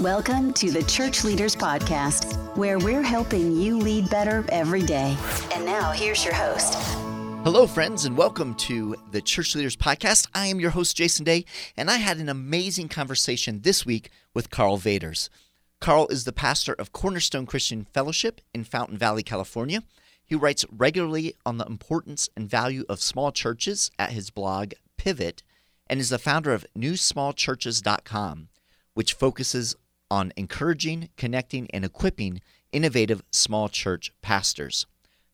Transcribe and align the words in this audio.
Welcome 0.00 0.52
to 0.54 0.72
the 0.72 0.82
Church 0.82 1.22
Leaders 1.22 1.54
Podcast, 1.54 2.34
where 2.56 2.80
we're 2.80 3.00
helping 3.00 3.56
you 3.56 3.78
lead 3.78 4.10
better 4.10 4.44
every 4.48 4.82
day. 4.82 5.16
And 5.54 5.64
now, 5.64 5.92
here's 5.92 6.24
your 6.24 6.34
host. 6.34 6.74
Hello, 7.44 7.68
friends, 7.68 8.04
and 8.04 8.16
welcome 8.16 8.56
to 8.56 8.96
the 9.12 9.22
Church 9.22 9.54
Leaders 9.54 9.76
Podcast. 9.76 10.26
I 10.34 10.48
am 10.48 10.58
your 10.58 10.72
host, 10.72 10.96
Jason 10.96 11.24
Day, 11.24 11.44
and 11.76 11.88
I 11.88 11.98
had 11.98 12.18
an 12.18 12.28
amazing 12.28 12.88
conversation 12.88 13.60
this 13.60 13.86
week 13.86 14.10
with 14.34 14.50
Karl 14.50 14.78
Vaters. 14.78 15.28
Karl 15.80 16.08
is 16.08 16.24
the 16.24 16.32
pastor 16.32 16.72
of 16.72 16.92
Cornerstone 16.92 17.46
Christian 17.46 17.84
Fellowship 17.84 18.40
in 18.52 18.64
Fountain 18.64 18.98
Valley, 18.98 19.22
California. 19.22 19.84
He 20.24 20.34
writes 20.34 20.64
regularly 20.72 21.36
on 21.46 21.58
the 21.58 21.66
importance 21.66 22.28
and 22.36 22.50
value 22.50 22.84
of 22.88 23.00
small 23.00 23.30
churches 23.30 23.92
at 23.96 24.10
his 24.10 24.30
blog, 24.30 24.72
Pivot, 24.96 25.44
and 25.86 26.00
is 26.00 26.08
the 26.08 26.18
founder 26.18 26.52
of 26.52 26.66
newsmallchurches.com, 26.76 28.48
which 28.94 29.12
focuses 29.12 29.76
on 30.10 30.32
encouraging, 30.36 31.08
connecting, 31.16 31.68
and 31.70 31.84
equipping 31.84 32.40
innovative 32.72 33.22
small 33.30 33.68
church 33.68 34.12
pastors. 34.22 34.86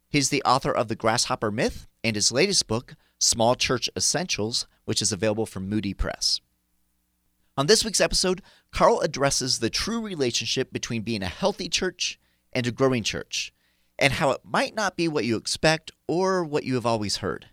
He's 0.09 0.31
the 0.31 0.43
author 0.43 0.73
of 0.73 0.89
The 0.89 0.97
Grasshopper 0.97 1.51
Myth 1.51 1.87
and 2.03 2.17
his 2.17 2.33
latest 2.33 2.67
book, 2.67 2.97
Small 3.19 3.55
Church 3.55 3.89
Essentials, 3.97 4.67
which 4.85 5.01
is 5.01 5.13
available 5.13 5.47
from 5.47 5.69
Moody 5.69 5.95
Press. 5.95 6.41
On 7.57 7.67
this 7.67 7.85
week's 7.85 8.01
episode, 8.01 8.43
Karl 8.73 9.01
addresses 9.01 9.59
the 9.59 9.71
true 9.71 10.01
relationship 10.01 10.73
between 10.73 11.03
being 11.03 11.23
a 11.23 11.27
healthy 11.29 11.69
church 11.69 12.19
and 12.53 12.67
a 12.67 12.73
growing 12.73 13.03
church, 13.03 13.53
and 13.99 14.15
how 14.15 14.31
it 14.31 14.41
might 14.45 14.75
not 14.75 14.97
be 14.97 15.07
what 15.07 15.25
you 15.25 15.37
expect 15.37 15.91
or 16.09 16.43
what 16.43 16.65
you 16.65 16.75
have 16.75 16.87
always 16.87 17.19
heard. 17.19 17.47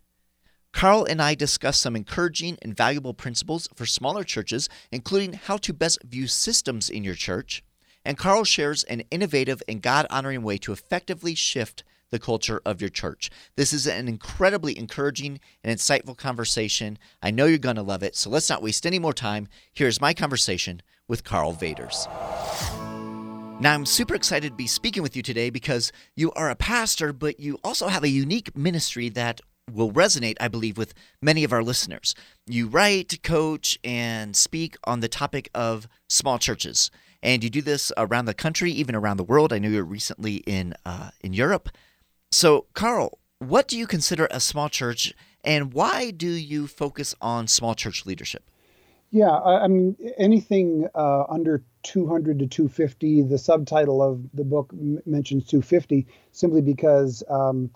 Karl 0.77 1.05
and 1.09 1.19
I 1.19 1.33
discuss 1.33 1.79
some 1.79 1.95
encouraging 1.95 2.55
and 2.61 2.77
valuable 2.77 3.15
principles 3.15 3.67
for 3.73 3.87
smaller 3.87 4.23
churches, 4.23 4.69
including 4.91 5.33
how 5.33 5.57
to 5.57 5.73
best 5.73 6.03
view 6.03 6.27
systems 6.27 6.87
in 6.87 7.03
your 7.03 7.15
church. 7.15 7.63
And 8.05 8.15
Karl 8.15 8.43
shares 8.43 8.83
an 8.83 9.01
innovative 9.09 9.63
and 9.67 9.81
God 9.81 10.05
honoring 10.11 10.43
way 10.43 10.59
to 10.59 10.71
effectively 10.71 11.33
shift 11.33 11.83
the 12.11 12.19
culture 12.19 12.61
of 12.63 12.79
your 12.79 12.91
church. 12.91 13.31
This 13.55 13.73
is 13.73 13.87
an 13.87 14.07
incredibly 14.07 14.77
encouraging 14.77 15.39
and 15.63 15.75
insightful 15.75 16.15
conversation. 16.15 16.99
I 17.23 17.31
know 17.31 17.47
you're 17.47 17.57
going 17.57 17.77
to 17.77 17.81
love 17.81 18.03
it. 18.03 18.15
So 18.15 18.29
let's 18.29 18.47
not 18.47 18.61
waste 18.61 18.85
any 18.85 18.99
more 18.99 19.13
time. 19.13 19.47
Here's 19.73 19.99
my 19.99 20.13
conversation 20.13 20.83
with 21.07 21.23
Karl 21.23 21.55
Vaters. 21.55 22.05
Now, 23.59 23.73
I'm 23.73 23.87
super 23.87 24.13
excited 24.13 24.49
to 24.49 24.55
be 24.55 24.67
speaking 24.67 25.01
with 25.01 25.15
you 25.15 25.23
today 25.23 25.49
because 25.49 25.91
you 26.15 26.31
are 26.33 26.51
a 26.51 26.55
pastor, 26.55 27.13
but 27.13 27.39
you 27.39 27.57
also 27.63 27.87
have 27.87 28.03
a 28.03 28.09
unique 28.09 28.55
ministry 28.55 29.09
that 29.09 29.41
will 29.71 29.91
resonate, 29.91 30.35
I 30.39 30.47
believe, 30.47 30.77
with 30.77 30.93
many 31.21 31.43
of 31.43 31.53
our 31.53 31.63
listeners. 31.63 32.15
You 32.45 32.67
write, 32.67 33.21
coach, 33.23 33.77
and 33.83 34.35
speak 34.35 34.77
on 34.83 34.99
the 34.99 35.07
topic 35.07 35.49
of 35.53 35.87
small 36.09 36.39
churches. 36.39 36.91
And 37.21 37.43
you 37.43 37.49
do 37.49 37.61
this 37.61 37.91
around 37.97 38.25
the 38.25 38.33
country, 38.33 38.71
even 38.71 38.95
around 38.95 39.17
the 39.17 39.23
world. 39.23 39.51
I 39.51 39.59
know 39.59 39.69
you're 39.69 39.83
recently 39.83 40.37
in 40.47 40.73
uh, 40.85 41.09
in 41.21 41.33
Europe. 41.33 41.69
So, 42.31 42.67
Karl, 42.73 43.17
what 43.39 43.67
do 43.67 43.77
you 43.77 43.87
consider 43.87 44.27
a 44.31 44.39
small 44.39 44.69
church, 44.69 45.13
and 45.43 45.73
why 45.73 46.11
do 46.11 46.29
you 46.29 46.67
focus 46.67 47.15
on 47.21 47.47
small 47.47 47.75
church 47.75 48.05
leadership? 48.05 48.43
Yeah, 49.09 49.31
I 49.31 49.67
mean, 49.67 49.95
anything 50.17 50.87
uh, 50.93 51.23
under 51.29 51.63
200 51.83 52.39
to 52.39 52.47
250, 52.47 53.23
the 53.23 53.37
subtitle 53.37 54.03
of 54.03 54.21
the 54.33 54.43
book 54.43 54.73
mentions 55.05 55.45
250 55.45 56.05
simply 56.33 56.61
because 56.61 57.23
um, 57.29 57.69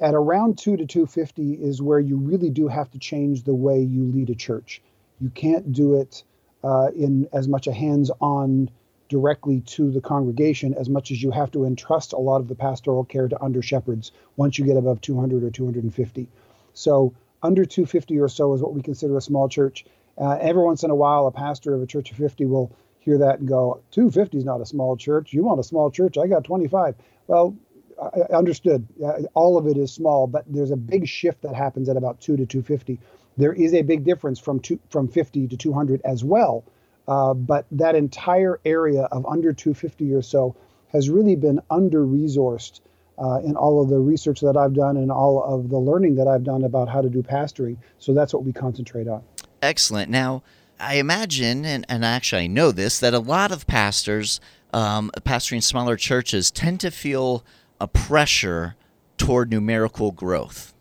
at 0.00 0.14
around 0.14 0.58
2 0.58 0.76
to 0.76 0.86
250 0.86 1.54
is 1.54 1.80
where 1.80 2.00
you 2.00 2.16
really 2.16 2.50
do 2.50 2.68
have 2.68 2.90
to 2.90 2.98
change 2.98 3.44
the 3.44 3.54
way 3.54 3.80
you 3.80 4.04
lead 4.04 4.30
a 4.30 4.34
church. 4.34 4.82
You 5.20 5.30
can't 5.30 5.72
do 5.72 5.94
it 6.00 6.24
uh, 6.62 6.90
in 6.94 7.28
as 7.32 7.46
much 7.46 7.66
a 7.66 7.72
hands 7.72 8.10
on 8.20 8.70
directly 9.08 9.60
to 9.60 9.90
the 9.90 10.00
congregation 10.00 10.74
as 10.74 10.88
much 10.88 11.10
as 11.10 11.22
you 11.22 11.30
have 11.30 11.50
to 11.52 11.64
entrust 11.64 12.12
a 12.12 12.18
lot 12.18 12.40
of 12.40 12.48
the 12.48 12.54
pastoral 12.54 13.04
care 13.04 13.28
to 13.28 13.40
under 13.42 13.62
shepherds 13.62 14.10
once 14.36 14.58
you 14.58 14.64
get 14.64 14.76
above 14.76 15.00
200 15.00 15.44
or 15.44 15.50
250. 15.50 16.28
So, 16.72 17.14
under 17.42 17.64
250 17.64 18.18
or 18.18 18.28
so 18.28 18.54
is 18.54 18.62
what 18.62 18.72
we 18.72 18.82
consider 18.82 19.16
a 19.16 19.20
small 19.20 19.48
church. 19.48 19.84
Uh, 20.16 20.38
every 20.40 20.62
once 20.62 20.82
in 20.82 20.90
a 20.90 20.94
while, 20.94 21.26
a 21.26 21.30
pastor 21.30 21.74
of 21.74 21.82
a 21.82 21.86
church 21.86 22.10
of 22.10 22.16
50 22.16 22.46
will 22.46 22.72
hear 23.00 23.18
that 23.18 23.38
and 23.38 23.46
go, 23.46 23.80
250 23.90 24.38
is 24.38 24.44
not 24.44 24.62
a 24.62 24.66
small 24.66 24.96
church. 24.96 25.32
You 25.34 25.44
want 25.44 25.60
a 25.60 25.64
small 25.64 25.90
church? 25.90 26.16
I 26.16 26.26
got 26.26 26.44
25. 26.44 26.94
Well, 27.26 27.54
I 28.00 28.34
understood. 28.34 28.86
All 29.34 29.56
of 29.56 29.66
it 29.66 29.76
is 29.76 29.92
small, 29.92 30.26
but 30.26 30.44
there's 30.46 30.70
a 30.70 30.76
big 30.76 31.06
shift 31.06 31.42
that 31.42 31.54
happens 31.54 31.88
at 31.88 31.96
about 31.96 32.20
2 32.20 32.36
to 32.36 32.46
250. 32.46 32.98
There 33.36 33.52
is 33.52 33.74
a 33.74 33.82
big 33.82 34.04
difference 34.04 34.38
from 34.38 34.60
two, 34.60 34.78
from 34.90 35.08
50 35.08 35.48
to 35.48 35.56
200 35.56 36.00
as 36.04 36.24
well. 36.24 36.64
Uh, 37.06 37.34
but 37.34 37.66
that 37.70 37.94
entire 37.94 38.60
area 38.64 39.02
of 39.12 39.26
under 39.26 39.52
250 39.52 40.12
or 40.14 40.22
so 40.22 40.56
has 40.88 41.10
really 41.10 41.36
been 41.36 41.60
under 41.70 42.04
resourced 42.04 42.80
uh, 43.18 43.40
in 43.44 43.56
all 43.56 43.82
of 43.82 43.90
the 43.90 43.98
research 43.98 44.40
that 44.40 44.56
I've 44.56 44.74
done 44.74 44.96
and 44.96 45.10
all 45.10 45.42
of 45.42 45.68
the 45.68 45.78
learning 45.78 46.16
that 46.16 46.26
I've 46.26 46.44
done 46.44 46.64
about 46.64 46.88
how 46.88 47.02
to 47.02 47.08
do 47.08 47.22
pastoring. 47.22 47.76
So 47.98 48.14
that's 48.14 48.32
what 48.32 48.44
we 48.44 48.52
concentrate 48.52 49.08
on. 49.08 49.22
Excellent. 49.60 50.10
Now, 50.10 50.42
I 50.80 50.94
imagine, 50.94 51.64
and, 51.64 51.84
and 51.88 52.04
actually 52.04 52.42
I 52.42 52.46
know 52.46 52.72
this, 52.72 52.98
that 53.00 53.14
a 53.14 53.18
lot 53.18 53.52
of 53.52 53.66
pastors 53.66 54.40
um, 54.72 55.10
pastoring 55.20 55.62
smaller 55.62 55.96
churches 55.96 56.50
tend 56.50 56.80
to 56.80 56.90
feel 56.90 57.44
a 57.84 57.88
pressure 57.88 58.74
toward 59.16 59.50
numerical 59.50 60.10
growth. 60.10 60.74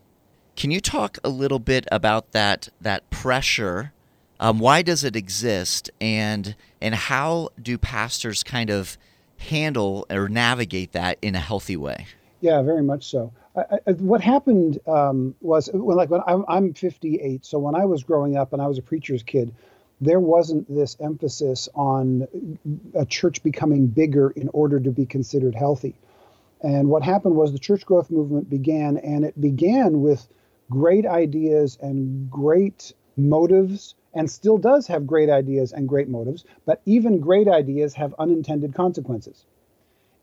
Can 0.55 0.71
you 0.71 0.79
talk 0.79 1.17
a 1.23 1.29
little 1.29 1.59
bit 1.59 1.85
about 1.91 2.31
that 2.31 2.69
that 2.81 3.09
pressure 3.09 3.93
um, 4.43 4.59
why 4.59 4.81
does 4.81 5.05
it 5.05 5.15
exist, 5.15 5.89
and 6.01 6.55
and 6.81 6.93
how 6.93 7.49
do 7.61 7.77
pastors 7.77 8.43
kind 8.43 8.69
of 8.69 8.97
handle 9.37 10.05
or 10.09 10.27
navigate 10.27 10.91
that 10.91 11.17
in 11.21 11.33
a 11.33 11.39
healthy 11.39 11.77
way? 11.77 12.07
Yeah, 12.41 12.61
very 12.61 12.83
much 12.83 13.09
so. 13.09 13.31
I, 13.55 13.79
I, 13.87 13.91
what 13.93 14.19
happened 14.19 14.79
um, 14.85 15.33
was 15.39 15.69
when, 15.71 15.95
like 15.95 16.09
when 16.09 16.19
I'm, 16.27 16.43
I'm 16.49 16.73
58, 16.73 17.45
so 17.45 17.57
when 17.57 17.73
I 17.73 17.85
was 17.85 18.03
growing 18.03 18.35
up 18.35 18.51
and 18.51 18.61
I 18.61 18.67
was 18.67 18.77
a 18.77 18.81
preacher's 18.81 19.23
kid, 19.23 19.55
there 20.01 20.19
wasn't 20.19 20.67
this 20.67 20.97
emphasis 20.99 21.69
on 21.73 22.27
a 22.95 23.05
church 23.05 23.43
becoming 23.43 23.87
bigger 23.87 24.31
in 24.31 24.49
order 24.49 24.77
to 24.77 24.91
be 24.91 25.05
considered 25.05 25.55
healthy. 25.55 25.95
And 26.63 26.89
what 26.89 27.03
happened 27.03 27.35
was 27.35 27.51
the 27.51 27.59
church 27.59 27.85
growth 27.85 28.09
movement 28.09 28.49
began, 28.49 28.97
and 28.97 29.25
it 29.25 29.39
began 29.39 30.01
with 30.01 30.27
great 30.69 31.05
ideas 31.05 31.77
and 31.81 32.31
great 32.31 32.93
motives 33.17 33.95
and 34.13 34.29
still 34.29 34.57
does 34.57 34.87
have 34.87 35.05
great 35.05 35.29
ideas 35.29 35.73
and 35.73 35.89
great 35.89 36.07
motives, 36.07 36.45
but 36.65 36.81
even 36.85 37.19
great 37.19 37.47
ideas 37.47 37.95
have 37.95 38.15
unintended 38.17 38.73
consequences. 38.73 39.45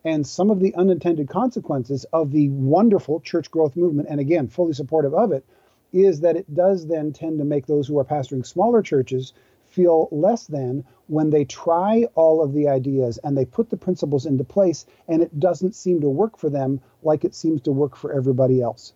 And 0.04 0.26
some 0.26 0.50
of 0.50 0.60
the 0.60 0.74
unintended 0.76 1.28
consequences 1.28 2.06
of 2.12 2.30
the 2.30 2.48
wonderful 2.48 3.20
church 3.20 3.50
growth 3.50 3.76
movement, 3.76 4.08
and 4.08 4.18
again, 4.18 4.48
fully 4.48 4.72
supportive 4.72 5.12
of 5.12 5.32
it, 5.32 5.44
is 5.92 6.20
that 6.20 6.36
it 6.36 6.54
does 6.54 6.86
then 6.86 7.12
tend 7.12 7.38
to 7.38 7.44
make 7.44 7.66
those 7.66 7.86
who 7.86 7.98
are 7.98 8.04
pastoring 8.04 8.46
smaller 8.46 8.80
churches 8.80 9.34
feel 9.70 10.08
less 10.10 10.46
than 10.46 10.84
when 11.06 11.30
they 11.30 11.44
try 11.44 12.06
all 12.14 12.42
of 12.42 12.52
the 12.52 12.68
ideas 12.68 13.18
and 13.24 13.36
they 13.36 13.44
put 13.44 13.70
the 13.70 13.76
principles 13.76 14.26
into 14.26 14.44
place 14.44 14.86
and 15.08 15.22
it 15.22 15.40
doesn't 15.40 15.74
seem 15.74 16.00
to 16.00 16.08
work 16.08 16.38
for 16.38 16.50
them 16.50 16.80
like 17.02 17.24
it 17.24 17.34
seems 17.34 17.60
to 17.62 17.72
work 17.72 17.96
for 17.96 18.12
everybody 18.12 18.60
else. 18.62 18.92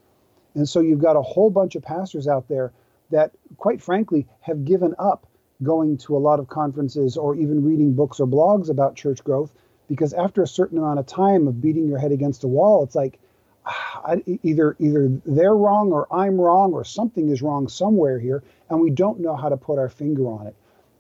And 0.55 0.69
so 0.69 0.81
you've 0.81 1.01
got 1.01 1.17
a 1.17 1.23
whole 1.23 1.51
bunch 1.51 1.75
of 1.75 1.83
pastors 1.83 2.29
out 2.29 2.49
there 2.49 2.73
that, 3.11 3.33
quite 3.57 3.83
frankly, 3.83 4.27
have 4.41 4.65
given 4.65 4.95
up 4.99 5.27
going 5.63 5.97
to 5.99 6.17
a 6.17 6.19
lot 6.19 6.39
of 6.39 6.49
conferences 6.49 7.17
or 7.17 7.35
even 7.35 7.65
reading 7.65 7.95
books 7.95 8.21
or 8.21 8.27
blogs 8.27 8.71
about 8.71 8.97
church 8.97 9.23
growth 9.25 9.53
because 9.89 10.13
after 10.13 10.43
a 10.43 10.47
certain 10.47 10.79
amount 10.79 10.99
of 10.99 11.07
time 11.07 11.47
of 11.47 11.61
beating 11.61 11.87
your 11.87 11.99
head 11.99 12.13
against 12.13 12.45
a 12.45 12.49
wall, 12.49 12.83
it's 12.83 12.95
like 12.95 13.19
ah, 13.67 14.17
either 14.43 14.77
either 14.79 15.09
they're 15.27 15.57
wrong 15.57 15.93
or 15.93 16.07
I'm 16.13 16.41
wrong 16.41 16.73
or 16.73 16.85
something 16.85 17.29
is 17.29 17.43
wrong 17.43 17.69
somewhere 17.69 18.19
here, 18.19 18.43
and 18.71 18.81
we 18.81 18.91
don't 18.91 19.21
know 19.21 19.37
how 19.37 19.49
to 19.49 19.57
put 19.57 19.79
our 19.79 19.89
finger 19.89 20.27
on 20.27 20.47
it. 20.47 20.55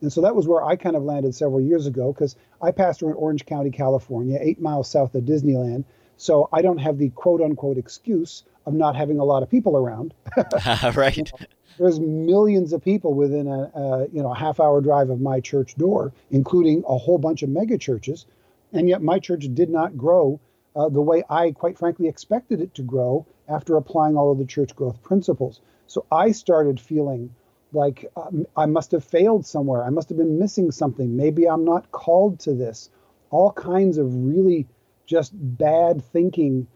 And 0.04 0.12
so 0.12 0.20
that 0.20 0.36
was 0.36 0.46
where 0.46 0.62
I 0.62 0.76
kind 0.76 0.96
of 0.96 1.02
landed 1.02 1.34
several 1.34 1.60
years 1.60 1.86
ago 1.86 2.12
because 2.12 2.36
I 2.62 2.70
pastor 2.70 3.08
in 3.08 3.14
Orange 3.14 3.46
County, 3.46 3.70
California, 3.70 4.38
eight 4.40 4.60
miles 4.60 4.88
south 4.88 5.14
of 5.14 5.24
Disneyland. 5.24 5.84
So 6.16 6.48
I 6.52 6.62
don't 6.62 6.78
have 6.78 6.98
the 6.98 7.08
quote 7.10 7.40
unquote 7.40 7.78
excuse 7.78 8.44
of 8.66 8.74
not 8.74 8.96
having 8.96 9.18
a 9.18 9.24
lot 9.24 9.42
of 9.42 9.50
people 9.50 9.76
around. 9.76 10.14
right 10.94 11.32
there's 11.78 11.98
millions 11.98 12.72
of 12.72 12.84
people 12.84 13.14
within 13.14 13.48
a, 13.48 13.70
a, 13.74 14.08
you 14.12 14.22
know 14.22 14.32
a 14.32 14.36
half 14.36 14.60
hour 14.60 14.80
drive 14.80 15.10
of 15.10 15.20
my 15.20 15.40
church 15.40 15.74
door, 15.76 16.12
including 16.30 16.84
a 16.86 16.96
whole 16.96 17.18
bunch 17.18 17.42
of 17.42 17.48
mega 17.48 17.78
churches, 17.78 18.26
and 18.72 18.88
yet 18.88 19.02
my 19.02 19.18
church 19.18 19.46
did 19.54 19.70
not 19.70 19.96
grow 19.96 20.38
uh, 20.76 20.88
the 20.88 21.00
way 21.00 21.22
I 21.28 21.52
quite 21.52 21.78
frankly 21.78 22.08
expected 22.08 22.60
it 22.60 22.74
to 22.74 22.82
grow 22.82 23.26
after 23.48 23.76
applying 23.76 24.16
all 24.16 24.32
of 24.32 24.38
the 24.38 24.44
church 24.44 24.74
growth 24.74 25.02
principles. 25.02 25.60
So 25.86 26.06
I 26.10 26.32
started 26.32 26.80
feeling 26.80 27.34
like 27.74 28.10
um, 28.16 28.46
I 28.56 28.66
must 28.66 28.92
have 28.92 29.04
failed 29.04 29.46
somewhere. 29.46 29.84
I 29.84 29.90
must 29.90 30.08
have 30.08 30.18
been 30.18 30.38
missing 30.38 30.70
something. 30.70 31.16
Maybe 31.16 31.48
I'm 31.48 31.64
not 31.64 31.90
called 31.92 32.40
to 32.40 32.54
this. 32.54 32.90
All 33.30 33.52
kinds 33.52 33.98
of 33.98 34.14
really 34.14 34.66
just 35.06 35.32
bad 35.34 36.02
thinking 36.02 36.66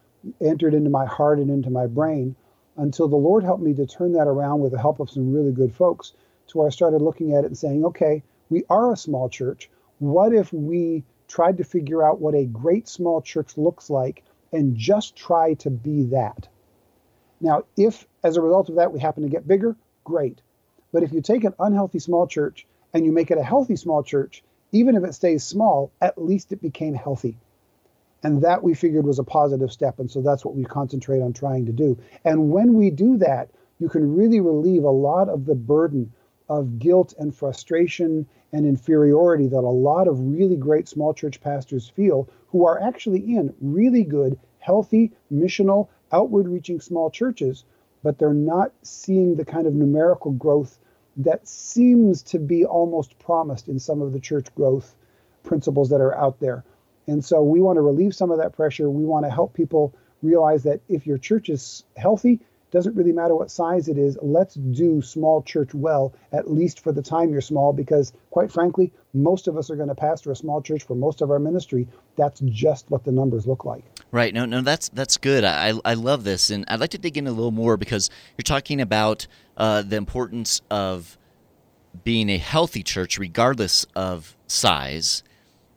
entered 0.41 0.75
into 0.75 0.91
my 0.91 1.07
heart 1.07 1.39
and 1.39 1.51
into 1.51 1.71
my 1.71 1.87
brain 1.87 2.35
until 2.77 3.09
the 3.09 3.17
Lord 3.17 3.45
helped 3.45 3.63
me 3.63 3.75
to 3.75 3.87
turn 3.87 4.13
that 4.13 4.29
around 4.29 4.61
with 4.61 4.73
the 4.73 4.81
help 4.81 5.01
of 5.01 5.11
some 5.11 5.33
really 5.33 5.53
good 5.53 5.75
folks 5.75 6.13
to 6.49 6.59
where 6.59 6.67
I 6.67 6.71
started 6.71 7.03
looking 7.03 7.35
at 7.35 7.45
it 7.45 7.49
and 7.49 7.59
saying, 7.59 7.85
okay, 7.85 8.23
we 8.51 8.65
are 8.71 8.93
a 8.93 8.97
small 8.97 9.29
church. 9.29 9.71
What 9.99 10.33
if 10.33 10.53
we 10.53 11.05
tried 11.27 11.59
to 11.59 11.65
figure 11.65 12.03
out 12.03 12.21
what 12.21 12.35
a 12.35 12.47
great 12.47 12.89
small 12.89 13.21
church 13.21 13.57
looks 13.57 13.91
like 13.91 14.25
and 14.53 14.77
just 14.77 15.17
try 15.17 15.55
to 15.55 15.71
be 15.71 16.05
that? 16.05 16.49
Now, 17.41 17.65
if 17.77 18.07
as 18.25 18.37
a 18.37 18.41
result 18.41 18.69
of 18.69 18.77
that 18.77 18.93
we 18.93 19.01
happen 19.01 19.23
to 19.23 19.29
get 19.29 19.47
bigger, 19.47 19.77
great. 20.05 20.41
But 20.93 21.03
if 21.03 21.13
you 21.13 21.21
take 21.21 21.45
an 21.45 21.55
unhealthy 21.59 21.99
small 21.99 22.27
church 22.27 22.67
and 22.95 23.05
you 23.05 23.13
make 23.13 23.31
it 23.31 23.39
a 23.39 23.43
healthy 23.43 23.77
small 23.77 24.03
church, 24.03 24.43
even 24.73 24.97
if 24.97 25.05
it 25.05 25.15
stays 25.15 25.45
small, 25.45 25.91
at 26.01 26.23
least 26.23 26.53
it 26.53 26.63
became 26.63 26.95
healthy. 26.95 27.37
And 28.23 28.43
that 28.43 28.63
we 28.63 28.75
figured 28.75 29.07
was 29.07 29.19
a 29.19 29.25
positive 29.25 29.73
step. 29.73 29.99
And 29.99 30.11
so 30.11 30.23
that's 30.23 30.45
what 30.45 30.57
we 30.57 30.65
concentrate 30.65 31.21
on 31.21 31.33
trying 31.33 31.67
to 31.67 31.73
do. 31.73 31.99
And 32.25 32.51
when 32.51 32.75
we 32.75 32.91
do 32.91 33.19
that, 33.19 33.51
you 33.79 33.89
can 33.89 34.17
really 34.17 34.41
relieve 34.41 34.85
a 34.85 34.91
lot 34.91 35.29
of 35.29 35.47
the 35.47 35.55
burden 35.55 36.13
of 36.49 36.79
guilt 36.79 37.15
and 37.19 37.35
frustration 37.35 38.27
and 38.53 38.67
inferiority 38.67 39.47
that 39.49 39.59
a 39.59 39.61
lot 39.61 40.09
of 40.09 40.19
really 40.19 40.57
great 40.57 40.89
small 40.89 41.13
church 41.13 41.41
pastors 41.41 41.89
feel 41.89 42.29
who 42.49 42.67
are 42.67 42.81
actually 42.81 43.37
in 43.37 43.55
really 43.61 44.03
good, 44.03 44.39
healthy, 44.59 45.13
missional, 45.33 45.89
outward 46.11 46.49
reaching 46.49 46.81
small 46.81 47.11
churches, 47.11 47.65
but 48.03 48.19
they're 48.19 48.35
not 48.35 48.73
seeing 48.83 49.37
the 49.37 49.45
kind 49.45 49.67
of 49.67 49.75
numerical 49.75 50.33
growth 50.33 50.79
that 51.17 51.47
seems 51.49 52.23
to 52.23 52.39
be 52.39 52.65
almost 52.65 53.19
promised 53.19 53.69
in 53.69 53.79
some 53.79 54.01
of 54.01 54.13
the 54.13 54.21
church 54.21 54.55
growth 54.55 54.95
principles 55.43 55.91
that 55.91 56.01
are 56.01 56.17
out 56.17 56.39
there. 56.41 56.65
And 57.07 57.25
so 57.25 57.43
we 57.43 57.61
want 57.61 57.77
to 57.77 57.81
relieve 57.81 58.15
some 58.15 58.31
of 58.31 58.39
that 58.39 58.53
pressure. 58.53 58.89
We 58.89 59.05
want 59.05 59.25
to 59.25 59.31
help 59.31 59.55
people 59.55 59.95
realize 60.23 60.63
that 60.65 60.81
if 60.89 61.07
your 61.07 61.19
church 61.19 61.49
is 61.49 61.85
healthy, 61.97 62.41
doesn't 62.71 62.97
really 62.97 63.13
matter 63.13 63.35
what 63.35 63.51
size 63.51 63.89
it 63.89 63.97
is. 63.97 64.19
Let's 64.21 64.55
do 64.55 65.01
small 65.01 65.43
church 65.43 65.73
well, 65.73 66.13
at 66.33 66.51
least 66.51 66.81
for 66.81 66.93
the 66.93 67.03
time 67.03 67.31
you're 67.31 67.41
small, 67.41 67.73
because 67.73 68.13
quite 68.31 68.53
frankly, 68.53 68.93
most 69.15 69.49
of 69.49 69.57
us 69.57 69.71
are 69.71 69.77
going 69.77 69.89
to 69.89 69.95
pastor 69.95 70.31
a 70.31 70.37
small 70.37 70.61
church 70.61 70.83
for 70.83 70.95
most 70.95 71.23
of 71.23 71.31
our 71.31 71.39
ministry. 71.39 71.89
That's 72.17 72.41
just 72.41 72.91
what 72.91 73.05
the 73.05 73.13
numbers 73.13 73.47
look 73.47 73.65
like. 73.65 73.85
Right. 74.11 74.33
No, 74.33 74.47
no, 74.47 74.63
that's 74.63 74.89
that's 74.89 75.19
good. 75.19 75.45
I 75.45 75.75
I 75.85 75.95
love 75.95 76.25
this, 76.25 76.51
and 76.51 76.65
I'd 76.69 76.81
like 76.81 76.91
to 76.91 76.99
dig 76.99 77.19
in 77.19 77.27
a 77.27 77.31
little 77.33 77.51
more 77.51 77.77
because 77.77 78.09
you're 78.37 78.43
talking 78.43 78.81
about 78.81 79.27
uh, 79.57 79.83
the 79.83 79.97
importance 79.97 80.63
of 80.71 81.19
being 82.05 82.31
a 82.31 82.39
healthy 82.39 82.83
church, 82.83 83.19
regardless 83.19 83.85
of 83.95 84.37
size. 84.47 85.23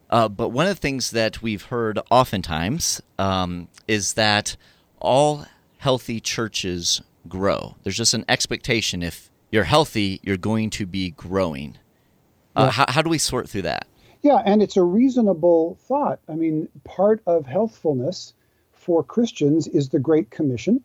Uh, 0.09 0.27
but 0.27 0.49
one 0.49 0.67
of 0.67 0.75
the 0.75 0.81
things 0.81 1.11
that 1.11 1.41
we've 1.41 1.63
heard 1.63 1.99
oftentimes 2.09 3.01
um, 3.17 3.67
is 3.87 4.13
that 4.13 4.55
all 4.99 5.45
healthy 5.77 6.19
churches 6.19 7.01
grow. 7.27 7.75
There's 7.83 7.97
just 7.97 8.13
an 8.13 8.25
expectation 8.27 9.03
if 9.03 9.29
you're 9.51 9.63
healthy, 9.63 10.19
you're 10.23 10.37
going 10.37 10.69
to 10.71 10.85
be 10.85 11.11
growing. 11.11 11.77
Uh, 12.55 12.69
how, 12.69 12.85
how 12.89 13.01
do 13.01 13.09
we 13.09 13.17
sort 13.17 13.49
through 13.49 13.63
that? 13.63 13.87
Yeah, 14.21 14.41
and 14.45 14.61
it's 14.61 14.77
a 14.77 14.83
reasonable 14.83 15.77
thought. 15.81 16.19
I 16.29 16.35
mean, 16.35 16.67
part 16.83 17.21
of 17.25 17.45
healthfulness 17.45 18.33
for 18.71 19.03
Christians 19.03 19.67
is 19.67 19.89
the 19.89 19.99
Great 19.99 20.29
Commission. 20.29 20.83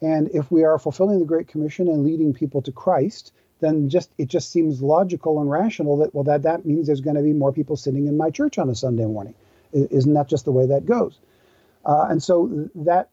And 0.00 0.28
if 0.32 0.50
we 0.50 0.64
are 0.64 0.78
fulfilling 0.78 1.18
the 1.18 1.24
Great 1.24 1.48
Commission 1.48 1.88
and 1.88 2.04
leading 2.04 2.32
people 2.32 2.62
to 2.62 2.72
Christ, 2.72 3.32
then 3.60 3.88
just 3.88 4.10
it 4.18 4.28
just 4.28 4.52
seems 4.52 4.80
logical 4.80 5.40
and 5.40 5.50
rational 5.50 5.96
that 5.98 6.14
well 6.14 6.24
that 6.24 6.42
that 6.42 6.64
means 6.64 6.86
there's 6.86 7.00
going 7.00 7.16
to 7.16 7.22
be 7.22 7.32
more 7.32 7.52
people 7.52 7.76
sitting 7.76 8.06
in 8.06 8.16
my 8.16 8.30
church 8.30 8.58
on 8.58 8.70
a 8.70 8.74
Sunday 8.74 9.04
morning. 9.04 9.34
Isn't 9.72 10.14
that 10.14 10.28
just 10.28 10.44
the 10.44 10.52
way 10.52 10.66
that 10.66 10.86
goes? 10.86 11.18
Uh, 11.84 12.06
and 12.08 12.22
so 12.22 12.68
that 12.76 13.10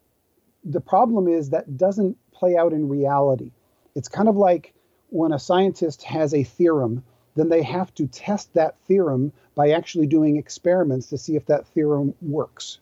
the 0.63 0.81
problem 0.81 1.27
is 1.27 1.50
that 1.50 1.77
doesn't 1.77 2.18
play 2.31 2.56
out 2.56 2.73
in 2.73 2.88
reality. 2.89 3.51
It's 3.95 4.07
kind 4.07 4.29
of 4.29 4.35
like 4.35 4.73
when 5.09 5.31
a 5.31 5.39
scientist 5.39 6.03
has 6.03 6.33
a 6.33 6.44
theorem, 6.44 7.03
then 7.35 7.49
they 7.49 7.63
have 7.63 7.93
to 7.95 8.07
test 8.07 8.53
that 8.53 8.77
theorem 8.87 9.31
by 9.55 9.71
actually 9.71 10.07
doing 10.07 10.37
experiments 10.37 11.07
to 11.07 11.17
see 11.17 11.35
if 11.35 11.45
that 11.45 11.67
theorem 11.67 12.13
works. 12.21 12.79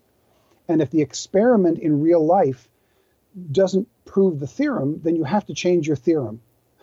And 0.67 0.81
if 0.81 0.89
the 0.89 1.01
experiment 1.01 1.79
in 1.79 2.01
real 2.01 2.25
life 2.25 2.67
doesn't 3.51 3.87
prove 4.05 4.39
the 4.39 4.47
theorem, 4.47 5.01
then 5.03 5.15
you 5.15 5.23
have 5.23 5.45
to 5.47 5.53
change 5.53 5.87
your 5.87 5.95
theorem. 5.95 6.41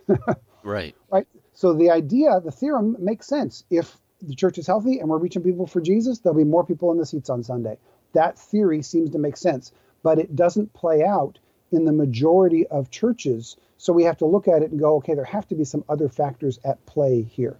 right. 0.63 0.95
Right. 1.11 1.27
So 1.55 1.73
the 1.73 1.91
idea, 1.91 2.41
the 2.41 2.51
theorem 2.51 2.97
makes 2.99 3.27
sense. 3.27 3.65
If 3.71 3.97
the 4.21 4.35
church 4.35 4.59
is 4.59 4.67
healthy 4.67 4.99
and 4.99 5.09
we're 5.09 5.19
reaching 5.19 5.43
people 5.43 5.67
for 5.67 5.81
Jesus, 5.81 6.19
there'll 6.19 6.37
be 6.37 6.45
more 6.45 6.65
people 6.65 6.91
in 6.93 6.99
the 6.99 7.07
seats 7.07 7.31
on 7.31 7.43
Sunday. 7.43 7.79
That 8.13 8.39
theory 8.39 8.83
seems 8.83 9.11
to 9.11 9.19
make 9.19 9.37
sense 9.37 9.73
but 10.03 10.19
it 10.19 10.35
doesn't 10.35 10.73
play 10.73 11.05
out 11.05 11.39
in 11.71 11.85
the 11.85 11.93
majority 11.93 12.67
of 12.67 12.91
churches. 12.91 13.57
So 13.79 13.93
we 13.93 14.05
have 14.05 14.19
to 14.19 14.27
look 14.27 14.49
at 14.49 14.63
it 14.63 14.71
and 14.71 14.81
go, 14.81 14.97
okay, 14.97 15.15
there 15.15 15.25
have 15.25 15.49
to 15.49 15.55
be 15.55 15.65
some 15.65 15.85
other 15.89 16.09
factors 16.09 16.59
at 16.65 16.85
play 16.87 17.23
here. 17.23 17.57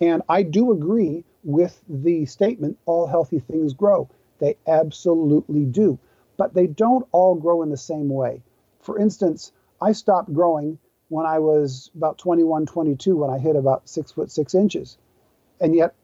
And 0.00 0.22
I 0.28 0.42
do 0.42 0.72
agree 0.72 1.24
with 1.44 1.80
the 1.88 2.26
statement 2.26 2.78
all 2.86 3.06
healthy 3.06 3.38
things 3.38 3.74
grow. 3.74 4.08
They 4.38 4.56
absolutely 4.66 5.64
do. 5.64 5.98
But 6.36 6.54
they 6.54 6.66
don't 6.66 7.06
all 7.12 7.34
grow 7.34 7.62
in 7.62 7.70
the 7.70 7.76
same 7.76 8.08
way. 8.08 8.42
For 8.80 8.98
instance, 8.98 9.52
I 9.80 9.92
stopped 9.92 10.32
growing 10.32 10.78
when 11.08 11.26
I 11.26 11.38
was 11.38 11.90
about 11.94 12.18
21, 12.18 12.66
22, 12.66 13.16
when 13.16 13.30
I 13.30 13.38
hit 13.38 13.56
about 13.56 13.88
six 13.88 14.12
foot 14.12 14.30
six 14.30 14.54
inches. 14.54 14.96
And 15.60 15.74
yet, 15.74 15.94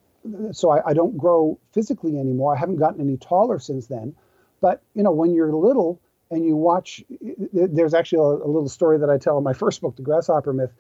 so 0.53 0.71
I, 0.71 0.91
I 0.91 0.93
don't 0.93 1.17
grow 1.17 1.59
physically 1.73 2.19
anymore. 2.19 2.55
I 2.55 2.59
haven't 2.59 2.77
gotten 2.77 3.01
any 3.01 3.17
taller 3.17 3.59
since 3.59 3.87
then. 3.87 4.15
But 4.61 4.83
you 4.95 5.03
know, 5.03 5.13
when 5.13 5.35
you're 5.35 5.53
little 5.53 6.01
and 6.31 6.45
you 6.45 6.57
watch, 6.57 7.05
there's 7.53 7.95
actually 7.95 8.19
a, 8.19 8.45
a, 8.45 8.49
little 8.49 8.69
story 8.69 8.99
that 8.99 9.11
I 9.11 9.19
tell 9.19 9.39
in 9.39 9.45
my 9.45 9.53
first 9.53 9.81
book, 9.81 9.97
The 9.97 10.03
Grasshopper 10.03 10.53
Myth. 10.53 10.73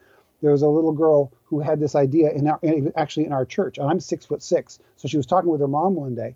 There 0.42 0.52
was 0.52 0.62
a 0.62 0.68
little 0.68 0.92
girl 0.92 1.32
who 1.44 1.60
had 1.60 1.80
this 1.80 1.94
idea 1.94 2.30
in 2.30 2.46
our, 2.46 2.60
actually 2.96 3.26
in 3.26 3.32
our 3.32 3.44
church, 3.44 3.78
and 3.78 3.88
I'm 3.88 4.00
six 4.00 4.26
foot 4.26 4.42
six, 4.42 4.78
so 4.96 5.08
she 5.08 5.16
was 5.16 5.26
talking 5.26 5.50
with 5.50 5.60
her 5.60 5.68
mom 5.68 5.94
one 5.94 6.14
day, 6.14 6.34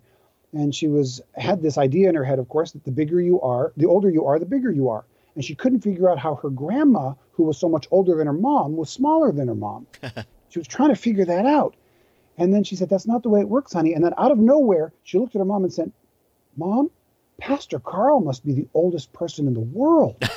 and 0.53 0.73
she 0.73 0.87
was 0.87 1.21
had 1.35 1.61
this 1.61 1.77
idea 1.77 2.09
in 2.09 2.15
her 2.15 2.23
head, 2.23 2.39
of 2.39 2.49
course, 2.49 2.71
that 2.71 2.83
the 2.83 2.91
bigger 2.91 3.21
you 3.21 3.39
are, 3.41 3.73
the 3.77 3.85
older 3.85 4.09
you 4.09 4.25
are, 4.25 4.39
the 4.39 4.45
bigger 4.45 4.71
you 4.71 4.89
are, 4.89 5.05
and 5.35 5.45
she 5.45 5.55
couldn't 5.55 5.81
figure 5.81 6.09
out 6.09 6.17
how 6.17 6.35
her 6.35 6.49
grandma, 6.49 7.13
who 7.33 7.43
was 7.43 7.57
so 7.57 7.69
much 7.69 7.87
older 7.91 8.15
than 8.15 8.27
her 8.27 8.33
mom, 8.33 8.75
was 8.75 8.89
smaller 8.89 9.31
than 9.31 9.47
her 9.47 9.55
mom. 9.55 9.87
she 10.49 10.59
was 10.59 10.67
trying 10.67 10.89
to 10.89 10.95
figure 10.95 11.25
that 11.25 11.45
out. 11.45 11.75
And 12.37 12.53
then 12.53 12.63
she 12.63 12.75
said, 12.75 12.89
That's 12.89 13.07
not 13.07 13.23
the 13.23 13.29
way 13.29 13.41
it 13.41 13.49
works, 13.49 13.73
honey. 13.73 13.93
And 13.93 14.03
then 14.03 14.13
out 14.17 14.31
of 14.31 14.39
nowhere, 14.39 14.93
she 15.03 15.19
looked 15.19 15.35
at 15.35 15.39
her 15.39 15.45
mom 15.45 15.63
and 15.63 15.73
said, 15.73 15.91
Mom, 16.57 16.89
Pastor 17.41 17.79
Karl 17.79 18.21
must 18.21 18.45
be 18.45 18.53
the 18.53 18.67
oldest 18.73 19.11
person 19.13 19.47
in 19.47 19.53
the 19.53 19.59
world. 19.59 20.15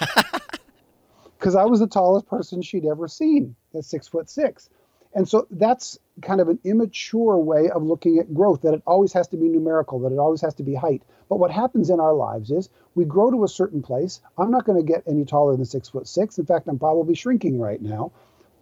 Because 1.39 1.57
I 1.57 1.67
was 1.67 1.79
the 1.81 1.87
tallest 1.87 2.27
person 2.27 2.63
she'd 2.63 2.87
ever 2.87 3.07
seen 3.07 3.55
at 3.75 3.85
six 3.85 4.09
foot 4.09 4.31
six. 4.31 4.71
And 5.15 5.29
so 5.29 5.47
that's 5.51 5.99
kind 6.23 6.41
of 6.41 6.49
an 6.49 6.59
immature 6.65 7.37
way 7.37 7.69
of 7.69 7.83
looking 7.83 8.19
at 8.19 8.33
growth, 8.33 8.63
that 8.63 8.73
it 8.73 8.83
always 8.87 9.13
has 9.13 9.29
to 9.29 9.37
be 9.37 9.49
numerical, 9.51 9.99
that 10.01 10.13
it 10.13 10.19
always 10.19 10.41
has 10.41 10.55
to 10.55 10.63
be 10.63 10.75
height. 10.75 11.03
But 11.29 11.37
what 11.37 11.51
happens 11.51 11.91
in 11.91 12.01
our 12.01 12.15
lives 12.15 12.51
is 12.51 12.71
we 12.95 13.05
grow 13.05 13.31
to 13.31 13.45
a 13.45 13.49
certain 13.49 13.83
place. 13.83 14.23
I'm 14.39 14.51
not 14.51 14.65
going 14.65 14.79
to 14.79 14.93
get 14.93 15.03
any 15.07 15.27
taller 15.27 15.55
than 15.55 15.67
six 15.67 15.91
foot 15.91 16.09
six. 16.09 16.39
In 16.39 16.47
fact, 16.47 16.67
I'm 16.67 16.79
probably 16.79 17.15
shrinking 17.15 17.61
right 17.61 17.83
now. 17.83 18.13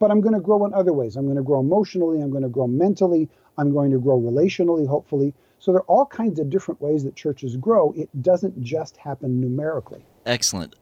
But 0.00 0.11
I'm 0.11 0.20
going 0.20 0.34
to 0.34 0.40
grow 0.40 0.66
in 0.66 0.75
other 0.75 0.92
ways. 0.92 1.14
I'm 1.14 1.26
going 1.26 1.37
to 1.37 1.44
grow 1.44 1.61
emotionally. 1.61 2.20
I'm 2.20 2.30
going 2.30 2.42
to 2.42 2.49
grow 2.49 2.66
mentally. 2.66 3.28
I'm 3.56 3.72
going 3.72 3.92
to 3.92 4.00
grow 4.00 4.20
relationally, 4.20 4.88
hopefully. 4.88 5.34
So 5.62 5.71
there 5.71 5.83
are 5.83 5.85
all 5.85 6.07
kinds 6.07 6.40
of 6.40 6.50
different 6.50 6.83
ways 6.83 7.04
that 7.04 7.14
churches 7.14 7.57
grow. 7.57 7.95
It 7.97 8.09
doesn't 8.21 8.61
just 8.64 8.97
happen 8.97 9.40
numerically. 9.40 10.04
Excellent. 10.26 10.75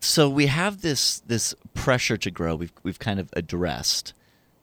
So 0.00 0.28
we 0.28 0.48
have 0.48 0.82
this 0.82 1.20
this 1.20 1.54
pressure 1.72 2.18
to 2.18 2.30
grow. 2.30 2.54
We've 2.54 2.72
we've 2.82 2.98
kind 2.98 3.18
of 3.18 3.30
addressed. 3.32 4.12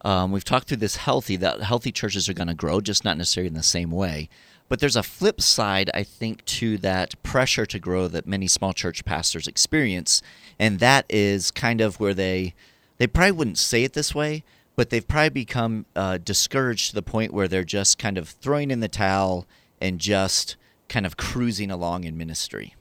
Um, 0.01 0.31
we've 0.31 0.43
talked 0.43 0.67
through 0.67 0.77
this 0.77 0.97
healthy 0.97 1.37
that 1.37 1.61
healthy 1.61 1.91
churches 1.91 2.29
are 2.29 2.35
going 2.35 2.49
to 2.49 2.53
grow, 2.53 2.81
just 2.81 3.03
not 3.03 3.17
necessarily 3.17 3.47
in 3.47 3.55
the 3.55 3.63
same 3.63 3.89
way. 3.89 4.29
But 4.69 4.79
there's 4.79 4.95
a 4.95 5.01
flip 5.01 5.41
side, 5.41 5.89
I 5.95 6.03
think, 6.03 6.45
to 6.45 6.77
that 6.77 7.21
pressure 7.23 7.65
to 7.65 7.79
grow 7.79 8.07
that 8.09 8.27
many 8.27 8.45
small 8.45 8.73
church 8.73 9.03
pastors 9.05 9.47
experience, 9.47 10.21
and 10.59 10.77
that 10.81 11.07
is 11.09 11.49
kind 11.49 11.81
of 11.81 11.99
where 11.99 12.13
they 12.13 12.53
they 12.99 13.07
probably 13.07 13.31
wouldn't 13.31 13.57
say 13.57 13.83
it 13.83 13.93
this 13.93 14.13
way, 14.13 14.43
but 14.75 14.91
they've 14.91 15.07
probably 15.07 15.29
become 15.29 15.87
uh, 15.95 16.19
discouraged 16.19 16.89
to 16.89 16.95
the 16.95 17.01
point 17.01 17.33
where 17.33 17.47
they're 17.47 17.63
just 17.63 17.97
kind 17.97 18.19
of 18.19 18.29
throwing 18.29 18.69
in 18.69 18.79
the 18.79 18.87
towel 18.87 19.47
and 19.81 19.99
just 19.99 20.55
kind 20.89 21.05
of 21.05 21.17
cruising 21.17 21.71
along 21.71 22.03
in 22.03 22.17
ministry. 22.17 22.75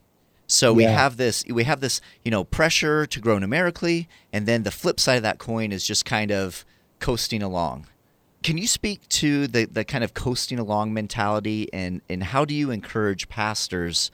So 0.46 0.74
we 0.74 0.84
have 0.84 1.16
this 1.16 1.44
we 1.48 1.64
have 1.64 1.80
this, 1.80 2.00
you 2.24 2.30
know, 2.30 2.44
pressure 2.44 3.06
to 3.06 3.20
grow 3.20 3.38
numerically 3.38 4.06
and 4.32 4.46
then 4.46 4.64
the 4.64 4.70
flip 4.70 5.00
side 5.00 5.16
of 5.16 5.22
that 5.22 5.38
coin 5.38 5.72
is 5.72 5.86
just 5.86 6.04
kind 6.04 6.30
of 6.30 6.66
coasting 7.00 7.42
along. 7.42 7.86
Can 8.42 8.58
you 8.58 8.66
speak 8.66 9.08
to 9.08 9.46
the, 9.46 9.64
the 9.64 9.84
kind 9.84 10.04
of 10.04 10.14
coasting 10.14 10.58
along 10.58 10.92
mentality 10.92 11.72
and, 11.72 12.02
and 12.08 12.24
how 12.24 12.44
do 12.44 12.54
you 12.54 12.70
encourage 12.70 13.28
pastors 13.28 14.10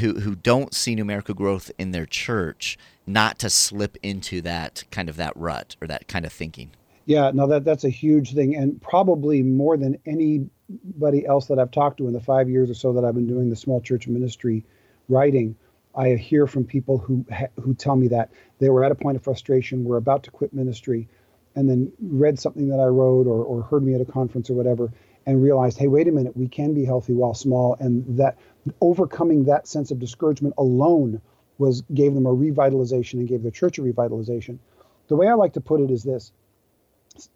who, 0.00 0.20
who 0.20 0.34
don't 0.34 0.74
see 0.74 0.94
numerical 0.94 1.34
growth 1.34 1.70
in 1.78 1.92
their 1.92 2.06
church 2.06 2.76
not 3.06 3.38
to 3.38 3.48
slip 3.48 3.96
into 4.02 4.40
that 4.42 4.84
kind 4.90 5.08
of 5.08 5.16
that 5.16 5.36
rut 5.36 5.76
or 5.80 5.86
that 5.86 6.08
kind 6.08 6.26
of 6.26 6.32
thinking? 6.32 6.72
Yeah, 7.10 7.32
no, 7.34 7.48
that 7.48 7.64
that's 7.64 7.82
a 7.82 7.90
huge 7.90 8.34
thing, 8.34 8.54
and 8.54 8.80
probably 8.80 9.42
more 9.42 9.76
than 9.76 9.98
anybody 10.06 11.26
else 11.26 11.46
that 11.46 11.58
I've 11.58 11.72
talked 11.72 11.96
to 11.98 12.06
in 12.06 12.12
the 12.12 12.20
five 12.20 12.48
years 12.48 12.70
or 12.70 12.74
so 12.74 12.92
that 12.92 13.04
I've 13.04 13.16
been 13.16 13.26
doing 13.26 13.50
the 13.50 13.56
small 13.56 13.80
church 13.80 14.06
ministry 14.06 14.64
writing, 15.08 15.56
I 15.92 16.10
hear 16.10 16.46
from 16.46 16.66
people 16.66 16.98
who 16.98 17.26
who 17.60 17.74
tell 17.74 17.96
me 17.96 18.06
that 18.08 18.30
they 18.60 18.68
were 18.68 18.84
at 18.84 18.92
a 18.92 18.94
point 18.94 19.16
of 19.16 19.24
frustration, 19.24 19.82
were 19.82 19.96
about 19.96 20.22
to 20.22 20.30
quit 20.30 20.54
ministry, 20.54 21.08
and 21.56 21.68
then 21.68 21.90
read 22.00 22.38
something 22.38 22.68
that 22.68 22.78
I 22.78 22.86
wrote 22.86 23.26
or, 23.26 23.42
or 23.42 23.62
heard 23.62 23.82
me 23.82 23.94
at 23.94 24.00
a 24.00 24.04
conference 24.04 24.48
or 24.48 24.54
whatever, 24.54 24.92
and 25.26 25.42
realized, 25.42 25.78
hey, 25.78 25.88
wait 25.88 26.06
a 26.06 26.12
minute, 26.12 26.36
we 26.36 26.46
can 26.46 26.74
be 26.74 26.84
healthy 26.84 27.14
while 27.14 27.34
small, 27.34 27.76
and 27.80 28.18
that 28.18 28.38
overcoming 28.80 29.46
that 29.46 29.66
sense 29.66 29.90
of 29.90 29.98
discouragement 29.98 30.54
alone 30.58 31.20
was 31.58 31.82
gave 31.92 32.14
them 32.14 32.26
a 32.26 32.32
revitalization 32.32 33.14
and 33.14 33.26
gave 33.26 33.42
the 33.42 33.50
church 33.50 33.78
a 33.78 33.82
revitalization. 33.82 34.60
The 35.08 35.16
way 35.16 35.26
I 35.26 35.34
like 35.34 35.54
to 35.54 35.60
put 35.60 35.80
it 35.80 35.90
is 35.90 36.04
this: 36.04 36.30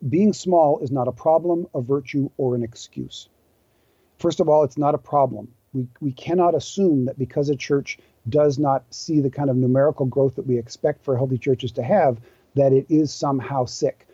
being 0.09 0.33
small 0.33 0.79
is 0.81 0.91
not 0.91 1.09
a 1.09 1.13
problem, 1.13 1.67
a 1.75 1.81
virtue, 1.81 2.31
or 2.37 2.55
an 2.55 2.63
excuse. 2.63 3.29
First 4.19 4.41
of 4.41 4.49
all, 4.49 4.65
it's 4.65 4.79
not 4.79 4.95
a 4.95 4.99
problem. 4.99 5.49
We, 5.73 5.89
we 6.01 6.13
cannot 6.13 6.55
assume 6.55 7.07
that 7.07 7.19
because 7.19 7.49
a 7.49 7.57
church 7.57 7.99
does 8.29 8.59
not 8.59 8.85
see 8.91 9.21
the 9.21 9.31
kind 9.31 9.51
of 9.51 9.57
numerical 9.57 10.07
growth 10.07 10.37
that 10.37 10.47
we 10.47 10.59
expect 10.59 11.05
for 11.05 11.17
healthy 11.17 11.39
churches 11.39 11.73
to 11.73 11.83
have, 11.83 12.21
that 12.55 12.73
it 12.73 12.87
is 12.89 13.13
somehow 13.13 13.65
sick. 13.65 14.07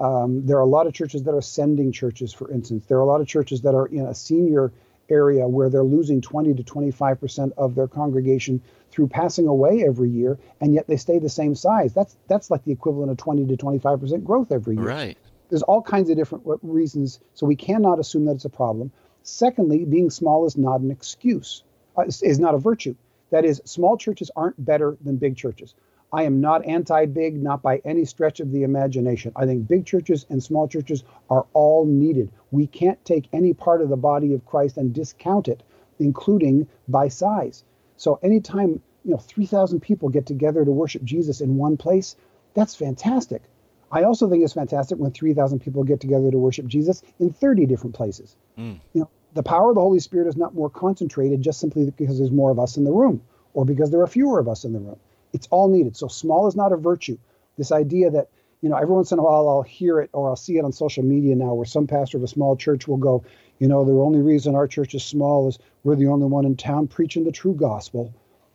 Um, 0.00 0.46
there 0.46 0.56
are 0.56 0.62
a 0.62 0.66
lot 0.66 0.86
of 0.86 0.94
churches 0.94 1.22
that 1.24 1.34
are 1.34 1.42
sending 1.42 1.92
churches, 1.92 2.32
for 2.32 2.50
instance. 2.50 2.86
There 2.86 2.98
are 2.98 3.02
a 3.02 3.06
lot 3.06 3.20
of 3.20 3.28
churches 3.28 3.60
that 3.62 3.74
are 3.74 3.86
in 3.86 4.06
a 4.06 4.14
senior 4.14 4.72
area 5.12 5.46
where 5.46 5.68
they're 5.68 5.84
losing 5.84 6.20
20 6.20 6.54
to 6.54 6.62
25 6.62 7.20
percent 7.20 7.52
of 7.56 7.74
their 7.74 7.86
congregation 7.86 8.60
through 8.90 9.08
passing 9.08 9.46
away 9.46 9.84
every 9.86 10.10
year, 10.10 10.38
and 10.60 10.74
yet 10.74 10.86
they 10.86 10.96
stay 10.96 11.18
the 11.18 11.28
same 11.28 11.54
size. 11.54 11.92
That's 11.92 12.16
that's 12.28 12.50
like 12.50 12.64
the 12.64 12.72
equivalent 12.72 13.10
of 13.10 13.16
20 13.18 13.46
to 13.46 13.56
25 13.56 14.00
percent 14.00 14.24
growth 14.24 14.50
every 14.50 14.76
year. 14.76 14.84
Right. 14.84 15.18
There's 15.48 15.62
all 15.62 15.82
kinds 15.82 16.08
of 16.08 16.16
different 16.16 16.44
reasons, 16.62 17.20
so 17.34 17.46
we 17.46 17.56
cannot 17.56 17.98
assume 17.98 18.24
that 18.24 18.32
it's 18.32 18.46
a 18.46 18.50
problem. 18.50 18.90
Secondly, 19.22 19.84
being 19.84 20.10
small 20.10 20.46
is 20.46 20.56
not 20.56 20.80
an 20.80 20.90
excuse, 20.90 21.62
uh, 21.96 22.04
is 22.06 22.38
not 22.38 22.54
a 22.54 22.58
virtue. 22.58 22.94
That 23.30 23.44
is, 23.44 23.60
small 23.64 23.96
churches 23.96 24.30
aren't 24.34 24.62
better 24.62 24.96
than 25.02 25.16
big 25.16 25.36
churches. 25.36 25.74
I 26.12 26.24
am 26.24 26.42
not 26.42 26.66
anti 26.66 27.06
big, 27.06 27.42
not 27.42 27.62
by 27.62 27.80
any 27.84 28.04
stretch 28.04 28.40
of 28.40 28.52
the 28.52 28.64
imagination. 28.64 29.32
I 29.34 29.46
think 29.46 29.66
big 29.66 29.86
churches 29.86 30.26
and 30.28 30.42
small 30.42 30.68
churches 30.68 31.04
are 31.30 31.46
all 31.54 31.86
needed. 31.86 32.30
We 32.50 32.66
can't 32.66 33.02
take 33.04 33.28
any 33.32 33.54
part 33.54 33.80
of 33.80 33.88
the 33.88 33.96
body 33.96 34.34
of 34.34 34.44
Christ 34.44 34.76
and 34.76 34.92
discount 34.92 35.48
it, 35.48 35.62
including 35.98 36.68
by 36.86 37.08
size. 37.08 37.64
So 37.96 38.18
anytime 38.22 38.82
you 39.04 39.12
know 39.12 39.16
3,000 39.16 39.80
people 39.80 40.10
get 40.10 40.26
together 40.26 40.64
to 40.64 40.70
worship 40.70 41.02
Jesus 41.02 41.40
in 41.40 41.56
one 41.56 41.78
place, 41.78 42.14
that's 42.52 42.74
fantastic. 42.74 43.42
I 43.90 44.04
also 44.04 44.28
think 44.28 44.44
it's 44.44 44.54
fantastic 44.54 44.98
when 44.98 45.12
3,000 45.12 45.60
people 45.60 45.84
get 45.84 46.00
together 46.00 46.30
to 46.30 46.38
worship 46.38 46.66
Jesus 46.66 47.02
in 47.20 47.30
30 47.30 47.66
different 47.66 47.94
places. 47.94 48.36
Mm. 48.58 48.80
You 48.92 49.00
know, 49.02 49.10
the 49.34 49.42
power 49.42 49.70
of 49.70 49.76
the 49.76 49.80
Holy 49.80 50.00
Spirit 50.00 50.28
is 50.28 50.36
not 50.36 50.54
more 50.54 50.70
concentrated 50.70 51.40
just 51.40 51.60
simply 51.60 51.90
because 51.90 52.18
there's 52.18 52.30
more 52.30 52.50
of 52.50 52.58
us 52.58 52.76
in 52.76 52.84
the 52.84 52.92
room 52.92 53.22
or 53.54 53.64
because 53.64 53.90
there 53.90 54.00
are 54.00 54.06
fewer 54.06 54.38
of 54.38 54.48
us 54.48 54.64
in 54.64 54.72
the 54.72 54.78
room. 54.78 54.98
It's 55.32 55.48
all 55.50 55.68
needed. 55.68 55.96
So 55.96 56.08
small 56.08 56.46
is 56.46 56.56
not 56.56 56.72
a 56.72 56.76
virtue. 56.76 57.18
This 57.58 57.72
idea 57.72 58.10
that, 58.10 58.28
you 58.60 58.68
know, 58.68 58.76
every 58.76 58.94
once 58.94 59.12
in 59.12 59.18
a 59.18 59.22
while 59.22 59.48
I'll 59.48 59.62
hear 59.62 60.00
it 60.00 60.10
or 60.12 60.28
I'll 60.28 60.36
see 60.36 60.58
it 60.58 60.64
on 60.64 60.72
social 60.72 61.02
media 61.02 61.34
now 61.34 61.54
where 61.54 61.66
some 61.66 61.86
pastor 61.86 62.16
of 62.16 62.22
a 62.22 62.28
small 62.28 62.56
church 62.56 62.86
will 62.88 62.96
go, 62.96 63.24
you 63.58 63.68
know, 63.68 63.84
the 63.84 63.92
only 63.92 64.20
reason 64.20 64.54
our 64.54 64.66
church 64.66 64.94
is 64.94 65.04
small 65.04 65.48
is 65.48 65.58
we're 65.84 65.96
the 65.96 66.06
only 66.06 66.26
one 66.26 66.44
in 66.44 66.56
town 66.56 66.88
preaching 66.88 67.24
the 67.24 67.32
true 67.32 67.54
gospel. 67.54 68.12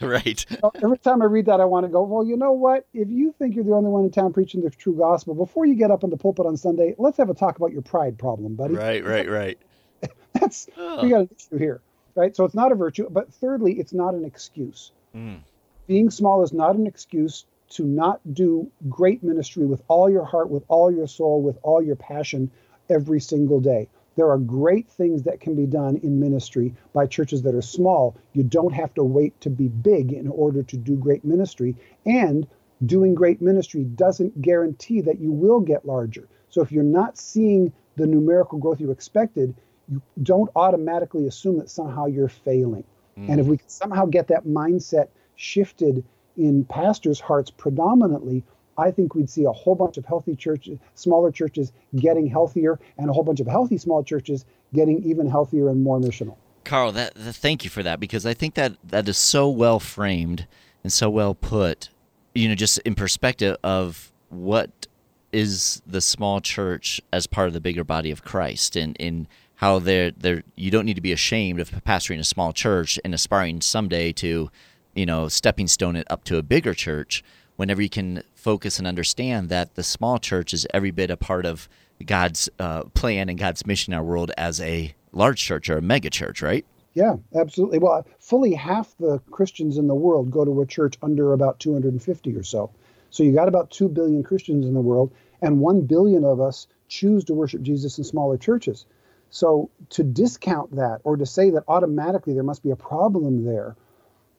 right. 0.00 0.46
Every 0.82 0.98
time 0.98 1.22
I 1.22 1.26
read 1.26 1.46
that, 1.46 1.60
I 1.60 1.64
want 1.64 1.84
to 1.84 1.88
go, 1.88 2.02
well, 2.02 2.24
you 2.24 2.36
know 2.36 2.52
what? 2.52 2.86
If 2.92 3.08
you 3.08 3.34
think 3.38 3.54
you're 3.54 3.64
the 3.64 3.72
only 3.72 3.90
one 3.90 4.04
in 4.04 4.10
town 4.10 4.32
preaching 4.32 4.62
the 4.62 4.70
true 4.70 4.94
gospel, 4.94 5.34
before 5.34 5.66
you 5.66 5.74
get 5.74 5.90
up 5.90 6.04
in 6.04 6.10
the 6.10 6.16
pulpit 6.16 6.46
on 6.46 6.56
Sunday, 6.56 6.94
let's 6.98 7.16
have 7.18 7.30
a 7.30 7.34
talk 7.34 7.56
about 7.56 7.72
your 7.72 7.82
pride 7.82 8.18
problem, 8.18 8.54
buddy. 8.54 8.74
Right, 8.74 9.04
right, 9.04 9.28
right. 9.28 9.58
That's, 10.34 10.68
oh. 10.76 11.02
we 11.02 11.10
got 11.10 11.20
an 11.20 11.30
issue 11.36 11.58
here, 11.58 11.80
right? 12.14 12.34
So 12.34 12.44
it's 12.44 12.54
not 12.54 12.72
a 12.72 12.74
virtue. 12.74 13.08
But 13.10 13.32
thirdly, 13.34 13.78
it's 13.78 13.92
not 13.92 14.14
an 14.14 14.24
excuse. 14.24 14.92
Mm. 15.14 15.40
Being 15.86 16.10
small 16.10 16.42
is 16.42 16.52
not 16.52 16.76
an 16.76 16.86
excuse 16.86 17.44
to 17.70 17.84
not 17.84 18.20
do 18.34 18.70
great 18.88 19.22
ministry 19.22 19.66
with 19.66 19.82
all 19.88 20.10
your 20.10 20.24
heart, 20.24 20.50
with 20.50 20.64
all 20.68 20.90
your 20.90 21.06
soul, 21.06 21.42
with 21.42 21.58
all 21.62 21.82
your 21.82 21.96
passion 21.96 22.50
every 22.88 23.20
single 23.20 23.60
day. 23.60 23.88
There 24.14 24.30
are 24.30 24.38
great 24.38 24.90
things 24.90 25.22
that 25.22 25.40
can 25.40 25.54
be 25.54 25.66
done 25.66 25.96
in 25.96 26.20
ministry 26.20 26.74
by 26.92 27.06
churches 27.06 27.42
that 27.42 27.54
are 27.54 27.62
small. 27.62 28.14
You 28.34 28.42
don't 28.42 28.74
have 28.74 28.92
to 28.94 29.04
wait 29.04 29.40
to 29.40 29.50
be 29.50 29.68
big 29.68 30.12
in 30.12 30.28
order 30.28 30.62
to 30.62 30.76
do 30.76 30.96
great 30.96 31.24
ministry. 31.24 31.76
And 32.04 32.46
doing 32.84 33.14
great 33.14 33.40
ministry 33.40 33.84
doesn't 33.84 34.42
guarantee 34.42 35.00
that 35.02 35.18
you 35.18 35.32
will 35.32 35.60
get 35.60 35.86
larger. 35.86 36.28
So 36.50 36.60
if 36.60 36.70
you're 36.70 36.84
not 36.84 37.16
seeing 37.16 37.72
the 37.96 38.06
numerical 38.06 38.58
growth 38.58 38.80
you 38.80 38.90
expected, 38.90 39.54
you 39.88 40.02
don't 40.22 40.50
automatically 40.54 41.26
assume 41.26 41.58
that 41.58 41.70
somehow 41.70 42.06
you're 42.06 42.28
failing. 42.28 42.84
Mm. 43.18 43.28
And 43.28 43.40
if 43.40 43.46
we 43.46 43.58
could 43.58 43.70
somehow 43.70 44.06
get 44.06 44.28
that 44.28 44.44
mindset 44.46 45.08
shifted 45.36 46.04
in 46.36 46.64
pastors' 46.64 47.20
hearts 47.20 47.50
predominantly, 47.50 48.42
I 48.78 48.90
think 48.90 49.14
we'd 49.14 49.28
see 49.28 49.44
a 49.44 49.52
whole 49.52 49.74
bunch 49.74 49.98
of 49.98 50.04
healthy 50.04 50.34
churches, 50.34 50.78
smaller 50.94 51.30
churches 51.30 51.72
getting 51.96 52.26
healthier, 52.26 52.78
and 52.96 53.10
a 53.10 53.12
whole 53.12 53.22
bunch 53.24 53.40
of 53.40 53.46
healthy 53.46 53.78
small 53.78 54.02
churches 54.02 54.44
getting 54.72 55.02
even 55.04 55.28
healthier 55.28 55.68
and 55.68 55.82
more 55.82 56.00
missional. 56.00 56.36
Karl, 56.64 56.92
that, 56.92 57.14
that, 57.14 57.34
thank 57.34 57.64
you 57.64 57.70
for 57.70 57.82
that 57.82 58.00
because 58.00 58.24
I 58.24 58.34
think 58.34 58.54
that 58.54 58.76
that 58.84 59.08
is 59.08 59.18
so 59.18 59.48
well 59.48 59.80
framed 59.80 60.46
and 60.82 60.92
so 60.92 61.10
well 61.10 61.34
put. 61.34 61.90
You 62.34 62.48
know, 62.48 62.54
just 62.54 62.78
in 62.78 62.94
perspective 62.94 63.56
of 63.62 64.10
what 64.30 64.86
is 65.32 65.82
the 65.86 66.00
small 66.00 66.40
church 66.40 67.00
as 67.12 67.26
part 67.26 67.48
of 67.48 67.52
the 67.54 67.60
bigger 67.60 67.84
body 67.84 68.10
of 68.10 68.24
Christ, 68.24 68.76
and 68.76 68.96
in 68.98 69.26
how 69.62 69.78
they're 69.78 70.10
they're 70.10 70.42
you 70.56 70.72
don't 70.72 70.84
need 70.84 70.96
to 70.96 71.00
be 71.00 71.12
ashamed 71.12 71.60
of 71.60 71.70
pastoring 71.86 72.18
a 72.18 72.24
small 72.24 72.52
church 72.52 72.98
and 73.04 73.14
aspiring 73.14 73.60
someday 73.60 74.12
to, 74.12 74.50
you 74.92 75.06
know, 75.06 75.28
stepping 75.28 75.68
stone 75.68 75.94
it 75.94 76.04
up 76.10 76.24
to 76.24 76.36
a 76.36 76.42
bigger 76.42 76.74
church 76.74 77.22
whenever 77.54 77.80
you 77.80 77.88
can 77.88 78.24
focus 78.34 78.78
and 78.78 78.88
understand 78.88 79.48
that 79.50 79.76
the 79.76 79.84
small 79.84 80.18
church 80.18 80.52
is 80.52 80.66
every 80.74 80.90
bit 80.90 81.12
a 81.12 81.16
part 81.16 81.46
of 81.46 81.68
God's 82.04 82.50
uh, 82.58 82.82
plan 82.94 83.28
and 83.28 83.38
God's 83.38 83.64
mission 83.64 83.92
in 83.92 83.98
our 83.98 84.04
world 84.04 84.32
as 84.36 84.60
a 84.60 84.92
large 85.12 85.40
church 85.40 85.70
or 85.70 85.78
a 85.78 85.82
mega 85.82 86.10
church, 86.10 86.42
right? 86.42 86.66
Yeah, 86.94 87.14
absolutely. 87.36 87.78
Well, 87.78 88.04
fully 88.18 88.54
half 88.54 88.96
the 88.98 89.20
Christians 89.30 89.78
in 89.78 89.86
the 89.86 89.94
world 89.94 90.32
go 90.32 90.44
to 90.44 90.60
a 90.60 90.66
church 90.66 90.98
under 91.02 91.34
about 91.34 91.60
250 91.60 92.36
or 92.36 92.42
so. 92.42 92.68
So 93.10 93.22
you 93.22 93.32
got 93.32 93.46
about 93.46 93.70
2 93.70 93.88
billion 93.90 94.24
Christians 94.24 94.66
in 94.66 94.74
the 94.74 94.80
world, 94.80 95.12
and 95.40 95.60
1 95.60 95.82
billion 95.82 96.24
of 96.24 96.40
us 96.40 96.66
choose 96.88 97.22
to 97.24 97.34
worship 97.34 97.62
Jesus 97.62 97.96
in 97.98 98.02
smaller 98.02 98.36
churches. 98.36 98.86
So 99.32 99.70
to 99.88 100.04
discount 100.04 100.76
that 100.76 101.00
or 101.04 101.16
to 101.16 101.24
say 101.24 101.48
that 101.50 101.64
automatically 101.66 102.34
there 102.34 102.42
must 102.42 102.62
be 102.62 102.70
a 102.70 102.76
problem 102.76 103.46
there 103.46 103.76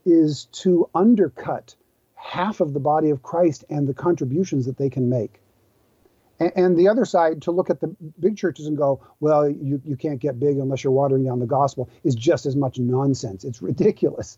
is 0.06 0.46
to 0.52 0.88
undercut 0.94 1.76
half 2.16 2.62
of 2.62 2.74
the 2.74 2.80
body 2.80 3.10
of 3.10 3.24
Christ 3.24 3.66
and 3.72 3.88
the 3.88 3.96
contributions 3.96 4.68
that 4.68 4.78
they 4.78 4.92
can 4.92 5.10
make. 5.10 5.42
And, 6.40 6.52
and, 6.56 6.78
the 6.78 6.90
other 6.90 7.06
side, 7.06 7.42
to 7.44 7.52
look 7.52 7.72
at 7.72 7.80
the 7.80 7.88
big 8.20 8.38
churches 8.38 8.68
and 8.68 8.78
go, 8.78 9.02
well, 9.20 9.50
you, 9.50 9.82
you 9.84 9.96
can't 9.96 10.20
get 10.20 10.40
big 10.40 10.58
unless 10.58 10.84
you're 10.84 10.94
watering 10.94 11.24
down 11.24 11.40
the 11.40 11.48
gospel, 11.48 11.90
is 12.04 12.14
just 12.14 12.46
as 12.46 12.56
much 12.56 12.78
nonsense. 12.78 13.44
It's 13.44 13.64
ridiculous. 13.64 14.38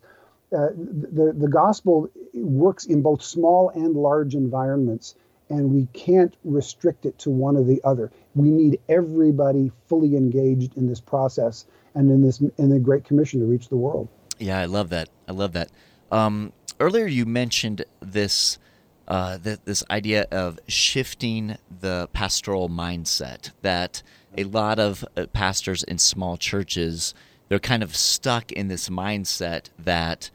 Uh, 0.54 0.70
the, 0.76 1.34
the 1.38 1.50
gospel 1.50 2.10
works 2.34 2.86
in 2.86 3.02
both 3.02 3.22
small 3.22 3.70
and 3.70 3.94
large 3.94 4.36
environments, 4.36 5.16
and 5.50 5.72
we 5.72 5.88
can't 5.92 6.34
restrict 6.46 7.06
it 7.06 7.20
to 7.20 7.30
one 7.30 7.58
or 7.58 7.64
the 7.64 7.82
other. 7.84 8.10
We 8.36 8.50
need 8.50 8.80
everybody 8.90 9.72
fully 9.88 10.16
engaged 10.16 10.78
in 10.78 10.88
this 10.88 11.00
process 11.00 11.66
and 11.96 12.12
in 12.12 12.22
this 12.22 12.42
in 12.58 12.70
the 12.70 12.80
Great 12.80 13.06
Commission 13.06 13.40
to 13.40 13.46
reach 13.46 13.70
the 13.70 13.78
world. 13.78 14.10
Yeah, 14.38 14.60
I 14.60 14.66
love 14.66 14.90
that. 14.90 15.10
I 15.28 15.32
love 15.32 15.54
that. 15.54 15.72
Um, 16.12 16.52
earlier 16.80 17.08
you 17.08 17.26
mentioned 17.26 17.86
this 18.02 18.60
uh, 19.08 19.38
th- 19.38 19.60
this 19.66 19.84
idea 19.90 20.28
of 20.32 20.60
shifting 20.68 21.58
the 21.82 22.10
pastoral 22.12 22.70
mindset 22.70 23.52
that 23.62 24.04
a 24.38 24.44
lot 24.44 24.80
of 24.80 25.06
uh, 25.16 25.26
pastors 25.28 25.84
in 25.84 25.98
small 25.98 26.38
churches 26.38 27.14
they're 27.48 27.60
kind 27.60 27.84
of 27.84 27.96
stuck 27.96 28.52
in 28.52 28.68
this 28.68 28.90
mindset 28.90 29.70
that 29.78 30.32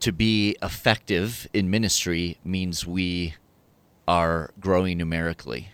to 0.00 0.12
be 0.12 0.56
effective 0.62 1.46
in 1.52 1.70
ministry 1.70 2.38
means 2.44 2.86
we 2.86 3.34
are 4.08 4.50
growing 4.60 4.98
numerically. 4.98 5.68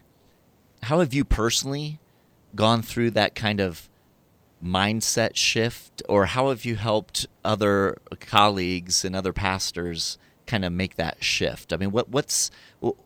How 0.85 1.01
have 1.01 1.13
you 1.13 1.25
personally 1.25 1.99
gone 2.55 2.83
through 2.83 3.13
that 3.13 3.35
kind 3.35 3.61
of 3.61 3.89
mindset 4.65 5.37
shift, 5.37 6.03
or 6.09 6.27
how 6.27 6.49
have 6.51 6.65
you 6.65 6.77
helped 6.77 7.27
other 7.45 7.99
colleagues 8.21 9.05
and 9.05 9.17
other 9.17 9.33
pastors 9.33 10.19
kind 10.47 10.65
of 10.65 10.73
make 10.73 10.97
that 10.97 11.23
shift? 11.23 11.73
I 11.73 11.77
mean, 11.77 11.91
what 11.91 12.09
what's 12.09 12.51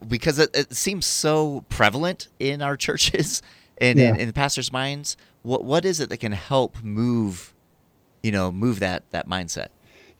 because 0.07 0.39
it, 0.39 0.51
it 0.55 0.75
seems 0.75 1.07
so 1.07 1.65
prevalent 1.69 2.29
in 2.39 2.63
our 2.63 2.77
churches 2.87 3.43
and 3.79 3.99
yeah. 3.99 4.11
in, 4.11 4.21
in 4.21 4.27
the 4.29 4.33
pastors' 4.33 4.73
minds. 4.73 5.17
What 5.43 5.65
what 5.65 5.85
is 5.85 6.01
it 6.01 6.09
that 6.09 6.19
can 6.19 6.33
help 6.33 6.83
move, 6.83 7.55
you 8.23 8.33
know, 8.33 8.51
move 8.51 8.81
that 8.81 9.11
that 9.11 9.29
mindset? 9.29 9.69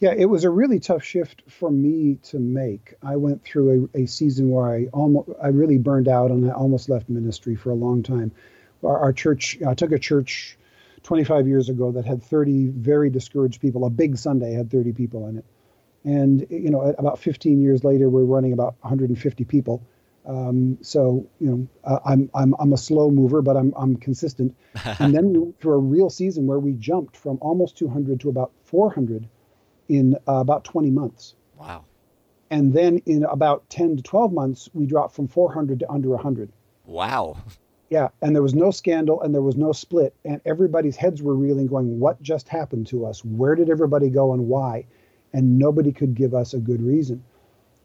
Yeah, 0.01 0.13
it 0.17 0.27
was 0.27 0.45
a 0.45 0.51
really 0.51 0.81
tough 0.81 1.05
shift 1.05 1.43
for 1.49 1.71
me 1.71 2.19
to 2.25 2.39
make. 2.39 2.95
I 3.03 3.17
went 3.17 3.45
through 3.45 3.91
a, 3.95 4.03
a 4.03 4.07
season 4.07 4.51
where 4.51 4.67
I 4.67 4.87
almost 4.93 5.31
I 5.43 5.49
really 5.49 5.79
burned 5.79 6.09
out 6.09 6.31
and 6.31 6.51
I 6.51 6.55
almost 6.55 6.89
left 6.89 7.09
ministry 7.09 7.55
for 7.55 7.71
a 7.71 7.75
long 7.75 8.03
time. 8.03 8.33
Our, 8.83 8.99
our 8.99 9.13
church, 9.13 9.59
I 9.67 9.75
took 9.75 9.93
a 9.93 9.99
church 9.99 10.59
25 11.05 11.47
years 11.47 11.69
ago 11.69 11.93
that 11.93 12.05
had 12.05 12.23
30 12.23 12.69
very 12.69 13.09
discouraged 13.09 13.61
people. 13.61 13.85
A 13.85 13.91
big 13.91 14.17
Sunday 14.17 14.53
had 14.53 14.71
30 14.71 14.93
people 14.93 15.29
in 15.29 15.39
it. 15.39 15.45
And, 16.05 16.47
you 16.51 16.71
know, 16.71 16.81
about 16.99 17.19
15 17.19 17.63
years 17.63 17.85
later, 17.85 18.11
we're 18.11 18.25
running 18.25 18.53
about 18.53 18.75
150 18.81 19.45
people. 19.45 19.83
Um, 20.27 20.79
so 20.81 21.27
you 21.39 21.51
know, 21.51 21.69
uh, 21.85 21.99
I'm 22.07 22.31
I'm 22.35 22.55
I'm 22.59 22.73
a 22.73 22.79
slow 22.79 23.11
mover, 23.11 23.43
but 23.43 23.59
I'm 23.59 23.75
I'm 23.77 23.97
consistent. 23.97 24.57
and 24.99 25.15
then 25.15 25.33
we 25.33 25.39
went 25.39 25.61
through 25.61 25.75
a 25.75 25.79
real 25.79 26.09
season 26.09 26.47
where 26.47 26.59
we 26.59 26.73
jumped 26.73 27.15
from 27.17 27.39
almost 27.43 27.77
200 27.77 28.21
to 28.21 28.31
about 28.31 28.51
400 28.65 29.29
in 29.89 30.15
uh, 30.29 30.35
about 30.35 30.65
20 30.65 30.91
months. 30.91 31.35
Wow. 31.59 31.85
And 32.51 32.73
then 32.73 32.99
in 33.07 33.25
about 33.25 33.69
10 33.71 33.97
to 33.97 34.03
12 34.03 34.33
months, 34.33 34.69
we 34.75 34.87
dropped 34.87 35.15
from 35.15 35.29
400 35.29 35.81
to 35.81 35.91
under 35.91 36.11
100. 36.11 36.53
Wow. 36.85 37.37
Yeah, 37.91 38.09
and 38.23 38.35
there 38.35 38.43
was 38.43 38.55
no 38.55 38.71
scandal 38.71 39.21
and 39.21 39.35
there 39.35 39.43
was 39.43 39.57
no 39.57 39.73
split, 39.73 40.15
and 40.25 40.41
everybody's 40.45 40.97
heads 40.97 41.23
were 41.23 41.35
reeling, 41.35 41.67
going, 41.67 42.01
"What 42.01 42.21
just 42.23 42.49
happened 42.49 42.87
to 42.89 43.07
us? 43.07 43.25
Where 43.25 43.55
did 43.55 43.71
everybody 43.71 44.11
go 44.11 44.33
and 44.33 44.49
why?" 44.49 44.87
And 45.33 45.59
nobody 45.59 45.93
could 45.93 46.15
give 46.15 46.35
us 46.35 46.55
a 46.55 46.59
good 46.59 46.83
reason. 46.83 47.23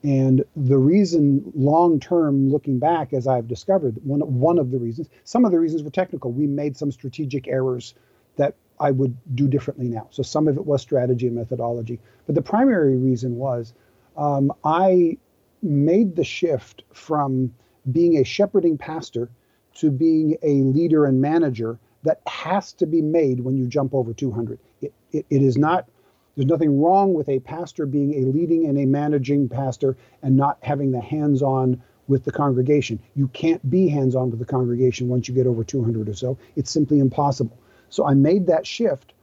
And 0.02 0.46
the 0.56 0.78
reason, 0.78 1.52
long 1.54 2.00
term, 2.00 2.50
looking 2.50 2.80
back, 2.80 3.14
as 3.14 3.28
I've 3.28 3.48
discovered, 3.48 3.98
one 4.04 4.22
one 4.22 4.58
of 4.58 4.72
the 4.72 4.80
reasons, 4.80 5.10
some 5.26 5.46
of 5.46 5.52
the 5.52 5.60
reasons 5.60 5.84
were 5.84 5.90
technical. 5.90 6.32
We 6.32 6.48
made 6.48 6.78
some 6.78 6.92
strategic 6.92 7.48
errors 7.48 7.94
that 8.38 8.56
I 8.80 8.92
would 8.92 9.16
do 9.36 9.48
differently 9.48 9.90
now. 9.90 10.08
So 10.12 10.24
some 10.24 10.48
of 10.48 10.58
it 10.58 10.66
was 10.66 10.82
strategy 10.82 11.28
and 11.28 11.36
methodology, 11.36 12.00
but 12.26 12.36
the 12.36 12.42
primary 12.42 12.98
reason 12.98 13.36
was 13.36 13.74
um, 14.18 14.52
I 14.64 15.18
made 15.62 16.16
the 16.16 16.24
shift 16.24 16.84
from 16.94 17.54
being 17.92 18.18
a 18.18 18.24
shepherding 18.24 18.78
pastor 18.78 19.30
to 19.76 19.92
being 19.92 20.38
a 20.42 20.62
leader 20.62 21.06
and 21.06 21.22
manager 21.22 21.80
that 22.04 22.22
has 22.28 22.74
to 22.74 22.86
be 22.86 23.02
made 23.02 23.42
when 23.42 23.58
you 23.58 23.68
jump 23.68 23.94
over 23.94 24.14
200. 24.14 24.60
It, 24.82 24.94
it, 25.12 25.26
it 25.30 25.42
is 25.42 25.58
not 25.58 25.88
there's 26.36 26.48
nothing 26.48 26.82
wrong 26.82 27.14
with 27.14 27.28
a 27.28 27.40
pastor 27.40 27.86
being 27.86 28.24
a 28.24 28.28
leading 28.28 28.66
and 28.66 28.78
a 28.78 28.86
managing 28.86 29.50
pastor 29.50 29.98
and 30.24 30.38
not 30.38 30.58
having 30.62 30.92
the 30.92 31.02
hands 31.02 31.42
on 31.42 31.82
with 32.08 32.24
the 32.24 32.32
congregation. 32.32 32.98
You 33.16 33.28
can't 33.30 33.70
be 33.70 33.90
hands 33.90 34.16
on 34.16 34.30
with 34.30 34.40
the 34.40 34.46
congregation 34.46 35.10
once 35.10 35.28
you 35.28 35.34
get 35.34 35.48
over 35.48 35.66
200 35.66 36.08
or 36.08 36.14
so. 36.14 36.38
It's 36.56 36.72
simply 36.72 37.00
impossible. 37.00 37.58
So 37.90 38.06
I 38.06 38.14
made 38.14 38.48
that 38.48 38.66
shift. 38.66 39.14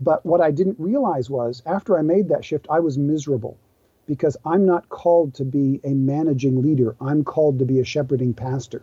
But 0.00 0.26
what 0.26 0.40
I 0.40 0.50
didn't 0.50 0.78
realize 0.78 1.30
was 1.30 1.62
after 1.64 1.98
I 1.98 2.02
made 2.02 2.28
that 2.28 2.44
shift, 2.44 2.66
I 2.68 2.80
was 2.80 2.98
miserable 2.98 3.56
because 4.06 4.36
I'm 4.44 4.66
not 4.66 4.88
called 4.88 5.34
to 5.34 5.44
be 5.44 5.80
a 5.84 5.94
managing 5.94 6.62
leader. 6.62 6.96
I'm 7.00 7.24
called 7.24 7.58
to 7.60 7.64
be 7.64 7.80
a 7.80 7.84
shepherding 7.84 8.34
pastor. 8.34 8.82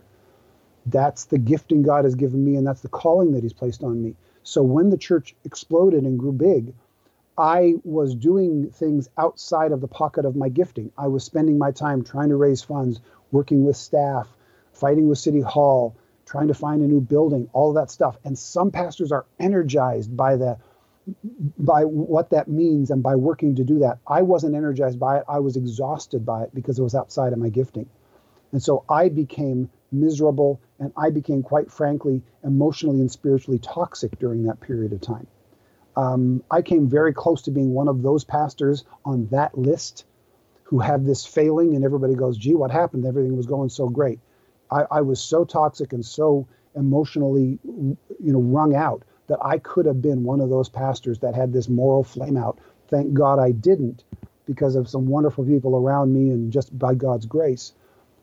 That's 0.86 1.24
the 1.24 1.38
gifting 1.38 1.82
God 1.82 2.04
has 2.04 2.14
given 2.14 2.44
me, 2.44 2.56
and 2.56 2.66
that's 2.66 2.82
the 2.82 2.88
calling 2.88 3.32
that 3.32 3.42
He's 3.42 3.52
placed 3.52 3.82
on 3.82 4.02
me. 4.02 4.16
So 4.42 4.62
when 4.62 4.90
the 4.90 4.98
church 4.98 5.34
exploded 5.44 6.04
and 6.04 6.18
grew 6.18 6.32
big, 6.32 6.74
I 7.38 7.74
was 7.84 8.14
doing 8.14 8.70
things 8.70 9.08
outside 9.16 9.72
of 9.72 9.80
the 9.80 9.88
pocket 9.88 10.24
of 10.24 10.36
my 10.36 10.48
gifting. 10.48 10.92
I 10.98 11.08
was 11.08 11.24
spending 11.24 11.58
my 11.58 11.70
time 11.70 12.04
trying 12.04 12.28
to 12.28 12.36
raise 12.36 12.62
funds, 12.62 13.00
working 13.32 13.64
with 13.64 13.76
staff, 13.76 14.28
fighting 14.72 15.08
with 15.08 15.18
City 15.18 15.40
Hall, 15.40 15.96
trying 16.34 16.48
to 16.48 16.54
find 16.54 16.82
a 16.82 16.88
new 16.88 17.00
building, 17.00 17.48
all 17.52 17.74
that 17.74 17.92
stuff. 17.92 18.18
And 18.24 18.36
some 18.36 18.72
pastors 18.72 19.12
are 19.12 19.24
energized 19.38 20.16
by 20.16 20.34
the 20.34 20.58
by 21.56 21.84
what 21.84 22.30
that 22.30 22.48
means 22.48 22.90
and 22.90 23.04
by 23.04 23.14
working 23.14 23.54
to 23.54 23.62
do 23.62 23.78
that. 23.78 23.98
I 24.04 24.22
wasn't 24.22 24.56
energized 24.56 24.98
by 24.98 25.18
it. 25.18 25.24
I 25.28 25.38
was 25.38 25.56
exhausted 25.56 26.26
by 26.26 26.42
it 26.42 26.50
because 26.52 26.76
it 26.76 26.82
was 26.82 26.96
outside 26.96 27.32
of 27.32 27.38
my 27.38 27.50
gifting. 27.50 27.88
And 28.50 28.60
so 28.60 28.82
I 28.88 29.10
became 29.10 29.70
miserable 29.92 30.60
and 30.80 30.92
I 30.96 31.10
became 31.10 31.44
quite 31.44 31.70
frankly 31.70 32.20
emotionally 32.42 32.98
and 33.00 33.12
spiritually 33.12 33.60
toxic 33.60 34.18
during 34.18 34.42
that 34.44 34.58
period 34.60 34.92
of 34.92 35.00
time. 35.02 35.28
Um, 35.94 36.42
I 36.50 36.62
came 36.62 36.88
very 36.88 37.14
close 37.14 37.42
to 37.42 37.52
being 37.52 37.72
one 37.72 37.86
of 37.86 38.02
those 38.02 38.24
pastors 38.24 38.84
on 39.04 39.28
that 39.30 39.56
list 39.56 40.04
who 40.64 40.80
had 40.80 41.06
this 41.06 41.24
failing, 41.24 41.76
and 41.76 41.84
everybody 41.84 42.16
goes, 42.16 42.36
"Gee, 42.36 42.56
what 42.56 42.72
happened? 42.72 43.06
Everything 43.06 43.36
was 43.36 43.46
going 43.46 43.68
so 43.68 43.88
great." 43.88 44.18
I, 44.70 44.84
I 44.90 45.00
was 45.00 45.20
so 45.20 45.44
toxic 45.44 45.92
and 45.92 46.04
so 46.04 46.46
emotionally, 46.74 47.58
you 47.64 47.96
know, 48.18 48.40
wrung 48.40 48.74
out 48.74 49.04
that 49.26 49.38
I 49.42 49.58
could 49.58 49.86
have 49.86 50.02
been 50.02 50.24
one 50.24 50.40
of 50.40 50.50
those 50.50 50.68
pastors 50.68 51.18
that 51.20 51.34
had 51.34 51.52
this 51.52 51.68
moral 51.68 52.04
flame 52.04 52.36
out. 52.36 52.58
Thank 52.88 53.14
God 53.14 53.38
I 53.38 53.52
didn't, 53.52 54.04
because 54.46 54.74
of 54.74 54.88
some 54.88 55.06
wonderful 55.06 55.44
people 55.44 55.76
around 55.76 56.12
me 56.12 56.30
and 56.30 56.52
just 56.52 56.76
by 56.78 56.94
God's 56.94 57.26
grace. 57.26 57.72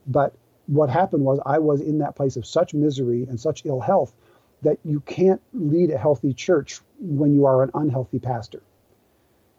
But 0.06 0.36
what 0.68 0.90
happened 0.90 1.24
was 1.24 1.40
I 1.46 1.58
was 1.58 1.82
in 1.82 2.00
that 2.00 2.16
place 2.16 2.38
of 2.38 2.46
such 2.46 2.74
misery 2.74 3.24
and 3.24 3.40
such 3.40 3.66
ill 3.66 3.80
health 3.80 4.14
that 4.62 4.78
you 4.86 5.00
can't 5.02 5.42
lead 5.54 5.90
a 5.90 5.98
healthy 5.98 6.34
church 6.34 6.80
when 7.00 7.34
you 7.34 7.46
are 7.46 7.64
an 7.64 7.72
unhealthy 7.74 8.20
pastor. 8.20 8.62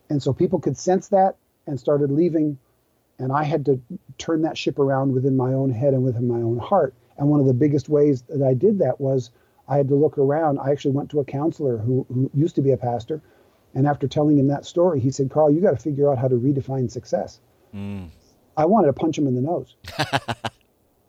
And 0.09 0.23
so 0.23 0.33
people 0.33 0.61
could 0.61 0.77
sense 0.77 1.09
that 1.09 1.37
and 1.67 1.79
started 1.81 2.11
leaving. 2.11 2.59
And 3.19 3.33
I 3.33 3.45
had 3.45 3.65
to 3.67 3.81
turn 4.19 4.43
that 4.43 4.59
ship 4.59 4.79
around 4.79 5.13
within 5.13 5.37
my 5.37 5.53
own 5.53 5.71
head 5.71 5.95
and 5.95 6.03
within 6.03 6.27
my 6.27 6.41
own 6.41 6.59
heart. 6.59 6.95
And 7.19 7.29
one 7.29 7.41
of 7.41 7.47
the 7.47 7.55
biggest 7.55 7.89
ways 7.89 8.23
that 8.23 8.43
I 8.43 8.55
did 8.55 8.79
that 8.81 9.01
was 9.01 9.31
I 9.69 9.77
had 9.77 9.89
to 9.89 9.95
look 9.95 10.19
around. 10.19 10.59
I 10.59 10.71
actually 10.71 10.93
went 10.93 11.11
to 11.11 11.21
a 11.21 11.25
counselor 11.25 11.79
who, 11.79 12.07
who 12.13 12.31
used 12.35 12.57
to 12.57 12.63
be 12.63 12.73
a 12.73 12.77
pastor. 12.77 13.21
And 13.75 13.87
after 13.87 14.07
telling 14.07 14.39
him 14.39 14.49
that 14.49 14.67
story, 14.67 15.01
he 15.01 15.11
said, 15.11 15.31
Karl, 15.31 15.51
you 15.51 15.61
got 15.61 15.71
to 15.71 15.83
figure 15.83 16.11
out 16.11 16.19
how 16.19 16.29
to 16.29 16.37
redefine 16.37 16.91
success. 16.91 17.41
Mm. 17.75 18.11
I 18.57 18.67
wanted 18.67 18.89
to 18.89 18.93
punch 18.93 19.17
him 19.17 19.27
in 19.27 19.35
the 19.35 19.41
nose. 19.41 19.77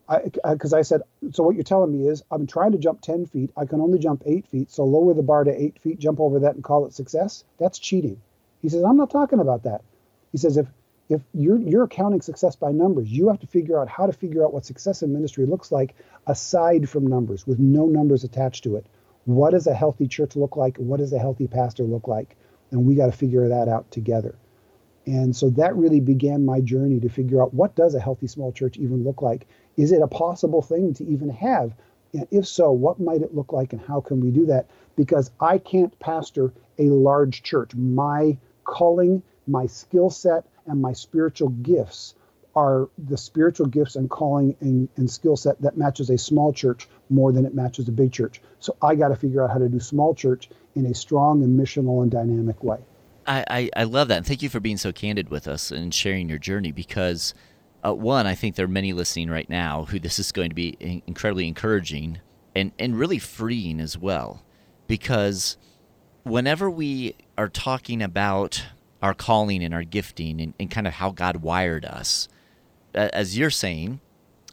because 0.07 0.73
I, 0.73 0.79
I, 0.79 0.81
said, 0.81 1.01
so 1.31 1.43
what 1.43 1.55
you're 1.55 1.63
telling 1.63 1.91
me 1.91 2.07
is 2.07 2.23
I'm 2.31 2.47
trying 2.47 2.71
to 2.71 2.77
jump 2.77 3.01
10 3.01 3.25
feet. 3.25 3.51
I 3.57 3.65
can 3.65 3.81
only 3.81 3.99
jump 3.99 4.23
eight 4.25 4.47
feet. 4.47 4.71
So 4.71 4.85
lower 4.85 5.13
the 5.13 5.23
bar 5.23 5.43
to 5.43 5.51
eight 5.51 5.79
feet, 5.79 5.99
jump 5.99 6.19
over 6.19 6.39
that 6.39 6.55
and 6.55 6.63
call 6.63 6.85
it 6.85 6.93
success. 6.93 7.43
That's 7.59 7.79
cheating. 7.79 8.21
He 8.61 8.69
says, 8.69 8.83
I'm 8.83 8.95
not 8.95 9.09
talking 9.09 9.39
about 9.39 9.63
that. 9.63 9.81
He 10.31 10.37
says, 10.37 10.55
if, 10.55 10.67
if 11.09 11.21
you're, 11.33 11.59
you're 11.59 11.87
counting 11.87 12.21
success 12.21 12.55
by 12.55 12.71
numbers, 12.71 13.11
you 13.11 13.27
have 13.29 13.39
to 13.39 13.47
figure 13.47 13.79
out 13.79 13.89
how 13.89 14.05
to 14.05 14.13
figure 14.13 14.43
out 14.43 14.53
what 14.53 14.65
success 14.65 15.03
in 15.03 15.13
ministry 15.13 15.45
looks 15.45 15.71
like 15.71 15.95
aside 16.27 16.89
from 16.89 17.07
numbers 17.07 17.45
with 17.45 17.59
no 17.59 17.85
numbers 17.85 18.23
attached 18.23 18.63
to 18.63 18.77
it. 18.77 18.85
What 19.25 19.51
does 19.51 19.67
a 19.67 19.73
healthy 19.73 20.07
church 20.07 20.35
look 20.35 20.55
like? 20.55 20.77
What 20.77 20.97
does 20.99 21.13
a 21.13 21.19
healthy 21.19 21.47
pastor 21.47 21.83
look 21.83 22.07
like? 22.07 22.35
And 22.71 22.85
we 22.85 22.95
got 22.95 23.07
to 23.07 23.11
figure 23.11 23.49
that 23.49 23.67
out 23.67 23.91
together. 23.91 24.35
And 25.05 25.35
so 25.35 25.49
that 25.51 25.75
really 25.75 25.99
began 25.99 26.45
my 26.45 26.61
journey 26.61 26.99
to 27.01 27.09
figure 27.09 27.41
out 27.41 27.53
what 27.53 27.75
does 27.75 27.93
a 27.93 27.99
healthy 27.99 28.27
small 28.27 28.51
church 28.51 28.77
even 28.77 29.03
look 29.03 29.21
like? 29.21 29.47
Is 29.75 29.91
it 29.91 30.01
a 30.01 30.07
possible 30.07 30.61
thing 30.61 30.93
to 30.95 31.05
even 31.05 31.29
have? 31.29 31.73
And 32.13 32.27
if 32.31 32.47
so, 32.47 32.71
what 32.71 32.99
might 32.99 33.21
it 33.21 33.35
look 33.35 33.51
like 33.51 33.73
and 33.73 33.81
how 33.81 33.99
can 33.99 34.21
we 34.21 34.31
do 34.31 34.45
that? 34.45 34.67
Because 34.95 35.31
I 35.39 35.57
can't 35.57 35.97
pastor 35.99 36.53
a 36.77 36.83
large 36.83 37.43
church. 37.43 37.75
My 37.75 38.37
calling, 38.63 39.23
my 39.47 39.65
skill 39.65 40.09
set, 40.09 40.45
and 40.67 40.81
my 40.81 40.93
spiritual 40.93 41.49
gifts 41.49 42.15
are 42.55 42.89
the 43.07 43.17
spiritual 43.17 43.65
gifts 43.65 43.95
and 43.95 44.09
calling 44.09 44.55
and, 44.59 44.87
and 44.95 45.09
skill 45.09 45.35
set 45.35 45.59
that 45.61 45.75
matches 45.75 46.09
a 46.09 46.17
small 46.17 46.53
church 46.53 46.87
more 47.09 47.31
than 47.31 47.45
it 47.45 47.55
matches 47.55 47.87
a 47.87 47.91
big 47.91 48.11
church. 48.11 48.41
So 48.59 48.75
I 48.81 48.95
got 48.95 49.09
to 49.09 49.15
figure 49.15 49.43
out 49.43 49.49
how 49.49 49.57
to 49.57 49.67
do 49.67 49.79
small 49.79 50.13
church 50.13 50.49
in 50.75 50.85
a 50.85 50.93
strong 50.93 51.43
and 51.43 51.59
missional 51.59 52.03
and 52.03 52.11
dynamic 52.11 52.63
way. 52.63 52.77
I, 53.25 53.45
I, 53.49 53.69
I 53.77 53.83
love 53.85 54.07
that. 54.09 54.17
And 54.17 54.25
thank 54.25 54.41
you 54.41 54.49
for 54.49 54.59
being 54.59 54.77
so 54.77 54.91
candid 54.91 55.29
with 55.29 55.47
us 55.47 55.71
and 55.71 55.93
sharing 55.93 56.29
your 56.29 56.37
journey 56.37 56.71
because, 56.71 57.33
uh, 57.83 57.93
one, 57.93 58.27
I 58.27 58.35
think 58.35 58.55
there 58.55 58.65
are 58.65 58.69
many 58.69 58.93
listening 58.93 59.29
right 59.29 59.49
now 59.49 59.85
who 59.85 59.99
this 59.99 60.19
is 60.19 60.31
going 60.31 60.49
to 60.49 60.55
be 60.55 60.77
incredibly 61.07 61.47
encouraging 61.47 62.19
and, 62.55 62.71
and 62.77 62.99
really 62.99 63.19
freeing 63.19 63.79
as 63.79 63.97
well. 63.97 64.43
Because 64.85 65.57
whenever 66.23 66.69
we 66.69 67.15
are 67.37 67.49
talking 67.49 68.01
about 68.01 68.63
our 69.03 69.13
calling 69.13 69.61
and 69.61 69.73
our 69.73 69.83
gifting 69.83 70.39
and, 70.39 70.53
and 70.57 70.71
kind 70.71 70.87
of 70.87 70.93
how 70.93 71.11
God 71.11 71.37
wired 71.37 71.83
us, 71.83 72.29
as 72.95 73.37
you're 73.37 73.49
saying, 73.49 73.99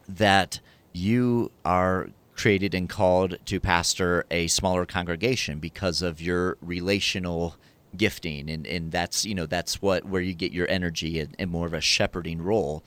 that 0.09 0.59
you 0.93 1.53
are 1.65 2.11
created 2.35 2.75
and 2.75 2.89
called 2.89 3.39
to 3.45 3.61
pastor 3.61 4.27
a 4.31 4.49
smaller 4.49 4.85
congregation 4.85 5.61
because 5.61 6.03
of 6.03 6.21
your 6.21 6.57
relational 6.61 7.55
gifting. 7.97 8.51
And, 8.51 8.67
and 8.67 8.91
that's 8.91 9.25
you 9.25 9.35
know 9.35 9.47
that's 9.47 9.81
what 9.81 10.05
where 10.05 10.23
you 10.23 10.35
get 10.35 10.53
your 10.53 10.69
energy 10.69 11.21
and, 11.21 11.35
and 11.39 11.51
more 11.51 11.67
of 11.67 11.75
a 11.75 11.81
shepherding 11.81 12.43
role. 12.43 12.83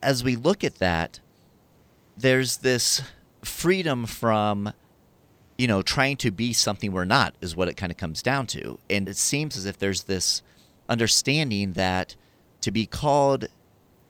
As 0.00 0.22
we 0.22 0.36
look 0.36 0.62
at 0.62 0.76
that 0.76 1.18
there's 2.16 2.58
this 2.58 3.02
freedom 3.42 4.04
from 4.04 4.72
you 5.56 5.66
know 5.66 5.82
trying 5.82 6.16
to 6.18 6.30
be 6.30 6.52
something 6.52 6.92
we're 6.92 7.04
not 7.04 7.34
is 7.40 7.56
what 7.56 7.68
it 7.68 7.76
kind 7.76 7.90
of 7.90 7.98
comes 7.98 8.22
down 8.22 8.46
to. 8.48 8.78
And 8.88 9.08
it 9.08 9.16
seems 9.16 9.56
as 9.56 9.66
if 9.66 9.78
there's 9.78 10.04
this 10.04 10.42
understanding 10.88 11.72
that 11.72 12.16
to 12.60 12.70
be 12.70 12.86
called 12.86 13.46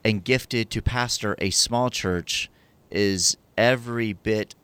and 0.04 0.24
gifted 0.24 0.70
to 0.70 0.82
pastor 0.82 1.36
a 1.38 1.50
small 1.50 1.90
church 1.90 2.50
is 2.90 3.36
every 3.56 4.12
bit 4.12 4.54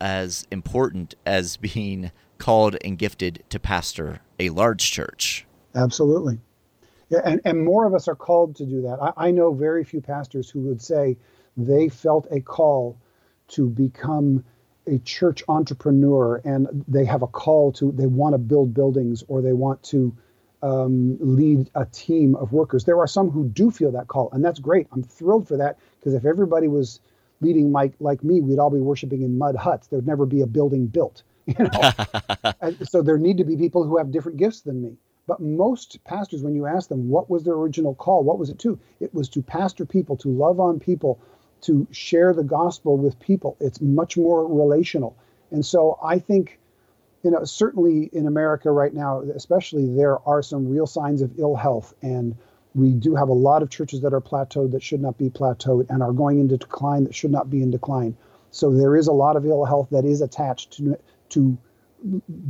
as 0.00 0.46
important 0.50 1.14
as 1.24 1.56
being 1.74 2.10
called 2.38 2.76
and 2.84 2.98
gifted 2.98 3.44
to 3.50 3.60
pastor 3.60 4.20
a 4.38 4.48
large 4.50 4.90
church. 4.90 5.46
Absolutely. 5.74 6.40
Yeah, 7.10 7.20
and, 7.24 7.40
and 7.44 7.64
more 7.64 7.86
of 7.86 7.94
us 7.94 8.08
are 8.08 8.14
called 8.14 8.56
to 8.56 8.64
do 8.64 8.82
that. 8.82 8.98
I, 9.02 9.28
I 9.28 9.30
know 9.30 9.52
very 9.52 9.84
few 9.84 10.00
pastors 10.00 10.48
who 10.48 10.60
would 10.60 10.80
say 10.80 11.16
they 11.56 11.88
felt 11.88 12.26
a 12.30 12.40
call 12.40 12.98
to 13.48 13.68
become 13.68 14.44
a 14.86 14.98
church 15.00 15.42
entrepreneur 15.48 16.40
and 16.44 16.84
they 16.88 17.04
have 17.04 17.22
a 17.22 17.26
call 17.26 17.72
to, 17.72 17.92
they 17.92 18.06
want 18.06 18.34
to 18.34 18.38
build 18.38 18.72
buildings 18.72 19.22
or 19.28 19.42
they 19.42 19.52
want 19.52 19.82
to 19.82 20.16
um, 20.62 21.16
lead 21.20 21.70
a 21.74 21.86
team 21.86 22.34
of 22.36 22.52
workers. 22.52 22.84
There 22.84 22.98
are 22.98 23.06
some 23.06 23.30
who 23.30 23.48
do 23.48 23.70
feel 23.70 23.92
that 23.92 24.08
call, 24.08 24.30
and 24.32 24.44
that's 24.44 24.58
great. 24.58 24.86
I'm 24.92 25.02
thrilled 25.02 25.48
for 25.48 25.56
that 25.56 25.78
because 25.98 26.14
if 26.14 26.24
everybody 26.24 26.68
was 26.68 27.00
leading 27.40 27.72
Mike 27.72 27.94
like 28.00 28.22
me, 28.22 28.40
we'd 28.40 28.58
all 28.58 28.70
be 28.70 28.80
worshiping 28.80 29.22
in 29.22 29.38
mud 29.38 29.56
huts. 29.56 29.86
There'd 29.86 30.06
never 30.06 30.26
be 30.26 30.42
a 30.42 30.46
building 30.46 30.86
built. 30.86 31.22
You 31.58 31.64
know, 31.64 32.74
so 32.84 33.02
there 33.02 33.18
need 33.18 33.38
to 33.38 33.44
be 33.44 33.56
people 33.56 33.82
who 33.82 33.98
have 33.98 34.12
different 34.12 34.38
gifts 34.38 34.60
than 34.60 34.80
me. 34.80 34.96
But 35.26 35.40
most 35.40 35.98
pastors, 36.04 36.42
when 36.42 36.54
you 36.54 36.66
ask 36.66 36.88
them 36.88 37.08
what 37.08 37.28
was 37.28 37.42
their 37.42 37.54
original 37.54 37.96
call, 37.96 38.22
what 38.22 38.38
was 38.38 38.50
it 38.50 38.58
to? 38.60 38.78
It 39.00 39.12
was 39.12 39.28
to 39.30 39.42
pastor 39.42 39.84
people, 39.84 40.16
to 40.18 40.28
love 40.28 40.60
on 40.60 40.78
people, 40.78 41.18
to 41.62 41.88
share 41.90 42.32
the 42.34 42.44
gospel 42.44 42.96
with 42.96 43.18
people. 43.18 43.56
It's 43.58 43.80
much 43.80 44.16
more 44.16 44.46
relational. 44.46 45.16
And 45.50 45.66
so 45.66 45.98
I 46.04 46.20
think, 46.20 46.59
you 47.22 47.30
know, 47.30 47.44
certainly 47.44 48.08
in 48.12 48.26
America 48.26 48.70
right 48.70 48.94
now, 48.94 49.20
especially, 49.20 49.86
there 49.94 50.18
are 50.26 50.42
some 50.42 50.68
real 50.68 50.86
signs 50.86 51.22
of 51.22 51.38
ill 51.38 51.54
health. 51.54 51.94
And 52.02 52.36
we 52.74 52.92
do 52.92 53.14
have 53.14 53.28
a 53.28 53.34
lot 53.34 53.62
of 53.62 53.70
churches 53.70 54.00
that 54.00 54.14
are 54.14 54.20
plateaued 54.20 54.72
that 54.72 54.82
should 54.82 55.02
not 55.02 55.18
be 55.18 55.28
plateaued 55.28 55.86
and 55.90 56.02
are 56.02 56.12
going 56.12 56.38
into 56.40 56.56
decline 56.56 57.04
that 57.04 57.14
should 57.14 57.30
not 57.30 57.50
be 57.50 57.62
in 57.62 57.70
decline. 57.70 58.16
So 58.52 58.72
there 58.72 58.96
is 58.96 59.06
a 59.06 59.12
lot 59.12 59.36
of 59.36 59.44
ill 59.44 59.64
health 59.64 59.88
that 59.90 60.04
is 60.04 60.20
attached 60.20 60.72
to 60.78 60.96
to 61.30 61.56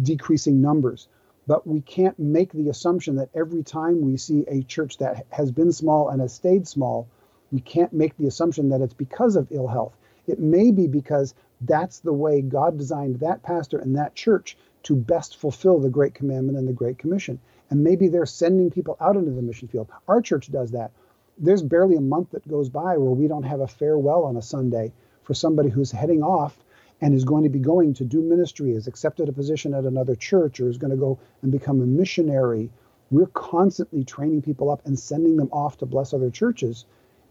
decreasing 0.03 0.61
numbers. 0.61 1.09
But 1.47 1.67
we 1.67 1.81
can't 1.81 2.19
make 2.19 2.53
the 2.53 2.69
assumption 2.69 3.17
that 3.17 3.31
every 3.35 3.63
time 3.63 4.03
we 4.03 4.17
see 4.17 4.45
a 4.47 4.63
church 4.63 4.99
that 4.99 5.27
has 5.31 5.51
been 5.51 5.73
small 5.73 6.09
and 6.09 6.21
has 6.21 6.33
stayed 6.33 6.69
small, 6.69 7.09
we 7.51 7.61
can't 7.61 7.93
make 7.93 8.17
the 8.17 8.27
assumption 8.27 8.69
that 8.69 8.81
it's 8.81 8.95
because 8.95 9.37
of 9.37 9.49
ill 9.51 9.67
health. 9.67 9.97
It 10.31 10.39
may 10.39 10.71
be 10.71 10.87
because 10.87 11.35
that's 11.61 12.01
the 12.01 12.13
way 12.13 12.41
God 12.41 12.79
designed 12.79 13.21
that 13.21 13.43
pastor 13.43 13.79
and 13.79 13.97
that 13.97 14.15
church 14.15 14.57
to 14.85 14.97
best 14.97 15.37
fulfill 15.37 15.79
the 15.79 15.91
Great 15.91 16.15
Commandment 16.15 16.57
and 16.57 16.67
the 16.67 16.73
Great 16.73 16.99
Commission. 16.99 17.39
And 17.69 17.85
maybe 17.85 18.09
they're 18.09 18.27
sending 18.27 18.71
people 18.71 18.97
out 19.01 19.17
into 19.17 19.33
the 19.33 19.43
mission 19.43 19.69
field. 19.69 19.89
Our 20.09 20.23
church 20.23 20.51
does 20.51 20.71
that. 20.71 20.93
There's 21.39 21.63
barely 21.63 21.97
a 21.97 22.01
month 22.01 22.31
that 22.31 22.49
goes 22.49 22.69
by 22.69 22.97
where 22.97 23.11
we 23.11 23.29
don't 23.29 23.43
have 23.43 23.61
a 23.61 23.67
farewell 23.67 24.25
on 24.25 24.37
a 24.37 24.43
Sunday 24.43 24.93
for 25.23 25.35
somebody 25.35 25.69
who's 25.69 25.91
heading 25.91 26.23
off 26.23 26.57
and 27.01 27.15
is 27.15 27.25
going 27.25 27.45
to 27.45 27.51
be 27.51 27.59
going 27.59 27.95
to 27.95 28.05
do 28.05 28.21
ministry, 28.21 28.75
has 28.75 28.87
accepted 28.87 29.29
a 29.29 29.33
position 29.33 29.75
at 29.75 29.85
another 29.85 30.15
church, 30.15 30.61
or 30.61 30.69
is 30.69 30.79
going 30.79 30.91
to 30.91 30.97
go 30.97 31.19
and 31.43 31.51
become 31.51 31.81
a 31.81 31.87
missionary. 31.87 32.71
We're 33.11 33.27
constantly 33.27 34.05
training 34.05 34.43
people 34.43 34.71
up 34.71 34.85
and 34.87 34.99
sending 34.99 35.37
them 35.37 35.49
off 35.53 35.79
to 35.79 35.87
bless 35.87 36.13
other 36.13 36.31
churches. 36.31 36.85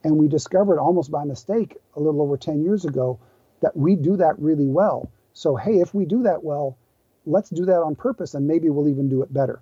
And 0.03 0.17
we 0.17 0.27
discovered 0.27 0.79
almost 0.79 1.11
by 1.11 1.25
mistake 1.25 1.77
a 1.95 1.99
little 1.99 2.21
over 2.21 2.37
10 2.37 2.63
years 2.63 2.85
ago 2.85 3.19
that 3.61 3.75
we 3.75 3.95
do 3.95 4.17
that 4.17 4.39
really 4.39 4.67
well. 4.67 5.11
So, 5.33 5.55
hey, 5.55 5.79
if 5.79 5.93
we 5.93 6.05
do 6.05 6.23
that 6.23 6.43
well, 6.43 6.77
let's 7.25 7.49
do 7.49 7.65
that 7.65 7.81
on 7.81 7.95
purpose 7.95 8.33
and 8.33 8.47
maybe 8.47 8.69
we'll 8.69 8.87
even 8.87 9.09
do 9.09 9.21
it 9.21 9.33
better. 9.33 9.61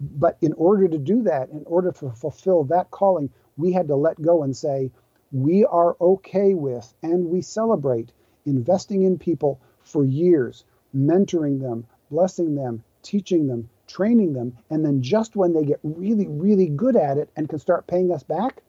But 0.00 0.36
in 0.40 0.52
order 0.54 0.88
to 0.88 0.98
do 0.98 1.22
that, 1.22 1.50
in 1.50 1.64
order 1.66 1.92
to 1.92 2.10
fulfill 2.10 2.64
that 2.64 2.90
calling, 2.90 3.30
we 3.56 3.72
had 3.72 3.88
to 3.88 3.96
let 3.96 4.20
go 4.20 4.42
and 4.42 4.56
say, 4.56 4.90
we 5.32 5.64
are 5.64 5.96
okay 6.00 6.54
with 6.54 6.92
and 7.02 7.26
we 7.26 7.42
celebrate 7.42 8.12
investing 8.46 9.02
in 9.02 9.18
people 9.18 9.60
for 9.82 10.04
years, 10.04 10.64
mentoring 10.94 11.60
them, 11.60 11.86
blessing 12.10 12.54
them, 12.54 12.82
teaching 13.02 13.46
them, 13.46 13.68
training 13.86 14.32
them, 14.32 14.56
and 14.70 14.84
then 14.84 15.02
just 15.02 15.36
when 15.36 15.52
they 15.52 15.64
get 15.64 15.80
really, 15.82 16.26
really 16.26 16.68
good 16.68 16.96
at 16.96 17.18
it 17.18 17.30
and 17.36 17.48
can 17.48 17.58
start 17.58 17.86
paying 17.86 18.12
us 18.12 18.22
back, 18.22 18.62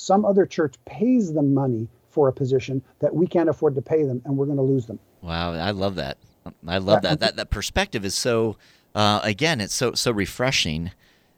some 0.00 0.24
other 0.24 0.46
church 0.46 0.74
pays 0.86 1.32
them 1.32 1.52
money 1.52 1.88
for 2.08 2.28
a 2.28 2.32
position 2.32 2.82
that 3.00 3.14
we 3.14 3.26
can't 3.26 3.48
afford 3.48 3.74
to 3.74 3.82
pay 3.82 4.02
them, 4.04 4.20
and 4.24 4.36
we're 4.36 4.46
going 4.46 4.56
to 4.56 4.62
lose 4.62 4.86
them. 4.86 4.98
Wow, 5.20 5.52
I 5.52 5.70
love 5.70 5.96
that. 5.96 6.18
I 6.66 6.78
love 6.78 7.02
that. 7.02 7.20
That 7.20 7.36
that 7.36 7.50
perspective 7.50 8.04
is 8.04 8.14
so. 8.14 8.56
Uh, 8.94 9.20
again, 9.22 9.60
it's 9.60 9.74
so 9.74 9.94
so 9.94 10.10
refreshing. 10.10 10.90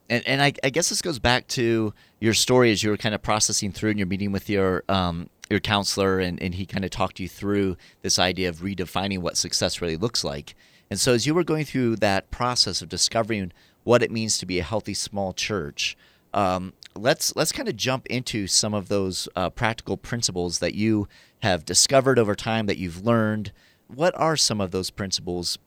And, 0.09 0.27
and 0.27 0.43
I, 0.43 0.53
I, 0.65 0.71
guess 0.71 0.89
this 0.89 1.01
goes 1.01 1.19
back 1.19 1.47
to 1.49 1.95
your 2.19 2.35
story 2.35 2.73
as 2.73 2.83
you 2.83 2.91
were 2.91 2.97
kind 2.97 3.15
of 3.15 3.23
processing 3.23 3.73
through 3.73 3.91
and 3.91 3.99
you're 3.99 4.09
meeting 4.09 4.33
with 4.33 4.51
your 4.51 4.85
um, 4.89 5.31
your 5.49 5.61
counselor 5.61 6.19
and, 6.19 6.43
and 6.43 6.55
he 6.55 6.67
kind 6.67 6.85
of 6.85 6.91
talked 6.91 7.21
you 7.21 7.29
through 7.29 7.77
this 8.03 8.19
idea 8.19 8.49
of 8.49 8.59
redefining 8.59 9.19
what 9.19 9.37
success 9.37 9.81
really 9.81 9.97
looks 9.97 10.25
like. 10.25 10.55
And 10.91 10.99
so 10.99 11.15
as 11.15 11.27
you 11.27 11.35
were 11.35 11.45
going 11.45 11.65
through 11.65 11.97
that 11.97 12.31
process 12.31 12.83
of 12.83 12.89
discovering 12.89 13.53
what 13.85 14.03
it 14.03 14.11
means 14.11 14.39
to 14.39 14.47
be 14.47 14.59
a 14.59 14.63
healthy 14.63 14.95
small 14.95 15.33
church, 15.33 15.97
um, 16.35 16.73
let's 16.97 17.35
let's 17.37 17.53
kind 17.53 17.69
of 17.69 17.77
jump 17.77 18.07
into 18.07 18.47
some 18.47 18.75
of 18.75 18.89
those 18.89 19.29
uh, 19.37 19.51
practical 19.51 19.97
principles 19.97 20.59
that 20.59 20.75
you 20.75 21.09
have 21.41 21.65
discovered 21.65 22.19
over 22.19 22.35
time 22.35 22.67
that 22.67 22.79
you've 22.79 23.05
learned. 23.05 23.53
What 23.89 24.15
are 24.17 24.37
some 24.37 24.61
of 24.61 24.71
those 24.71 24.91
principles 24.91 25.59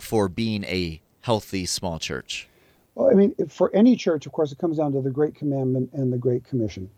for 0.00 0.28
being 0.28 0.64
a 0.64 1.00
healthy 1.22 1.66
small 1.66 1.98
church? 1.98 2.48
Well, 2.94 3.10
I 3.10 3.14
mean, 3.14 3.34
for 3.48 3.74
any 3.74 3.96
church, 3.96 4.26
of 4.26 4.32
course, 4.32 4.52
it 4.52 4.58
comes 4.58 4.78
down 4.78 4.92
to 4.92 5.02
the 5.02 5.10
Great 5.10 5.34
Commandment 5.34 5.90
and 5.92 6.12
the 6.12 6.18
Great 6.18 6.44
Commission. 6.44 6.88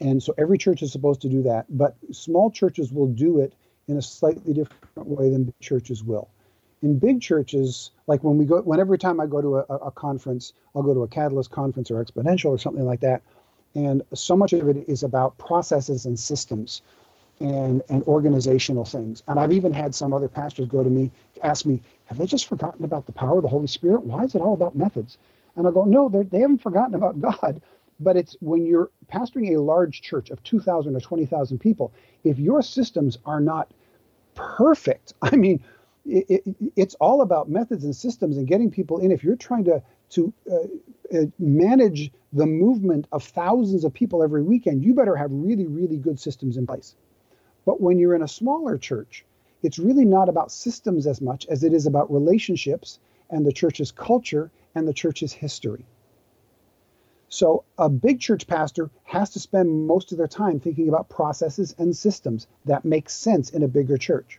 And 0.00 0.22
so 0.22 0.34
every 0.38 0.58
church 0.58 0.82
is 0.82 0.92
supposed 0.92 1.20
to 1.22 1.28
do 1.28 1.42
that, 1.44 1.66
but 1.70 1.96
small 2.12 2.50
churches 2.50 2.92
will 2.92 3.06
do 3.06 3.40
it 3.40 3.54
in 3.88 3.96
a 3.96 4.02
slightly 4.02 4.52
different 4.52 5.08
way 5.08 5.30
than 5.30 5.44
big 5.44 5.60
churches 5.60 6.02
will. 6.02 6.28
In 6.84 6.98
big 6.98 7.20
churches, 7.20 7.90
like 8.06 8.22
when 8.22 8.38
we 8.38 8.44
go, 8.44 8.60
when 8.60 8.78
every 8.78 8.98
time 8.98 9.18
I 9.18 9.26
go 9.26 9.40
to 9.40 9.56
a, 9.56 9.62
a 9.86 9.90
conference, 9.90 10.52
I'll 10.74 10.82
go 10.82 10.94
to 10.94 11.02
a 11.02 11.08
Catalyst 11.08 11.50
conference 11.50 11.90
or 11.90 12.04
Exponential 12.04 12.50
or 12.50 12.58
something 12.58 12.84
like 12.84 13.00
that, 13.00 13.22
and 13.74 14.02
so 14.12 14.36
much 14.36 14.52
of 14.52 14.68
it 14.68 14.88
is 14.88 15.02
about 15.02 15.36
processes 15.38 16.04
and 16.04 16.18
systems 16.18 16.82
and 17.40 17.82
and 17.88 18.02
organizational 18.04 18.84
things. 18.84 19.22
And 19.26 19.40
I've 19.40 19.52
even 19.52 19.72
had 19.72 19.94
some 19.94 20.12
other 20.12 20.28
pastors 20.28 20.68
go 20.68 20.84
to 20.84 20.90
me, 20.90 21.10
ask 21.42 21.64
me, 21.66 21.80
have 22.04 22.18
they 22.18 22.26
just 22.26 22.46
forgotten 22.46 22.84
about 22.84 23.06
the 23.06 23.12
power 23.12 23.38
of 23.38 23.42
the 23.42 23.48
Holy 23.48 23.66
Spirit? 23.66 24.04
Why 24.04 24.24
is 24.24 24.34
it 24.34 24.42
all 24.42 24.54
about 24.54 24.76
methods? 24.76 25.18
And 25.56 25.66
I 25.66 25.70
go, 25.70 25.84
no, 25.84 26.08
they 26.08 26.40
haven't 26.40 26.62
forgotten 26.62 26.94
about 26.94 27.20
God 27.20 27.60
but 28.00 28.16
it's 28.16 28.36
when 28.40 28.66
you're 28.66 28.90
pastoring 29.12 29.54
a 29.54 29.60
large 29.60 30.02
church 30.02 30.30
of 30.30 30.42
2,000 30.42 30.96
or 30.96 31.00
20,000 31.00 31.58
people, 31.58 31.92
if 32.24 32.38
your 32.38 32.62
systems 32.62 33.18
are 33.24 33.40
not 33.40 33.70
perfect, 34.34 35.14
I 35.22 35.36
mean, 35.36 35.62
it, 36.06 36.26
it, 36.28 36.56
it's 36.76 36.94
all 36.96 37.22
about 37.22 37.48
methods 37.48 37.84
and 37.84 37.94
systems 37.94 38.36
and 38.36 38.46
getting 38.46 38.70
people 38.70 38.98
in. 38.98 39.10
If 39.10 39.24
you're 39.24 39.36
trying 39.36 39.64
to 39.64 39.82
to 40.10 40.32
uh, 40.50 41.16
uh, 41.16 41.26
manage 41.38 42.12
the 42.32 42.46
movement 42.46 43.06
of 43.10 43.24
thousands 43.24 43.84
of 43.84 43.92
people 43.92 44.22
every 44.22 44.42
weekend, 44.42 44.84
you 44.84 44.94
better 44.94 45.16
have 45.16 45.30
really, 45.32 45.66
really 45.66 45.96
good 45.96 46.20
systems 46.20 46.56
in 46.56 46.66
place. 46.66 46.94
But 47.64 47.80
when 47.80 47.98
you're 47.98 48.14
in 48.14 48.22
a 48.22 48.28
smaller 48.28 48.76
church, 48.76 49.24
it's 49.62 49.78
really 49.78 50.04
not 50.04 50.28
about 50.28 50.52
systems 50.52 51.06
as 51.06 51.20
much 51.20 51.46
as 51.46 51.64
it 51.64 51.72
is 51.72 51.86
about 51.86 52.12
relationships 52.12 52.98
and 53.30 53.46
the 53.46 53.52
church's 53.52 53.90
culture 53.90 54.50
and 54.74 54.86
the 54.86 54.92
church's 54.92 55.32
history. 55.32 55.86
So 57.30 57.64
a 57.78 57.88
big 57.88 58.20
church 58.20 58.46
pastor 58.46 58.90
has 59.04 59.30
to 59.30 59.40
spend 59.40 59.86
most 59.86 60.12
of 60.12 60.18
their 60.18 60.28
time 60.28 60.60
thinking 60.60 60.88
about 60.88 61.08
processes 61.08 61.74
and 61.78 61.96
systems 61.96 62.46
that 62.66 62.84
make 62.84 63.08
sense 63.08 63.50
in 63.50 63.62
a 63.62 63.68
bigger 63.68 63.96
church. 63.96 64.38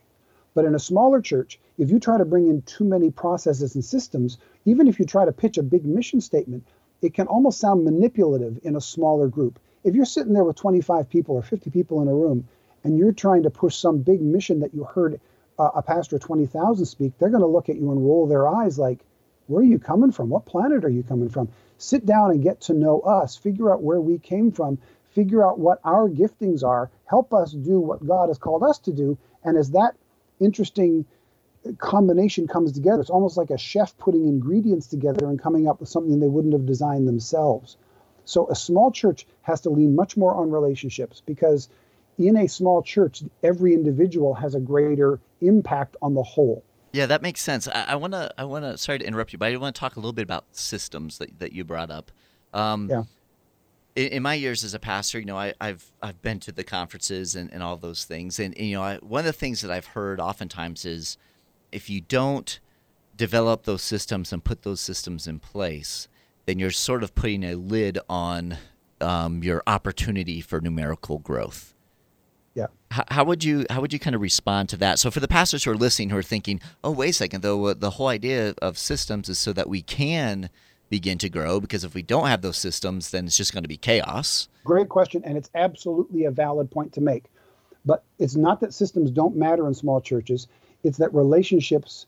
But 0.56 0.64
in 0.64 0.74
a 0.74 0.80
smaller 0.80 1.20
church, 1.20 1.60
if 1.78 1.90
you 1.90 2.00
try 2.00 2.18
to 2.18 2.24
bring 2.24 2.48
in 2.48 2.62
too 2.62 2.84
many 2.84 3.12
processes 3.12 3.76
and 3.76 3.84
systems, 3.84 4.38
even 4.64 4.88
if 4.88 4.98
you 4.98 5.04
try 5.04 5.24
to 5.24 5.30
pitch 5.30 5.58
a 5.58 5.62
big 5.62 5.84
mission 5.84 6.20
statement, 6.20 6.64
it 7.02 7.14
can 7.14 7.28
almost 7.28 7.60
sound 7.60 7.84
manipulative 7.84 8.58
in 8.64 8.74
a 8.74 8.80
smaller 8.80 9.28
group. 9.28 9.60
If 9.84 9.94
you're 9.94 10.04
sitting 10.04 10.32
there 10.32 10.44
with 10.44 10.56
25 10.56 11.08
people 11.08 11.36
or 11.36 11.42
50 11.42 11.70
people 11.70 12.02
in 12.02 12.08
a 12.08 12.14
room 12.14 12.48
and 12.82 12.98
you're 12.98 13.12
trying 13.12 13.44
to 13.44 13.50
push 13.50 13.76
some 13.76 13.98
big 13.98 14.20
mission 14.20 14.58
that 14.60 14.74
you 14.74 14.82
heard 14.82 15.20
uh, 15.60 15.70
a 15.74 15.82
pastor 15.82 16.16
of 16.16 16.22
20,000 16.22 16.86
speak, 16.86 17.12
they're 17.18 17.30
going 17.30 17.42
to 17.42 17.46
look 17.46 17.68
at 17.68 17.76
you 17.76 17.92
and 17.92 18.04
roll 18.04 18.26
their 18.26 18.48
eyes 18.48 18.78
like, 18.78 19.04
where 19.46 19.60
are 19.60 19.64
you 19.64 19.78
coming 19.78 20.10
from? 20.10 20.28
What 20.30 20.46
planet 20.46 20.84
are 20.84 20.88
you 20.88 21.04
coming 21.04 21.28
from? 21.28 21.48
sit 21.78 22.06
down 22.06 22.30
and 22.30 22.42
get 22.42 22.60
to 22.62 22.74
know 22.74 23.00
us, 23.00 23.36
figure 23.36 23.72
out 23.72 23.82
where 23.82 24.00
we 24.00 24.18
came 24.18 24.50
from, 24.50 24.78
figure 25.12 25.46
out 25.46 25.58
what 25.58 25.80
our 25.84 26.08
giftings 26.08 26.62
are, 26.64 26.90
help 27.04 27.32
us 27.32 27.52
do 27.52 27.78
what 27.78 28.06
God 28.06 28.28
has 28.28 28.38
called 28.38 28.62
us 28.62 28.78
to 28.80 28.92
do. 28.92 29.18
And 29.44 29.56
as 29.56 29.70
that 29.72 29.96
interesting 30.40 31.04
combination 31.78 32.46
comes 32.46 32.72
together, 32.72 33.00
it's 33.00 33.10
almost 33.10 33.36
like 33.36 33.50
a 33.50 33.58
chef 33.58 33.96
putting 33.98 34.26
ingredients 34.26 34.86
together 34.86 35.26
and 35.26 35.40
coming 35.40 35.68
up 35.68 35.80
with 35.80 35.88
something 35.88 36.20
they 36.20 36.28
wouldn't 36.28 36.54
have 36.54 36.66
designed 36.66 37.08
themselves. 37.08 37.76
So 38.24 38.48
a 38.48 38.54
small 38.54 38.90
church 38.90 39.26
has 39.42 39.60
to 39.62 39.70
lean 39.70 39.94
much 39.94 40.16
more 40.16 40.34
on 40.34 40.50
relationships 40.50 41.22
because 41.24 41.68
in 42.18 42.36
a 42.36 42.48
small 42.48 42.82
church, 42.82 43.22
every 43.42 43.74
individual 43.74 44.34
has 44.34 44.54
a 44.54 44.60
greater 44.60 45.20
impact 45.40 45.96
on 46.02 46.14
the 46.14 46.22
whole. 46.22 46.64
Yeah, 46.92 47.06
that 47.06 47.20
makes 47.20 47.42
sense. 47.42 47.68
I 47.68 47.94
want 47.96 48.14
to. 48.14 48.32
I 48.38 48.44
want 48.44 48.64
to. 48.64 48.78
Sorry 48.78 48.98
to 48.98 49.06
interrupt 49.06 49.32
you, 49.32 49.38
but 49.38 49.52
I 49.52 49.56
want 49.56 49.74
to 49.74 49.78
talk 49.78 49.96
a 49.96 50.00
little 50.00 50.14
bit 50.14 50.22
about 50.22 50.46
systems 50.52 51.18
that, 51.18 51.38
that 51.40 51.52
you 51.52 51.62
brought 51.62 51.90
up. 51.90 52.10
Um, 52.54 52.88
yeah. 52.88 53.02
In, 53.96 54.08
in, 54.08 54.22
my 54.22 54.34
years 54.34 54.62
as 54.62 54.74
a 54.74 54.78
pastor, 54.78 55.18
you 55.18 55.24
know, 55.24 55.38
I, 55.38 55.54
have 55.60 55.84
I've 56.02 56.22
been 56.22 56.38
to 56.40 56.52
the 56.52 56.64
conferences 56.64 57.34
and, 57.34 57.52
and 57.52 57.62
all 57.62 57.76
those 57.76 58.04
things, 58.04 58.38
and, 58.38 58.56
and 58.56 58.66
you 58.66 58.76
know, 58.76 58.82
I, 58.82 58.96
one 58.98 59.20
of 59.20 59.26
the 59.26 59.32
things 59.32 59.62
that 59.62 59.70
I've 59.70 59.86
heard 59.86 60.20
oftentimes 60.20 60.84
is 60.84 61.16
if 61.72 61.90
you 61.90 62.00
don't 62.00 62.60
develop 63.16 63.64
those 63.64 63.82
systems 63.82 64.32
and 64.32 64.44
put 64.44 64.62
those 64.62 64.80
systems 64.80 65.26
in 65.26 65.38
place, 65.38 66.08
then 66.44 66.58
you're 66.58 66.70
sort 66.70 67.02
of 67.02 67.14
putting 67.14 67.42
a 67.42 67.54
lid 67.54 67.98
on 68.08 68.58
um, 69.00 69.42
your 69.42 69.62
opportunity 69.66 70.40
for 70.40 70.60
numerical 70.60 71.18
growth. 71.18 71.74
Yeah. 72.54 72.68
How, 72.90 73.04
how, 73.08 73.24
would 73.24 73.44
you 73.44 73.66
how 73.68 73.80
would 73.82 73.92
you 73.92 73.98
kind 73.98 74.16
of 74.16 74.22
respond 74.22 74.70
to 74.70 74.76
that? 74.78 74.98
So 74.98 75.10
for 75.10 75.20
the 75.20 75.28
pastors 75.28 75.64
who 75.64 75.70
are 75.72 75.76
listening 75.76 76.10
who 76.10 76.16
are 76.16 76.22
thinking, 76.22 76.60
"Oh, 76.82 76.90
wait 76.90 77.10
a 77.10 77.12
second, 77.12 77.42
though, 77.42 77.74
the 77.74 77.90
whole 77.90 78.08
idea 78.08 78.54
of 78.62 78.78
systems 78.78 79.28
is 79.28 79.38
so 79.38 79.52
that 79.52 79.68
we 79.68 79.82
can 79.82 80.48
begin 80.88 81.18
to 81.18 81.28
grow 81.28 81.60
because 81.60 81.84
if 81.84 81.94
we 81.94 82.02
don't 82.02 82.28
have 82.28 82.42
those 82.42 82.56
systems, 82.56 83.10
then 83.10 83.26
it's 83.26 83.36
just 83.36 83.52
going 83.52 83.64
to 83.64 83.68
be 83.68 83.76
chaos." 83.76 84.48
Great 84.64 84.88
question 84.88 85.22
and 85.24 85.36
it's 85.36 85.50
absolutely 85.54 86.24
a 86.24 86.30
valid 86.30 86.70
point 86.70 86.92
to 86.94 87.00
make. 87.00 87.26
But 87.84 88.02
it's 88.18 88.34
not 88.34 88.60
that 88.60 88.74
systems 88.74 89.10
don't 89.10 89.36
matter 89.36 89.66
in 89.68 89.74
small 89.74 90.00
churches, 90.00 90.48
it's 90.82 90.98
that 90.98 91.14
relationships 91.14 92.06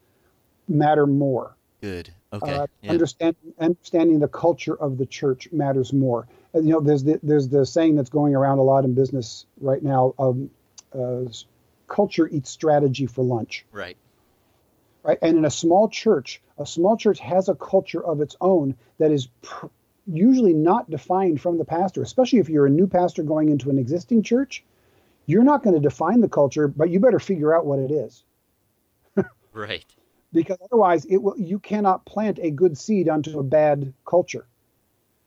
matter 0.69 1.07
more. 1.07 1.57
Good. 1.81 2.11
Okay. 2.33 2.53
Uh, 2.53 2.67
yeah. 2.83 2.91
understand, 2.91 3.37
understanding 3.59 4.19
the 4.19 4.29
culture 4.29 4.75
of 4.75 4.99
the 4.99 5.07
church 5.07 5.49
matters 5.53 5.93
more. 5.93 6.27
Uh, 6.55 6.59
you 6.59 6.71
know, 6.71 6.81
there's 6.81 7.05
the, 7.05 7.21
there's 7.23 7.49
the 7.49 7.65
saying 7.65 7.97
that's 7.97 8.11
going 8.11 8.35
around 8.35 8.59
a 8.59 8.63
lot 8.63 8.85
in 8.85 8.95
business 8.95 9.47
right 9.61 9.83
now 9.83 10.15
um, 10.19 10.51
uh, 10.93 11.23
culture 11.87 12.29
eats 12.29 12.51
strategy 12.51 13.07
for 13.07 13.25
lunch. 13.25 13.65
Right. 13.73 13.97
Right. 15.03 15.19
And 15.23 15.39
in 15.39 15.45
a 15.45 15.51
small 15.51 15.89
church, 15.89 16.43
a 16.59 16.67
small 16.67 16.97
church 16.97 17.21
has 17.21 17.49
a 17.49 17.55
culture 17.55 18.05
of 18.05 18.21
its 18.21 18.37
own 18.41 18.75
that 18.99 19.11
is 19.13 19.29
pr- 19.43 19.67
usually 20.07 20.53
not 20.53 20.91
defined 20.91 21.41
from 21.41 21.59
the 21.59 21.65
pastor, 21.65 22.03
especially 22.03 22.41
if 22.41 22.49
you're 22.49 22.67
a 22.67 22.71
new 22.71 22.87
pastor 22.87 23.23
going 23.23 23.49
into 23.49 23.71
an 23.71 23.79
existing 23.79 24.23
church. 24.23 24.65
You're 25.27 25.45
not 25.45 25.63
going 25.63 25.75
to 25.75 25.81
define 25.81 26.21
the 26.21 26.29
culture, 26.29 26.69
but 26.69 26.91
you 26.91 27.01
better 27.01 27.21
figure 27.21 27.55
out 27.55 27.67
what 27.67 27.79
it 27.79 27.91
is. 27.91 28.25
right. 29.53 29.85
Because 30.33 30.59
otherwise, 30.63 31.05
it 31.05 31.19
will. 31.19 31.39
You 31.39 31.59
cannot 31.59 32.05
plant 32.05 32.39
a 32.43 32.51
good 32.51 32.77
seed 32.77 33.09
onto 33.09 33.39
a 33.39 33.43
bad 33.43 33.95
culture. 34.07 34.47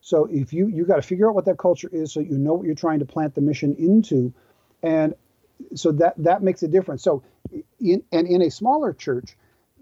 So 0.02 0.26
if 0.26 0.54
you 0.54 0.68
you 0.68 0.86
got 0.86 0.98
to 0.98 1.02
figure 1.02 1.30
out 1.30 1.36
what 1.36 1.46
that 1.46 1.58
culture 1.58 1.90
is, 1.92 2.12
so 2.12 2.20
you 2.20 2.38
know 2.38 2.54
what 2.54 2.66
you're 2.66 2.76
trying 2.76 3.00
to 3.00 3.06
plant 3.06 3.36
the 3.36 3.42
mission 3.42 3.76
into, 3.78 4.34
and 4.84 5.16
so 5.76 5.92
that 5.94 6.16
that 6.18 6.44
makes 6.44 6.64
a 6.64 6.68
difference. 6.68 7.04
So 7.04 7.24
in 7.80 8.04
and 8.12 8.28
in 8.28 8.42
a 8.42 8.52
smaller 8.52 8.94
church, 8.94 9.36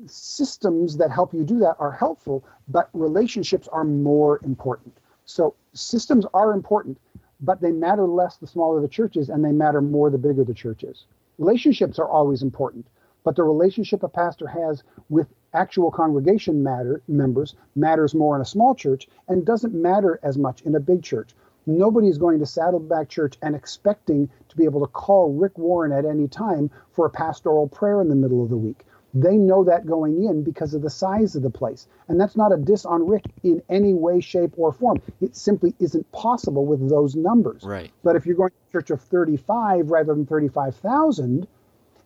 systems 0.08 0.98
that 0.98 1.12
help 1.12 1.34
you 1.34 1.44
do 1.44 1.60
that 1.60 1.76
are 1.80 1.92
helpful, 1.92 2.44
but 2.68 2.90
relationships 2.94 3.68
are 3.68 3.84
more 3.84 4.40
important. 4.44 4.96
So 5.26 5.56
systems 5.74 6.26
are 6.34 6.54
important, 6.54 6.98
but 7.42 7.62
they 7.62 7.72
matter 7.72 8.08
less 8.08 8.38
the 8.38 8.48
smaller 8.48 8.82
the 8.82 8.88
church 8.88 9.18
is, 9.18 9.30
and 9.30 9.44
they 9.44 9.52
matter 9.52 9.82
more 9.82 10.10
the 10.10 10.18
bigger 10.18 10.44
the 10.44 10.54
church 10.54 10.84
is. 10.84 11.06
Relationships 11.38 12.00
are 12.00 12.08
always 12.08 12.42
important, 12.42 12.88
but 13.24 13.36
the 13.36 13.44
relationship 13.44 14.04
a 14.04 14.10
pastor 14.10 14.48
has 14.48 14.84
with 15.10 15.28
actual 15.54 15.92
congregation 15.92 16.64
matter 16.64 17.02
members 17.08 17.56
matters 17.76 18.14
more 18.14 18.36
in 18.36 18.42
a 18.42 18.46
small 18.46 18.76
church 18.76 19.08
and 19.28 19.46
doesn't 19.46 19.74
matter 19.74 20.20
as 20.24 20.38
much 20.38 20.62
in 20.62 20.76
a 20.76 20.80
big 20.80 21.02
church. 21.02 21.36
Nobody 21.66 22.08
is 22.08 22.18
going 22.18 22.40
to 22.40 22.46
Saddleback 22.46 23.10
Church 23.10 23.38
and 23.42 23.56
expecting 23.56 24.30
to 24.48 24.58
be 24.58 24.66
able 24.66 24.80
to 24.82 24.92
call 24.92 25.34
Rick 25.34 25.58
Warren 25.58 25.92
at 25.92 26.06
any 26.06 26.28
time 26.28 26.72
for 26.92 27.06
a 27.06 27.10
pastoral 27.10 27.68
prayer 27.68 28.02
in 28.02 28.10
the 28.10 28.16
middle 28.16 28.42
of 28.42 28.50
the 28.50 28.58
week. 28.58 28.86
They 29.14 29.38
know 29.38 29.64
that 29.64 29.88
going 29.88 30.24
in 30.24 30.44
because 30.44 30.74
of 30.74 30.82
the 30.82 30.90
size 30.90 31.36
of 31.36 31.42
the 31.42 31.50
place. 31.50 31.88
And 32.08 32.20
that's 32.20 32.36
not 32.36 32.54
a 32.54 32.58
diss 32.58 32.86
on 32.86 33.08
Rick 33.08 33.26
in 33.44 33.62
any 33.70 33.94
way, 33.94 34.20
shape, 34.20 34.54
or 34.58 34.72
form. 34.72 35.02
It 35.20 35.36
simply 35.36 35.74
isn't 35.80 36.12
possible 36.12 36.66
with 36.66 36.88
those 36.90 37.16
numbers. 37.16 37.64
Right. 37.64 37.92
But 38.04 38.16
if 38.16 38.26
you're 38.26 38.36
going 38.36 38.52
to 38.52 38.78
a 38.78 38.82
church 38.82 38.92
of 38.92 39.02
35 39.02 39.90
rather 39.90 40.14
than 40.14 40.26
35,000, 40.26 41.48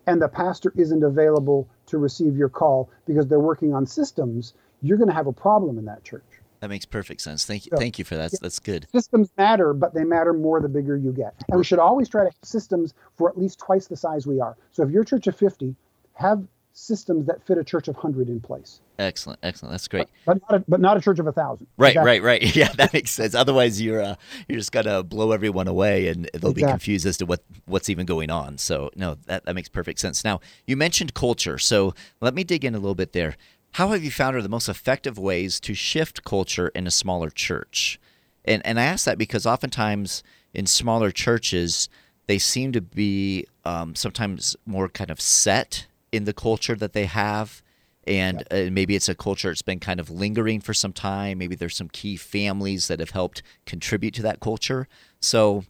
and 0.08 0.22
the 0.22 0.28
pastor 0.28 0.74
isn't 0.76 1.04
available 1.04 1.68
to 1.88 1.98
receive 1.98 2.38
your 2.38 2.50
call 2.50 2.90
because 3.06 3.28
they're 3.28 3.40
working 3.40 3.74
on 3.74 3.86
systems, 3.86 4.54
you're 4.82 4.98
going 4.98 5.10
to 5.10 5.16
have 5.16 5.28
a 5.28 5.34
problem 5.34 5.78
in 5.78 5.86
that 5.86 6.04
church. 6.04 6.24
That 6.60 6.70
makes 6.70 6.86
perfect 6.86 7.20
sense. 7.20 7.44
Thank 7.44 7.66
you. 7.66 7.72
So, 7.74 7.78
Thank 7.78 8.00
you 8.00 8.06
for 8.06 8.16
that. 8.16 8.32
Yeah, 8.32 8.40
That's 8.42 8.60
good. 8.60 8.88
Systems 8.94 9.30
matter, 9.38 9.74
but 9.74 9.94
they 9.94 10.06
matter 10.06 10.32
more 10.32 10.62
the 10.62 10.70
bigger 10.70 10.96
you 10.96 11.12
get. 11.12 11.36
And 11.50 11.58
we 11.58 11.66
should 11.66 11.80
always 11.80 12.08
try 12.08 12.22
to 12.22 12.30
have 12.30 12.36
systems 12.42 12.94
for 13.18 13.30
at 13.30 13.38
least 13.38 13.60
twice 13.60 13.88
the 13.88 13.98
size 13.98 14.26
we 14.26 14.40
are. 14.40 14.56
So 14.72 14.84
if 14.84 14.90
you're 14.90 15.02
a 15.02 15.06
church 15.06 15.28
of 15.28 15.36
50, 15.36 15.76
have 16.14 16.46
systems 16.74 17.28
that 17.28 17.46
fit 17.46 17.58
a 17.58 17.64
church 17.64 17.88
of 17.88 17.96
100 17.96 18.28
in 18.28 18.40
place. 18.40 18.82
Excellent, 18.98 19.40
excellent. 19.44 19.72
That's 19.72 19.88
great. 19.88 20.08
But, 20.26 20.40
but 20.40 20.52
not 20.52 20.62
a, 20.62 20.66
but 20.68 20.82
not 20.82 20.98
a 20.98 21.02
church 21.02 21.20
of 21.20 21.28
a 21.28 21.32
thousand. 21.32 21.68
Right, 21.78 21.96
right, 21.96 22.22
right. 22.22 22.44
Yeah, 22.56 22.72
that 22.74 22.94
makes 22.94 23.12
sense. 23.12 23.34
Otherwise, 23.34 23.82
you're 23.82 24.02
uh, 24.02 24.16
you're 24.48 24.60
just 24.60 24.72
gonna 24.72 25.04
blow 25.04 25.32
everyone 25.32 25.68
away, 25.68 26.08
and 26.08 26.30
they'll 26.34 26.52
exactly. 26.52 26.64
be 26.64 26.68
confused 26.68 27.06
as 27.06 27.18
to 27.18 27.26
what 27.26 27.44
what's 27.66 27.90
even 27.90 28.06
going 28.06 28.30
on. 28.30 28.58
So 28.58 28.92
no, 28.96 29.18
that 29.26 29.46
that 29.46 29.56
makes 29.56 29.70
perfect 29.70 30.00
sense. 30.00 30.24
Now 30.24 30.42
you 30.68 30.76
mentioned 30.76 31.14
culture, 31.14 31.58
so 31.58 31.94
let 32.22 32.34
me 32.34 32.44
dig 32.44 32.66
in 32.66 32.76
a 32.76 32.80
little 32.80 32.96
bit 32.96 33.14
there. 33.14 33.36
How 33.74 33.90
have 33.90 34.04
you 34.04 34.12
found 34.12 34.36
are 34.36 34.42
the 34.42 34.50
most 34.50 34.70
effective 34.70 35.18
ways 35.18 35.60
to 35.62 35.74
shift 35.74 36.24
culture 36.24 36.68
in 36.70 36.86
a 36.86 36.92
smaller 36.92 37.30
church? 37.30 38.00
And 38.46 38.66
and 38.66 38.80
I 38.80 38.84
ask 38.84 39.06
that 39.06 39.18
because 39.18 39.46
oftentimes 39.46 40.24
in 40.54 40.66
smaller 40.66 41.12
churches 41.12 41.90
they 42.28 42.38
seem 42.38 42.72
to 42.72 42.82
be 42.82 43.48
um, 43.66 43.96
sometimes 43.96 44.56
more 44.66 44.88
kind 44.88 45.10
of 45.10 45.20
set 45.20 45.88
in 46.14 46.26
the 46.26 46.34
culture 46.34 46.76
that 46.76 46.94
they 46.94 47.06
have. 47.06 47.62
And 48.06 48.44
yeah. 48.52 48.68
uh, 48.68 48.70
maybe 48.70 48.96
it's 48.96 49.10
a 49.10 49.16
culture 49.16 49.50
that's 49.50 49.62
been 49.62 49.80
kind 49.80 50.00
of 50.00 50.10
lingering 50.10 50.60
for 50.62 50.74
some 50.74 50.94
time. 50.94 51.38
Maybe 51.38 51.56
there's 51.56 51.76
some 51.76 51.90
key 51.90 52.18
families 52.18 52.88
that 52.88 53.00
have 53.00 53.12
helped 53.12 53.42
contribute 53.66 54.14
to 54.16 54.22
that 54.24 54.40
culture. 54.40 54.88
So 55.22 55.64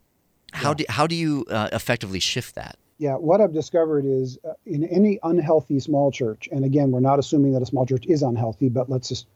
how 0.52 0.70
yeah. 0.70 0.74
do 0.74 0.86
how 0.90 1.08
do 1.08 1.16
you 1.16 1.46
uh, 1.50 1.70
effectively 1.72 2.20
shift 2.20 2.56
that? 2.56 2.78
Yeah 3.00 3.16
what 3.16 3.42
i've 3.42 3.52
discovered 3.52 4.06
is 4.06 4.38
uh, 4.48 4.54
in 4.66 4.86
any 4.86 5.20
unhealthy 5.24 5.80
small 5.80 6.12
church 6.12 6.48
and 6.52 6.64
again 6.64 6.92
we're 6.92 7.00
not 7.02 7.20
assuming 7.20 7.52
that 7.54 7.62
a 7.62 7.66
small 7.66 7.86
church 7.86 8.06
is 8.06 8.22
unhealthy 8.22 8.70
but 8.70 8.90
let's 8.90 9.10
just 9.10 9.28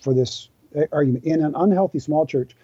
for 0.00 0.14
this 0.14 0.48
uh, 0.74 0.80
argument 0.90 1.24
in 1.24 1.44
an 1.44 1.52
unhealthy 1.54 1.98
small 1.98 2.26
church 2.26 2.56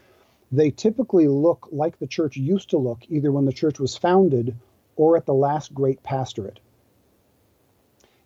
they 0.50 0.70
typically 0.70 1.28
look 1.28 1.68
like 1.70 1.98
the 1.98 2.06
church 2.06 2.36
used 2.36 2.70
to 2.70 2.78
look 2.78 3.02
either 3.08 3.30
when 3.30 3.44
the 3.44 3.52
church 3.52 3.78
was 3.78 3.96
founded 3.96 4.56
or 4.96 5.16
at 5.16 5.26
the 5.26 5.34
last 5.34 5.72
great 5.72 6.02
pastorate 6.02 6.58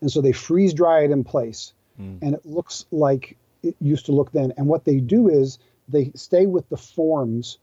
and 0.04 0.12
so 0.12 0.20
they 0.20 0.32
freeze 0.32 0.74
dry 0.74 1.02
it 1.02 1.10
in 1.10 1.24
place, 1.24 1.72
mm. 1.98 2.18
and 2.20 2.34
it 2.34 2.44
looks 2.44 2.84
like 2.92 3.38
it 3.62 3.74
used 3.80 4.04
to 4.04 4.12
look 4.12 4.32
then. 4.32 4.52
And 4.58 4.66
what 4.66 4.84
they 4.84 4.98
do 5.00 5.30
is 5.30 5.58
they 5.88 6.12
stay 6.14 6.44
with 6.44 6.68
the 6.68 6.76
forms, 6.76 7.56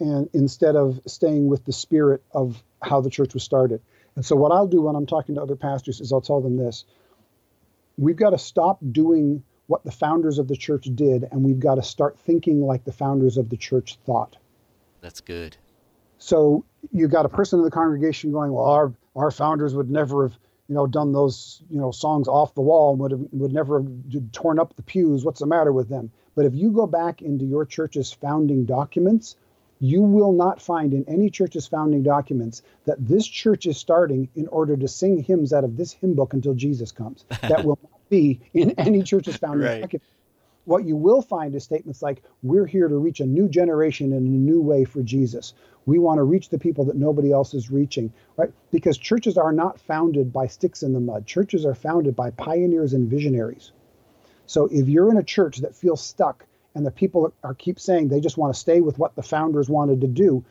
and 0.00 0.26
instead 0.32 0.74
of 0.74 0.98
staying 1.06 1.48
with 1.48 1.66
the 1.66 1.74
spirit 1.74 2.22
of 2.32 2.64
how 2.80 3.02
the 3.02 3.10
church 3.10 3.34
was 3.34 3.42
started. 3.42 3.82
And 4.14 4.24
so 4.24 4.34
what 4.36 4.52
I'll 4.52 4.66
do 4.66 4.80
when 4.80 4.96
I'm 4.96 5.04
talking 5.04 5.34
to 5.34 5.42
other 5.42 5.54
pastors 5.54 6.00
is 6.00 6.14
I'll 6.14 6.22
tell 6.22 6.40
them 6.40 6.56
this: 6.56 6.86
we've 7.98 8.16
got 8.16 8.30
to 8.30 8.38
stop 8.38 8.78
doing 8.90 9.42
what 9.66 9.84
the 9.84 9.92
founders 9.92 10.38
of 10.38 10.48
the 10.48 10.56
church 10.56 10.88
did, 10.94 11.28
and 11.30 11.44
we've 11.44 11.60
got 11.60 11.74
to 11.74 11.82
start 11.82 12.18
thinking 12.18 12.62
like 12.62 12.84
the 12.84 12.92
founders 12.92 13.36
of 13.36 13.50
the 13.50 13.58
church 13.58 13.98
thought. 14.06 14.34
That's 15.02 15.20
good. 15.20 15.58
So 16.16 16.64
you 16.90 17.06
got 17.06 17.26
a 17.26 17.28
person 17.28 17.58
in 17.58 17.66
the 17.66 17.70
congregation 17.70 18.32
going, 18.32 18.50
"Well, 18.50 18.64
our 18.64 18.94
our 19.14 19.30
founders 19.30 19.74
would 19.74 19.90
never 19.90 20.28
have 20.28 20.38
you 20.68 20.74
know, 20.74 20.86
done 20.86 21.12
those, 21.12 21.62
you 21.70 21.78
know, 21.78 21.90
songs 21.90 22.28
off 22.28 22.54
the 22.54 22.60
wall 22.60 22.92
and 22.92 23.00
would 23.00 23.10
have, 23.12 23.20
would 23.32 23.52
never 23.52 23.80
have 23.80 24.32
torn 24.32 24.58
up 24.58 24.74
the 24.74 24.82
pews. 24.82 25.24
What's 25.24 25.40
the 25.40 25.46
matter 25.46 25.72
with 25.72 25.88
them? 25.88 26.10
But 26.34 26.44
if 26.44 26.54
you 26.54 26.70
go 26.70 26.86
back 26.86 27.22
into 27.22 27.44
your 27.44 27.64
church's 27.64 28.12
founding 28.12 28.64
documents, 28.64 29.36
you 29.78 30.02
will 30.02 30.32
not 30.32 30.60
find 30.60 30.94
in 30.94 31.04
any 31.08 31.30
church's 31.30 31.66
founding 31.66 32.02
documents 32.02 32.62
that 32.86 33.06
this 33.06 33.26
church 33.26 33.66
is 33.66 33.76
starting 33.76 34.28
in 34.34 34.48
order 34.48 34.76
to 34.76 34.88
sing 34.88 35.22
hymns 35.22 35.52
out 35.52 35.64
of 35.64 35.76
this 35.76 35.92
hymn 35.92 36.14
book 36.14 36.32
until 36.32 36.54
Jesus 36.54 36.92
comes. 36.92 37.24
That 37.42 37.64
will 37.64 37.78
not 37.82 38.08
be 38.08 38.40
in 38.54 38.72
any 38.72 39.02
church's 39.02 39.36
founding 39.36 39.66
right. 39.66 39.80
document. 39.80 40.02
What 40.64 40.84
you 40.84 40.96
will 40.96 41.22
find 41.22 41.54
is 41.54 41.62
statements 41.62 42.02
like, 42.02 42.22
We're 42.42 42.66
here 42.66 42.88
to 42.88 42.96
reach 42.96 43.20
a 43.20 43.26
new 43.26 43.48
generation 43.48 44.12
in 44.12 44.18
a 44.18 44.20
new 44.20 44.60
way 44.60 44.84
for 44.84 45.02
Jesus. 45.02 45.54
We 45.86 45.98
want 45.98 46.18
to 46.18 46.24
reach 46.24 46.48
the 46.48 46.58
people 46.58 46.84
that 46.86 46.96
nobody 46.96 47.32
else 47.32 47.54
is 47.54 47.70
reaching, 47.70 48.12
right? 48.36 48.52
Because 48.70 48.98
churches 48.98 49.38
are 49.38 49.52
not 49.52 49.80
founded 49.80 50.32
by 50.32 50.48
sticks 50.48 50.82
in 50.82 50.92
the 50.92 51.00
mud, 51.00 51.26
churches 51.26 51.64
are 51.64 51.74
founded 51.74 52.16
by 52.16 52.30
pioneers 52.32 52.92
and 52.92 53.08
visionaries. 53.08 53.72
So 54.46 54.66
if 54.66 54.88
you're 54.88 55.10
in 55.10 55.16
a 55.16 55.22
church 55.22 55.58
that 55.58 55.76
feels 55.76 56.02
stuck 56.02 56.44
and 56.74 56.84
the 56.84 56.90
people 56.90 57.32
are 57.42 57.54
keep 57.54 57.80
saying 57.80 58.08
they 58.08 58.20
just 58.20 58.36
want 58.36 58.52
to 58.52 58.60
stay 58.60 58.80
with 58.80 58.98
what 58.98 59.14
the 59.14 59.22
founders 59.22 59.68
wanted 59.68 60.00
to 60.02 60.08
do, 60.08 60.44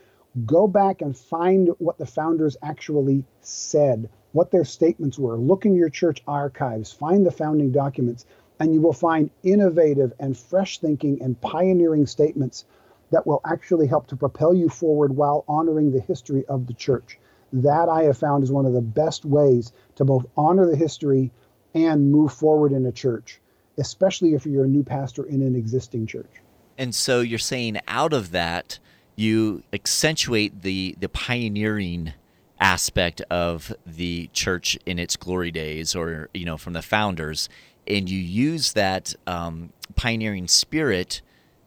go 0.46 0.68
back 0.68 1.02
and 1.02 1.16
find 1.16 1.70
what 1.78 1.98
the 1.98 2.06
founders 2.06 2.58
actually 2.62 3.24
said, 3.42 4.10
what 4.32 4.52
their 4.52 4.66
statements 4.66 5.20
were. 5.20 5.38
Look 5.38 5.66
in 5.66 5.76
your 5.76 5.90
church 5.90 6.22
archives, 6.28 6.92
find 6.92 7.26
the 7.26 7.32
founding 7.32 7.72
documents, 7.72 8.26
and 8.60 8.74
you 8.74 8.82
will 8.82 8.94
find 8.94 9.30
innovative 9.44 10.14
and 10.20 10.38
fresh 10.38 10.80
thinking 10.80 11.22
and 11.22 11.40
pioneering 11.40 12.06
statements 12.06 12.66
that 13.12 13.26
will 13.26 13.42
actually 13.46 13.88
help 13.88 14.08
to 14.08 14.16
propel 14.16 14.54
you 14.54 14.70
forward 14.70 15.16
while 15.16 15.44
honoring 15.48 15.92
the 15.92 16.00
history 16.00 16.46
of 16.48 16.68
the 16.68 16.74
church. 16.74 17.20
That 17.54 17.88
I 17.90 18.04
have 18.04 18.18
found 18.18 18.44
is 18.44 18.52
one 18.52 18.66
of 18.66 18.74
the 18.74 18.82
best 18.82 19.26
ways 19.26 19.72
to 19.96 20.06
both 20.06 20.26
honor 20.36 20.66
the 20.66 20.76
history 20.76 21.32
and 21.74 22.12
move 22.12 22.34
forward 22.34 22.72
in 22.72 22.86
a 22.86 22.92
church, 22.92 23.40
especially 23.78 24.34
if 24.34 24.46
you're 24.46 24.66
a 24.66 24.68
new 24.68 24.84
pastor 24.84 25.26
in 25.26 25.42
an 25.42 25.56
existing 25.56 26.08
church. 26.08 26.42
And 26.78 26.94
so 26.94 27.22
you're 27.22 27.40
saying 27.40 27.80
out 27.88 28.14
of 28.14 28.32
that, 28.32 28.80
you 29.16 29.64
accentuate 29.72 30.62
the 30.62 30.96
the 31.00 31.08
pioneering 31.08 32.14
aspect 32.60 33.22
of 33.30 33.74
the 33.86 34.30
church 34.34 34.78
in 34.86 35.00
its 35.00 35.16
glory 35.16 35.52
days 35.52 35.96
or 35.96 36.30
you 36.34 36.46
know 36.46 36.58
from 36.58 36.74
the 36.74 36.82
founders 36.82 37.50
and 37.88 38.10
you 38.10 38.20
use 38.20 38.74
that 38.74 39.14
um, 39.28 39.72
pioneering 39.96 40.48
spirit 40.48 41.22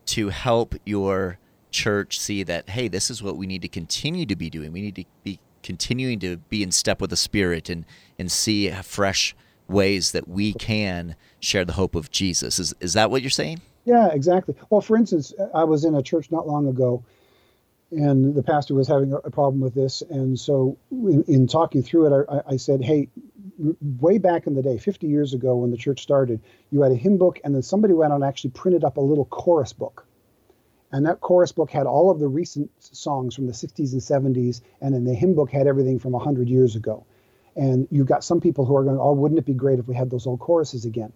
to 0.08 0.30
help 0.30 0.74
your 0.84 1.38
church 1.70 2.18
see 2.18 2.42
that 2.42 2.70
hey 2.70 2.88
this 2.88 3.10
is 3.10 3.22
what 3.22 3.36
we 3.36 3.46
need 3.46 3.60
to 3.62 3.68
continue 3.68 4.26
to 4.26 4.36
be 4.36 4.50
doing. 4.50 4.72
We 4.72 4.80
need 4.80 4.96
to 4.96 5.04
be 5.22 5.38
continuing 5.62 6.18
to 6.20 6.38
be 6.38 6.62
in 6.62 6.72
step 6.72 7.00
with 7.00 7.10
the 7.10 7.16
spirit 7.16 7.68
and 7.68 7.84
and 8.18 8.30
see 8.30 8.70
fresh 8.70 9.36
ways 9.68 10.12
that 10.12 10.26
we 10.26 10.54
can 10.54 11.14
share 11.40 11.64
the 11.64 11.74
hope 11.74 11.94
of 11.94 12.10
jesus. 12.10 12.58
Is, 12.58 12.74
is 12.80 12.94
that 12.94 13.10
what 13.10 13.22
you're 13.22 13.30
saying? 13.30 13.60
Yeah 13.84 14.08
exactly. 14.12 14.54
Well 14.70 14.80
for 14.80 14.96
instance 14.96 15.34
i 15.54 15.64
was 15.64 15.84
in 15.84 15.94
a 15.94 16.02
church 16.02 16.30
not 16.30 16.46
long 16.46 16.68
ago 16.68 17.02
and 17.90 18.34
the 18.34 18.42
pastor 18.42 18.74
was 18.74 18.88
having 18.88 19.12
a 19.12 19.30
problem 19.30 19.60
with 19.60 19.74
this. 19.74 20.02
And 20.02 20.38
so, 20.38 20.76
in, 20.90 21.24
in 21.26 21.46
talking 21.46 21.82
through 21.82 22.06
it, 22.06 22.26
I, 22.28 22.54
I, 22.54 22.56
said, 22.56 22.82
"Hey, 22.82 23.08
way 23.98 24.18
back 24.18 24.46
in 24.46 24.54
the 24.54 24.62
day, 24.62 24.76
50 24.76 25.06
years 25.06 25.32
ago, 25.32 25.56
when 25.56 25.70
the 25.70 25.76
church 25.76 26.02
started, 26.02 26.40
you 26.70 26.82
had 26.82 26.92
a 26.92 26.96
hymn 26.96 27.16
book, 27.16 27.40
and 27.44 27.54
then 27.54 27.62
somebody 27.62 27.94
went 27.94 28.12
on 28.12 28.22
and 28.22 28.28
actually 28.28 28.50
printed 28.50 28.84
up 28.84 28.96
a 28.96 29.00
little 29.00 29.24
chorus 29.24 29.72
book." 29.72 30.06
And 30.92 31.06
that 31.06 31.20
chorus 31.20 31.52
book 31.52 31.70
had 31.70 31.86
all 31.86 32.10
of 32.10 32.18
the 32.18 32.28
recent 32.28 32.70
songs 32.78 33.34
from 33.34 33.46
the 33.46 33.52
60s 33.52 33.92
and 33.92 34.00
70s, 34.00 34.62
and 34.80 34.94
then 34.94 35.04
the 35.04 35.14
hymn 35.14 35.34
book 35.34 35.50
had 35.50 35.66
everything 35.66 35.98
from 35.98 36.12
100 36.12 36.48
years 36.48 36.76
ago. 36.76 37.04
And 37.56 37.86
you've 37.90 38.06
got 38.06 38.24
some 38.24 38.40
people 38.40 38.64
who 38.64 38.76
are 38.76 38.84
going, 38.84 38.98
"Oh, 38.98 39.12
wouldn't 39.12 39.38
it 39.38 39.44
be 39.46 39.54
great 39.54 39.78
if 39.78 39.88
we 39.88 39.94
had 39.94 40.10
those 40.10 40.26
old 40.26 40.40
choruses 40.40 40.84
again?" 40.84 41.12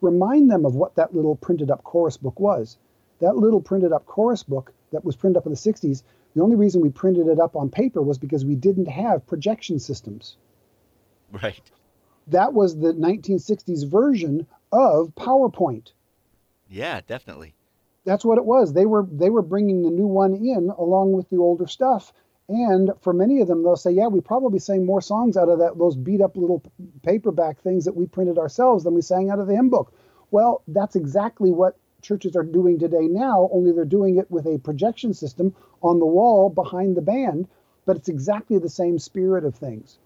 Remind 0.00 0.50
them 0.50 0.64
of 0.64 0.74
what 0.74 0.94
that 0.94 1.14
little 1.14 1.36
printed 1.36 1.70
up 1.70 1.84
chorus 1.84 2.16
book 2.16 2.40
was. 2.40 2.78
That 3.20 3.36
little 3.36 3.60
printed 3.60 3.92
up 3.92 4.06
chorus 4.06 4.42
book 4.42 4.72
that 4.94 5.04
was 5.04 5.16
printed 5.16 5.36
up 5.36 5.46
in 5.46 5.52
the 5.52 5.58
60s, 5.58 6.02
the 6.34 6.42
only 6.42 6.56
reason 6.56 6.80
we 6.80 6.90
printed 6.90 7.28
it 7.28 7.38
up 7.38 7.54
on 7.54 7.70
paper 7.70 8.02
was 8.02 8.18
because 8.18 8.44
we 8.44 8.56
didn't 8.56 8.88
have 8.88 9.26
projection 9.26 9.78
systems. 9.78 10.36
Right. 11.30 11.70
That 12.28 12.54
was 12.54 12.76
the 12.76 12.92
1960s 12.92 13.88
version 13.88 14.46
of 14.72 15.14
PowerPoint. 15.14 15.92
Yeah, 16.68 17.00
definitely. 17.06 17.54
That's 18.04 18.24
what 18.24 18.38
it 18.38 18.44
was. 18.44 18.72
They 18.72 18.86
were 18.86 19.06
they 19.10 19.30
were 19.30 19.42
bringing 19.42 19.82
the 19.82 19.90
new 19.90 20.06
one 20.06 20.34
in 20.34 20.70
along 20.70 21.12
with 21.12 21.28
the 21.30 21.38
older 21.38 21.66
stuff. 21.66 22.12
And 22.48 22.90
for 23.00 23.14
many 23.14 23.40
of 23.40 23.48
them, 23.48 23.62
they'll 23.62 23.76
say, 23.76 23.92
"Yeah, 23.92 24.08
we 24.08 24.20
probably 24.20 24.58
sang 24.58 24.84
more 24.84 25.00
songs 25.00 25.36
out 25.36 25.48
of 25.48 25.60
that 25.60 25.78
those 25.78 25.96
beat 25.96 26.20
up 26.20 26.36
little 26.36 26.62
paperback 27.02 27.60
things 27.60 27.86
that 27.86 27.96
we 27.96 28.06
printed 28.06 28.38
ourselves 28.38 28.84
than 28.84 28.94
we 28.94 29.00
sang 29.00 29.30
out 29.30 29.38
of 29.38 29.46
the 29.46 29.56
hymn 29.56 29.70
book." 29.70 29.92
Well, 30.30 30.62
that's 30.68 30.96
exactly 30.96 31.50
what 31.50 31.78
churches 32.04 32.36
are 32.36 32.44
doing 32.44 32.78
today 32.78 33.08
now, 33.08 33.48
only 33.52 33.72
they're 33.72 33.84
doing 33.84 34.18
it 34.18 34.30
with 34.30 34.46
a 34.46 34.58
projection 34.58 35.12
system 35.12 35.54
on 35.82 35.98
the 35.98 36.06
wall 36.06 36.50
behind 36.50 36.96
the 36.96 37.02
band, 37.02 37.48
but 37.86 37.96
it's 37.96 38.08
exactly 38.08 38.58
the 38.58 38.68
same 38.68 38.98
spirit 38.98 39.44
of 39.44 39.54
things. 39.54 39.98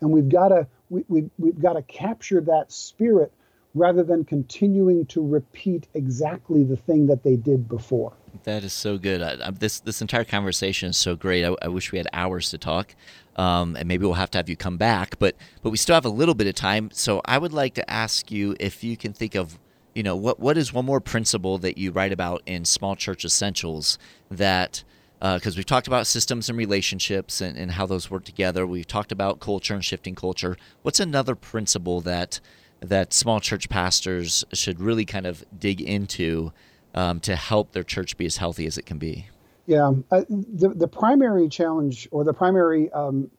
And 0.00 0.10
we've 0.10 0.28
got 0.28 0.48
to 0.48 0.66
we, 0.88 1.04
we, 1.08 1.30
we've 1.38 1.60
got 1.60 1.74
to 1.74 1.82
capture 1.82 2.40
that 2.42 2.70
spirit 2.70 3.32
rather 3.74 4.02
than 4.02 4.24
continuing 4.24 5.06
to 5.06 5.26
repeat 5.26 5.86
exactly 5.94 6.64
the 6.64 6.76
thing 6.76 7.06
that 7.06 7.22
they 7.22 7.36
did 7.36 7.68
before. 7.68 8.12
That 8.44 8.64
is 8.64 8.72
so 8.72 8.98
good. 8.98 9.22
I, 9.22 9.48
I, 9.48 9.50
this 9.50 9.80
this 9.80 10.00
entire 10.00 10.24
conversation 10.24 10.90
is 10.90 10.96
so 10.96 11.16
great. 11.16 11.44
I, 11.44 11.54
I 11.62 11.68
wish 11.68 11.92
we 11.92 11.98
had 11.98 12.08
hours 12.12 12.50
to 12.50 12.58
talk, 12.58 12.94
um, 13.36 13.76
and 13.76 13.86
maybe 13.88 14.04
we'll 14.04 14.14
have 14.14 14.30
to 14.32 14.38
have 14.38 14.48
you 14.48 14.56
come 14.56 14.76
back. 14.76 15.18
But 15.18 15.36
but 15.62 15.70
we 15.70 15.76
still 15.76 15.94
have 15.94 16.04
a 16.04 16.10
little 16.10 16.34
bit 16.34 16.46
of 16.46 16.54
time. 16.54 16.90
So 16.92 17.20
I 17.24 17.38
would 17.38 17.52
like 17.52 17.74
to 17.74 17.90
ask 17.90 18.30
you 18.30 18.56
if 18.60 18.84
you 18.84 18.96
can 18.96 19.12
think 19.12 19.34
of 19.34 19.58
you 19.94 20.02
know 20.02 20.16
what 20.16 20.40
what 20.40 20.56
is 20.56 20.72
one 20.72 20.84
more 20.84 21.00
principle 21.00 21.58
that 21.58 21.78
you 21.78 21.90
write 21.90 22.12
about 22.12 22.42
in 22.46 22.64
small 22.64 22.96
church 22.96 23.24
essentials 23.24 23.98
that 24.30 24.84
because 25.20 25.54
uh, 25.54 25.58
we've 25.58 25.66
talked 25.66 25.86
about 25.86 26.06
systems 26.08 26.48
and 26.48 26.58
relationships 26.58 27.40
and, 27.40 27.56
and 27.56 27.70
how 27.70 27.86
those 27.86 28.10
work 28.10 28.24
together. 28.24 28.66
We've 28.66 28.86
talked 28.86 29.12
about 29.12 29.38
culture 29.38 29.72
and 29.72 29.84
shifting 29.84 30.16
culture. 30.16 30.56
What's 30.82 30.98
another 30.98 31.36
principle 31.36 32.00
that 32.00 32.40
that 32.80 33.12
small 33.12 33.38
church 33.38 33.68
pastors 33.68 34.44
should 34.52 34.80
really 34.80 35.04
kind 35.04 35.24
of 35.24 35.44
dig 35.56 35.80
into 35.80 36.52
um, 36.96 37.20
to 37.20 37.36
help 37.36 37.70
their 37.70 37.84
church 37.84 38.16
be 38.16 38.26
as 38.26 38.38
healthy 38.38 38.66
as 38.66 38.76
it 38.76 38.84
can 38.84 38.98
be? 38.98 39.28
Yeah 39.66 39.92
uh, 40.10 40.22
the, 40.28 40.70
the 40.70 40.88
primary 40.88 41.48
challenge 41.48 42.08
or 42.10 42.24
the 42.24 42.34
primary 42.34 42.90
um, 42.90 43.30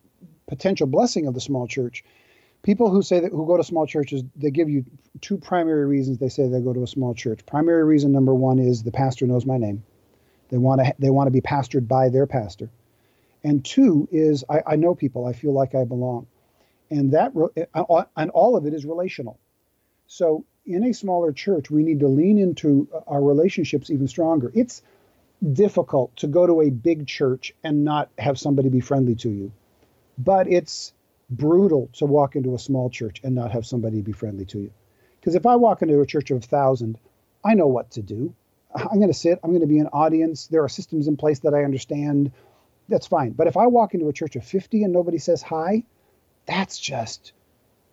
potential 0.47 0.87
blessing 0.87 1.27
of 1.27 1.33
the 1.33 1.41
small 1.41 1.67
church 1.67 2.05
people 2.63 2.89
who 2.89 3.01
say 3.01 3.19
that 3.19 3.31
who 3.31 3.45
go 3.45 3.57
to 3.57 3.63
small 3.63 3.85
churches 3.85 4.23
they 4.35 4.49
give 4.49 4.69
you 4.69 4.85
two 5.21 5.37
primary 5.37 5.85
reasons 5.85 6.17
they 6.17 6.29
say 6.29 6.47
they 6.47 6.61
go 6.61 6.73
to 6.73 6.83
a 6.83 6.87
small 6.87 7.13
church. 7.13 7.45
Primary 7.45 7.83
reason 7.83 8.11
number 8.11 8.33
one 8.33 8.57
is 8.57 8.81
the 8.81 8.91
pastor 8.91 9.27
knows 9.27 9.45
my 9.45 9.57
name. 9.57 9.83
They 10.49 10.57
want 10.57 10.81
to 10.81 10.93
they 10.97 11.09
want 11.09 11.27
to 11.27 11.31
be 11.31 11.41
pastored 11.41 11.87
by 11.87 12.09
their 12.09 12.25
pastor. 12.25 12.69
And 13.43 13.63
two 13.63 14.07
is 14.11 14.43
I, 14.49 14.63
I 14.65 14.75
know 14.77 14.95
people. 14.95 15.25
I 15.25 15.33
feel 15.33 15.53
like 15.53 15.75
i 15.75 15.83
belong. 15.83 16.27
And 16.89 17.11
that 17.13 17.33
and 18.15 18.31
all 18.31 18.55
of 18.55 18.65
it 18.65 18.73
is 18.73 18.85
relational. 18.85 19.37
So 20.07 20.45
in 20.65 20.83
a 20.85 20.93
smaller 20.93 21.33
church 21.33 21.69
we 21.69 21.83
need 21.83 21.99
to 21.99 22.07
lean 22.07 22.37
into 22.37 22.87
uh, 22.93 23.01
our 23.07 23.21
relationships 23.21 23.89
even 23.89 24.07
stronger. 24.07 24.51
It's 24.55 24.81
difficult 25.51 26.15
to 26.17 26.27
go 26.27 26.47
to 26.47 26.61
a 26.61 26.69
big 26.69 27.05
church 27.05 27.53
and 27.63 27.83
not 27.83 28.09
have 28.17 28.39
somebody 28.39 28.69
be 28.69 28.79
friendly 28.79 29.15
to 29.15 29.29
you. 29.29 29.51
But 30.17 30.47
it's 30.47 30.93
brutal 31.37 31.89
to 31.93 32.05
walk 32.05 32.35
into 32.35 32.55
a 32.55 32.59
small 32.59 32.89
church 32.89 33.21
and 33.23 33.35
not 33.35 33.51
have 33.51 33.65
somebody 33.65 34.01
be 34.01 34.11
friendly 34.11 34.45
to 34.45 34.59
you. 34.59 34.71
Because 35.19 35.35
if 35.35 35.45
I 35.45 35.55
walk 35.55 35.81
into 35.81 35.99
a 36.01 36.05
church 36.05 36.31
of 36.31 36.37
a 36.37 36.47
thousand, 36.47 36.97
I 37.43 37.53
know 37.53 37.67
what 37.67 37.91
to 37.91 38.01
do. 38.01 38.35
I'm 38.75 38.97
going 38.97 39.07
to 39.07 39.13
sit, 39.13 39.39
I'm 39.43 39.51
going 39.51 39.61
to 39.61 39.67
be 39.67 39.79
an 39.79 39.87
audience. 39.87 40.47
There 40.47 40.63
are 40.63 40.69
systems 40.69 41.07
in 41.07 41.17
place 41.17 41.39
that 41.39 41.53
I 41.53 41.63
understand. 41.63 42.31
That's 42.89 43.07
fine. 43.07 43.31
But 43.31 43.47
if 43.47 43.55
I 43.55 43.67
walk 43.67 43.93
into 43.93 44.09
a 44.09 44.13
church 44.13 44.35
of 44.35 44.43
50 44.43 44.83
and 44.83 44.93
nobody 44.93 45.19
says 45.19 45.41
hi, 45.41 45.83
that's 46.45 46.77
just 46.79 47.33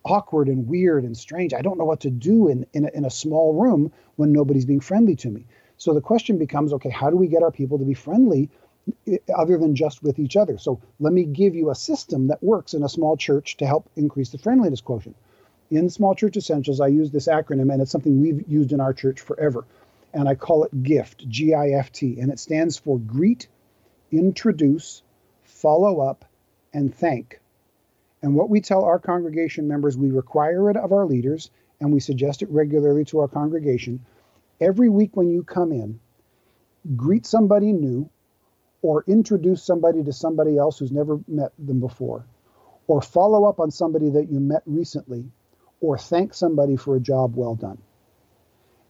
awkward 0.03 0.47
and 0.47 0.67
weird 0.67 1.03
and 1.03 1.15
strange. 1.15 1.53
I 1.53 1.61
don't 1.61 1.77
know 1.77 1.85
what 1.85 2.01
to 2.01 2.09
do 2.09 2.47
in, 2.47 2.65
in, 2.73 2.85
a, 2.85 2.89
in 2.89 3.05
a 3.05 3.09
small 3.09 3.53
room 3.53 3.91
when 4.15 4.31
nobody's 4.31 4.65
being 4.65 4.79
friendly 4.79 5.15
to 5.17 5.29
me. 5.29 5.45
So 5.77 5.93
the 5.93 6.01
question 6.01 6.37
becomes 6.37 6.73
okay, 6.73 6.89
how 6.89 7.09
do 7.09 7.17
we 7.17 7.27
get 7.27 7.43
our 7.43 7.51
people 7.51 7.79
to 7.79 7.85
be 7.85 7.93
friendly 7.93 8.49
other 9.35 9.57
than 9.57 9.75
just 9.75 10.01
with 10.03 10.19
each 10.19 10.35
other. 10.35 10.57
So 10.57 10.81
let 10.99 11.13
me 11.13 11.23
give 11.23 11.55
you 11.55 11.69
a 11.69 11.75
system 11.75 12.27
that 12.27 12.43
works 12.43 12.73
in 12.73 12.83
a 12.83 12.89
small 12.89 13.15
church 13.15 13.57
to 13.57 13.67
help 13.67 13.89
increase 13.95 14.29
the 14.29 14.37
friendliness 14.37 14.81
quotient. 14.81 15.15
In 15.69 15.89
Small 15.89 16.15
Church 16.15 16.35
Essentials, 16.35 16.81
I 16.81 16.87
use 16.87 17.11
this 17.11 17.27
acronym, 17.27 17.71
and 17.71 17.81
it's 17.81 17.91
something 17.91 18.21
we've 18.21 18.43
used 18.49 18.71
in 18.73 18.81
our 18.81 18.93
church 18.93 19.21
forever. 19.21 19.65
And 20.13 20.27
I 20.27 20.35
call 20.35 20.65
it 20.65 20.83
GIFT, 20.83 21.29
G 21.29 21.53
I 21.53 21.69
F 21.69 21.91
T, 21.91 22.19
and 22.19 22.31
it 22.31 22.39
stands 22.39 22.77
for 22.77 22.99
greet, 22.99 23.47
introduce, 24.11 25.03
follow 25.43 26.01
up, 26.01 26.25
and 26.73 26.93
thank. 26.93 27.39
And 28.21 28.35
what 28.35 28.49
we 28.49 28.59
tell 28.59 28.83
our 28.83 28.99
congregation 28.99 29.67
members, 29.67 29.97
we 29.97 30.11
require 30.11 30.69
it 30.69 30.75
of 30.75 30.91
our 30.91 31.05
leaders, 31.05 31.49
and 31.79 31.93
we 31.93 32.01
suggest 32.01 32.41
it 32.41 32.49
regularly 32.49 33.05
to 33.05 33.19
our 33.19 33.27
congregation. 33.29 34.05
Every 34.59 34.89
week 34.89 35.15
when 35.15 35.29
you 35.29 35.43
come 35.43 35.71
in, 35.71 35.99
greet 36.95 37.25
somebody 37.25 37.71
new, 37.71 38.09
or 38.81 39.03
introduce 39.07 39.63
somebody 39.63 40.03
to 40.03 40.13
somebody 40.13 40.57
else 40.57 40.79
who's 40.79 40.91
never 40.91 41.19
met 41.27 41.51
them 41.59 41.79
before, 41.79 42.25
or 42.87 43.01
follow 43.01 43.45
up 43.45 43.59
on 43.59 43.71
somebody 43.71 44.09
that 44.09 44.31
you 44.31 44.39
met 44.39 44.63
recently, 44.65 45.25
or 45.79 45.97
thank 45.97 46.33
somebody 46.33 46.75
for 46.75 46.95
a 46.95 46.99
job 46.99 47.35
well 47.35 47.55
done. 47.55 47.77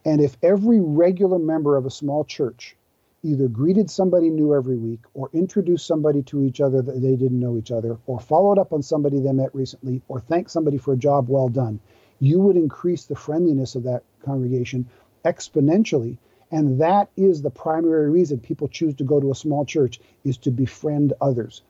And 0.05 0.21
if 0.21 0.37
every 0.41 0.79
regular 0.79 1.39
member 1.39 1.77
of 1.77 1.85
a 1.85 1.91
small 1.91 2.23
church 2.23 2.75
either 3.23 3.47
greeted 3.47 3.89
somebody 3.89 4.31
new 4.31 4.55
every 4.55 4.77
week, 4.77 5.01
or 5.13 5.29
introduced 5.31 5.85
somebody 5.85 6.23
to 6.23 6.43
each 6.43 6.59
other 6.59 6.81
that 6.81 6.99
they 7.01 7.15
didn't 7.15 7.39
know 7.39 7.55
each 7.55 7.71
other, 7.71 7.97
or 8.07 8.19
followed 8.19 8.57
up 8.57 8.73
on 8.73 8.81
somebody 8.81 9.19
they 9.19 9.31
met 9.31 9.53
recently, 9.53 10.01
or 10.07 10.19
thanked 10.19 10.49
somebody 10.49 10.77
for 10.77 10.93
a 10.93 10.97
job 10.97 11.29
well 11.29 11.47
done, 11.47 11.79
you 12.19 12.39
would 12.39 12.55
increase 12.55 13.05
the 13.05 13.15
friendliness 13.15 13.75
of 13.75 13.83
that 13.83 14.03
congregation 14.23 14.87
exponentially 15.23 16.17
and 16.51 16.81
that 16.81 17.09
is 17.15 17.41
the 17.41 17.49
primary 17.49 18.09
reason 18.09 18.39
people 18.39 18.67
choose 18.67 18.93
to 18.95 19.03
go 19.03 19.19
to 19.19 19.31
a 19.31 19.35
small 19.35 19.65
church 19.65 19.99
is 20.23 20.37
to 20.37 20.51
befriend 20.51 21.13
others. 21.21 21.61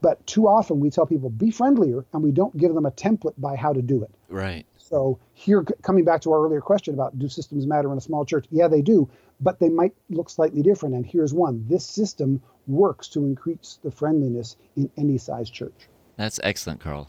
But 0.00 0.24
too 0.26 0.46
often 0.46 0.78
we 0.78 0.90
tell 0.90 1.06
people 1.06 1.30
be 1.30 1.50
friendlier 1.50 2.04
and 2.12 2.22
we 2.22 2.30
don't 2.30 2.56
give 2.56 2.74
them 2.74 2.86
a 2.86 2.90
template 2.90 3.34
by 3.38 3.56
how 3.56 3.72
to 3.72 3.82
do 3.82 4.02
it. 4.02 4.10
Right. 4.28 4.64
So 4.76 5.18
here 5.34 5.64
coming 5.82 6.04
back 6.04 6.20
to 6.22 6.32
our 6.32 6.44
earlier 6.44 6.60
question 6.60 6.94
about 6.94 7.18
do 7.18 7.28
systems 7.28 7.66
matter 7.66 7.90
in 7.90 7.98
a 7.98 8.02
small 8.02 8.24
church? 8.24 8.46
Yeah, 8.50 8.68
they 8.68 8.82
do, 8.82 9.08
but 9.40 9.58
they 9.58 9.68
might 9.68 9.94
look 10.08 10.30
slightly 10.30 10.62
different 10.62 10.94
and 10.94 11.04
here's 11.04 11.34
one. 11.34 11.64
This 11.68 11.84
system 11.84 12.40
works 12.66 13.08
to 13.08 13.24
increase 13.24 13.78
the 13.82 13.90
friendliness 13.90 14.56
in 14.76 14.90
any 14.96 15.18
size 15.18 15.50
church. 15.50 15.88
That's 16.16 16.38
excellent, 16.42 16.80
Karl. 16.80 17.08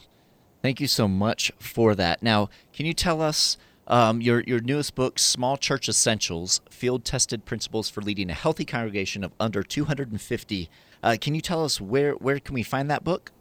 Thank 0.61 0.81
you 0.81 0.87
so 0.87 1.07
much 1.07 1.51
for 1.59 1.95
that. 1.95 2.21
Now, 2.21 2.49
can 2.73 2.85
you 2.85 2.93
tell 2.93 3.21
us 3.21 3.57
um, 3.89 4.21
your 4.21 4.41
your 4.41 4.59
newest 4.59 4.95
book, 4.95 5.19
Small 5.19 5.57
Church 5.57 5.89
Essentials: 5.89 6.61
Field 6.69 7.03
Tested 7.03 7.45
Principles 7.45 7.89
for 7.89 8.01
Leading 8.01 8.29
a 8.29 8.33
Healthy 8.33 8.65
Congregation 8.65 9.23
of 9.23 9.31
Under 9.39 9.63
250. 9.63 10.69
Uh, 11.01 11.17
can 11.19 11.35
you 11.35 11.41
tell 11.41 11.63
us 11.63 11.81
where 11.81 12.13
where 12.13 12.39
can 12.39 12.53
we 12.53 12.63
find 12.63 12.89
that 12.89 13.03
book? 13.03 13.31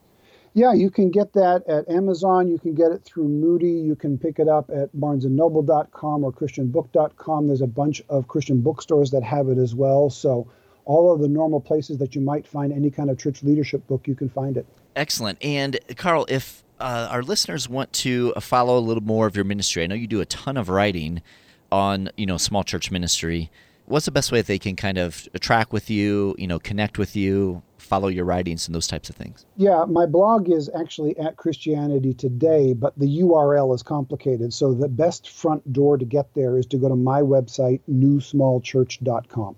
Yeah, 0.54 0.72
you 0.72 0.90
can 0.90 1.11
get 1.11 1.34
that 1.34 1.66
at 1.68 1.88
Amazon. 1.88 2.49
You 2.49 2.59
can 2.59 2.74
get 2.74 2.90
it 2.90 3.05
through 3.05 3.28
Moody. 3.28 3.70
You 3.70 3.94
can 3.94 4.18
pick 4.18 4.38
it 4.38 4.49
up 4.49 4.70
at 4.70 4.92
BarnesandNoble.com 4.96 6.24
or 6.24 6.32
ChristianBook.com. 6.32 7.46
There's 7.46 7.61
a 7.61 7.66
bunch 7.66 8.03
of 8.09 8.26
Christian 8.26 8.61
bookstores 8.61 9.11
that 9.12 9.22
have 9.22 9.49
it 9.49 9.59
as 9.59 9.74
well. 9.74 10.11
So 10.11 10.51
all 10.84 11.12
of 11.12 11.20
the 11.20 11.28
normal 11.28 11.61
places 11.61 11.99
that 11.99 12.14
you 12.14 12.20
might 12.20 12.46
find 12.46 12.72
any 12.72 12.90
kind 12.90 13.11
of 13.11 13.18
church 13.18 13.42
leadership 13.42 13.86
book, 13.86 14.09
you 14.09 14.14
can 14.14 14.28
find 14.28 14.57
it. 14.57 14.66
Excellent. 14.96 15.38
And 15.44 15.78
Karl, 15.96 16.26
if 16.28 16.64
uh, 16.81 17.09
our 17.11 17.22
listeners 17.22 17.68
want 17.68 17.93
to 17.93 18.33
uh, 18.37 18.41
follow 18.41 18.79
a 18.79 18.81
little 18.81 19.03
more 19.03 19.26
of 19.26 19.37
your 19.37 19.45
ministry, 19.45 19.83
I 19.83 19.87
know 19.87 19.95
you 19.95 20.07
do 20.07 20.20
a 20.20 20.26
ton 20.26 20.57
of 20.57 20.68
writing 20.68 21.22
on 21.70 22.11
you 22.16 22.26
know 22.26 22.37
small 22.37 22.64
church 22.64 22.91
ministry. 22.91 23.51
What's 23.87 24.05
the 24.05 24.11
best 24.11 24.31
way 24.31 24.41
that 24.41 24.47
they 24.47 24.59
can 24.59 24.76
kind 24.76 24.99
of 24.99 25.26
track 25.41 25.72
with 25.72 25.89
you, 25.89 26.35
you 26.39 26.47
know, 26.47 26.59
connect 26.59 26.99
with 26.99 27.16
you, 27.16 27.62
follow 27.79 28.09
your 28.09 28.26
writings, 28.26 28.68
and 28.68 28.74
those 28.74 28.87
types 28.87 29.09
of 29.09 29.16
things? 29.16 29.47
Yeah, 29.57 29.87
my 29.89 30.05
blog 30.05 30.51
is 30.51 30.68
actually 30.79 31.16
at 31.18 31.39
Christianity 31.39 32.12
Today, 32.12 32.74
but 32.74 32.99
the 32.99 33.20
URL 33.20 33.74
is 33.74 33.83
complicated. 33.83 34.53
So 34.53 34.74
the 34.74 34.89
best 34.89 35.31
front 35.31 35.72
door 35.72 35.97
to 35.97 36.05
get 36.05 36.35
there 36.35 36.59
is 36.59 36.66
to 36.66 36.76
go 36.76 36.91
to 36.91 36.97
my 36.97 37.22
website, 37.22 37.81
newsmallchurch.com. 37.91 39.57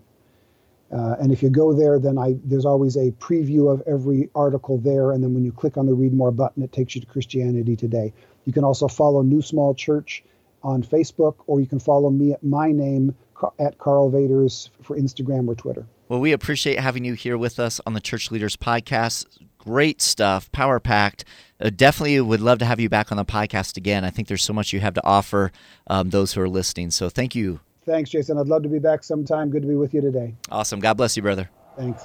Uh, 0.93 1.15
and 1.21 1.33
if 1.33 1.43
you 1.43 1.51
go 1.51 1.73
there, 1.73 1.99
then 1.99 2.19
I 2.19 2.37
there's 2.45 2.65
always 2.65 2.97
a 2.97 3.13
preview 3.13 3.73
of 3.73 3.83
every 3.87 4.29
article 4.35 4.79
there, 4.79 5.13
and 5.13 5.23
then 5.23 5.35
when 5.35 5.45
you 5.45 5.53
click 5.53 5.77
on 5.77 5.87
the 5.87 5.95
Read 5.95 6.13
More 6.13 6.33
button, 6.33 6.63
it 6.63 6.73
takes 6.73 6.95
you 6.95 7.01
to 7.01 7.07
Christianity 7.07 7.77
Today. 7.77 8.13
You 8.45 8.53
can 8.53 8.65
also 8.65 8.89
follow 8.89 9.23
New 9.23 9.43
Small 9.43 9.75
Church 9.75 10.25
on 10.63 10.83
Facebook, 10.83 11.37
or 11.47 11.61
you 11.61 11.67
can 11.67 11.79
follow 11.79 12.11
me 12.11 12.33
at 12.33 12.43
my 12.43 12.73
name 12.73 13.15
at 13.59 13.79
Karl 13.79 14.11
Vaters 14.11 14.69
for 14.83 14.97
Instagram 14.97 15.49
or 15.49 15.55
Twitter. 15.55 15.87
Well, 16.09 16.21
we 16.21 16.33
appreciate 16.33 16.81
having 16.81 17.05
you 17.05 17.15
here 17.15 17.39
with 17.39 17.61
us 17.61 17.81
on 17.87 17.95
the 17.95 18.01
Church 18.01 18.31
Leaders 18.31 18.57
Podcast. 18.57 19.27
Great 19.59 20.03
stuff, 20.03 20.51
power 20.53 20.81
packed. 20.81 21.25
Uh, 21.61 21.71
definitely 21.71 22.21
would 22.21 22.41
love 22.41 22.59
to 22.59 22.65
have 22.65 22.81
you 22.81 22.89
back 22.89 23.13
on 23.13 23.17
the 23.17 23.25
podcast 23.25 23.77
again. 23.77 24.05
I 24.05 24.11
think 24.11 24.27
there's 24.27 24.43
so 24.43 24.53
much 24.53 24.73
you 24.73 24.81
have 24.81 24.95
to 24.95 25.07
offer 25.07 25.53
um, 25.87 26.11
those 26.11 26.33
who 26.33 26.41
are 26.41 26.49
listening. 26.49 26.91
So 26.91 27.09
thank 27.09 27.35
you 27.35 27.61
Thanks, 27.85 28.11
Jason. 28.11 28.39
I'd 28.39 28.49
love 28.49 28.63
to 28.63 28.69
be 28.69 28.79
back 28.79 29.03
sometime. 29.03 29.51
Good 29.51 29.63
to 29.63 29.69
be 29.69 29.75
with 29.75 29.95
you 29.95 30.01
today. 30.01 30.35
Awesome. 30.51 30.81
God 30.81 30.95
bless 30.95 31.17
you, 31.17 31.23
brother. 31.23 31.51
Thanks. 31.77 32.05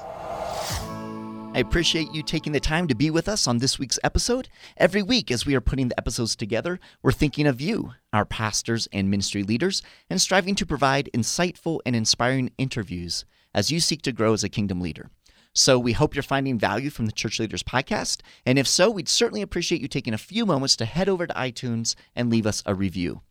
I 1.55 1.59
appreciate 1.59 2.13
you 2.13 2.21
taking 2.21 2.51
the 2.51 2.59
time 2.59 2.87
to 2.89 2.95
be 2.95 3.09
with 3.09 3.29
us 3.29 3.47
on 3.47 3.59
this 3.59 3.79
week's 3.79 3.99
episode. 4.03 4.49
Every 4.75 5.01
week, 5.01 5.31
as 5.31 5.45
we 5.45 5.55
are 5.55 5.61
putting 5.61 5.87
the 5.87 5.97
episodes 5.97 6.35
together, 6.35 6.81
we're 7.01 7.13
thinking 7.13 7.47
of 7.47 7.61
you, 7.61 7.93
our 8.11 8.25
pastors 8.25 8.89
and 8.91 9.09
ministry 9.09 9.41
leaders, 9.41 9.81
and 10.09 10.19
striving 10.19 10.55
to 10.55 10.65
provide 10.65 11.09
insightful 11.13 11.79
and 11.85 11.95
inspiring 11.95 12.51
interviews 12.57 13.23
as 13.53 13.71
you 13.71 13.79
seek 13.79 14.01
to 14.01 14.11
grow 14.11 14.33
as 14.33 14.43
a 14.43 14.49
kingdom 14.49 14.81
leader. 14.81 15.09
So 15.53 15.79
we 15.79 15.93
hope 15.93 16.13
you're 16.13 16.23
finding 16.23 16.59
value 16.59 16.89
from 16.89 17.05
the 17.05 17.13
Church 17.13 17.39
Leaders 17.39 17.63
Podcast. 17.63 18.19
And 18.45 18.59
if 18.59 18.67
so, 18.67 18.91
we'd 18.91 19.07
certainly 19.07 19.41
appreciate 19.41 19.79
you 19.79 19.87
taking 19.87 20.13
a 20.13 20.17
few 20.17 20.45
moments 20.45 20.75
to 20.75 20.85
head 20.85 21.07
over 21.07 21.25
to 21.25 21.33
iTunes 21.33 21.95
and 22.13 22.29
leave 22.29 22.45
us 22.45 22.61
a 22.65 22.75
review. 22.75 23.21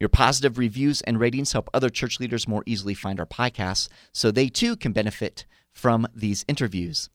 Your 0.00 0.08
positive 0.08 0.58
reviews 0.58 1.00
and 1.02 1.18
ratings 1.18 1.52
help 1.52 1.68
other 1.74 1.90
church 1.90 2.20
leaders 2.20 2.46
more 2.46 2.62
easily 2.66 2.94
find 2.94 3.18
our 3.18 3.26
podcasts 3.26 3.88
so 4.12 4.30
they 4.30 4.48
too 4.48 4.76
can 4.76 4.92
benefit 4.92 5.44
from 5.72 6.06
these 6.14 6.44
interviews. 6.48 7.10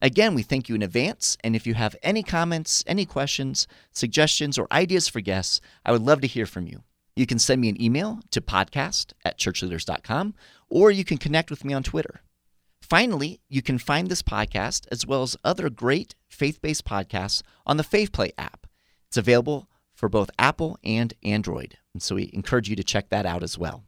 Again, 0.00 0.34
we 0.34 0.42
thank 0.42 0.68
you 0.68 0.74
in 0.74 0.82
advance. 0.82 1.36
And 1.42 1.56
if 1.56 1.66
you 1.66 1.74
have 1.74 1.96
any 2.02 2.22
comments, 2.22 2.84
any 2.86 3.04
questions, 3.04 3.66
suggestions, 3.92 4.58
or 4.58 4.68
ideas 4.70 5.08
for 5.08 5.20
guests, 5.20 5.60
I 5.84 5.92
would 5.92 6.02
love 6.02 6.20
to 6.20 6.26
hear 6.26 6.46
from 6.46 6.66
you. 6.66 6.82
You 7.16 7.26
can 7.26 7.38
send 7.40 7.60
me 7.60 7.68
an 7.68 7.82
email 7.82 8.20
to 8.30 8.40
podcast 8.40 9.12
at 9.24 9.38
churchleaders.com, 9.38 10.34
or 10.68 10.90
you 10.92 11.04
can 11.04 11.18
connect 11.18 11.50
with 11.50 11.64
me 11.64 11.74
on 11.74 11.82
Twitter. 11.82 12.20
Finally, 12.80 13.40
you 13.48 13.60
can 13.60 13.76
find 13.76 14.08
this 14.08 14.22
podcast 14.22 14.86
as 14.92 15.04
well 15.04 15.22
as 15.22 15.36
other 15.42 15.68
great 15.68 16.14
faith 16.28 16.62
based 16.62 16.84
podcasts 16.84 17.42
on 17.66 17.76
the 17.76 17.82
FaithPlay 17.82 18.30
app. 18.38 18.68
It's 19.08 19.16
available 19.16 19.68
for 19.94 20.08
both 20.08 20.30
Apple 20.38 20.78
and 20.84 21.12
Android. 21.24 21.78
And 21.98 22.02
so 22.04 22.14
we 22.14 22.30
encourage 22.32 22.68
you 22.68 22.76
to 22.76 22.84
check 22.84 23.08
that 23.08 23.26
out 23.26 23.42
as 23.42 23.58
well. 23.58 23.82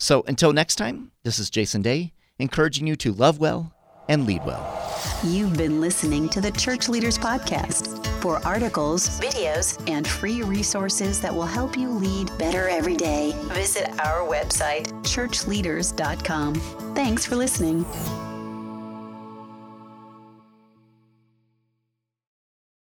So 0.00 0.24
until 0.26 0.52
next 0.52 0.74
time, 0.74 1.12
this 1.22 1.38
is 1.38 1.48
Jason 1.48 1.80
Day, 1.80 2.12
encouraging 2.40 2.88
you 2.88 2.96
to 2.96 3.12
love 3.12 3.38
well 3.38 3.72
and 4.08 4.26
lead 4.26 4.44
well. 4.44 4.76
You've 5.22 5.56
been 5.56 5.80
listening 5.80 6.28
to 6.30 6.40
the 6.40 6.50
Church 6.50 6.88
Leaders 6.88 7.16
Podcast. 7.16 8.04
For 8.20 8.44
articles, 8.44 9.20
videos, 9.20 9.80
and 9.88 10.04
free 10.08 10.42
resources 10.42 11.20
that 11.20 11.32
will 11.32 11.46
help 11.46 11.78
you 11.78 11.88
lead 11.88 12.36
better 12.36 12.68
every 12.68 12.96
day, 12.96 13.32
visit 13.52 13.88
our 14.00 14.26
website, 14.26 14.88
churchleaders.com. 15.04 16.54
Thanks 16.96 17.24
for 17.24 17.36
listening. 17.36 17.86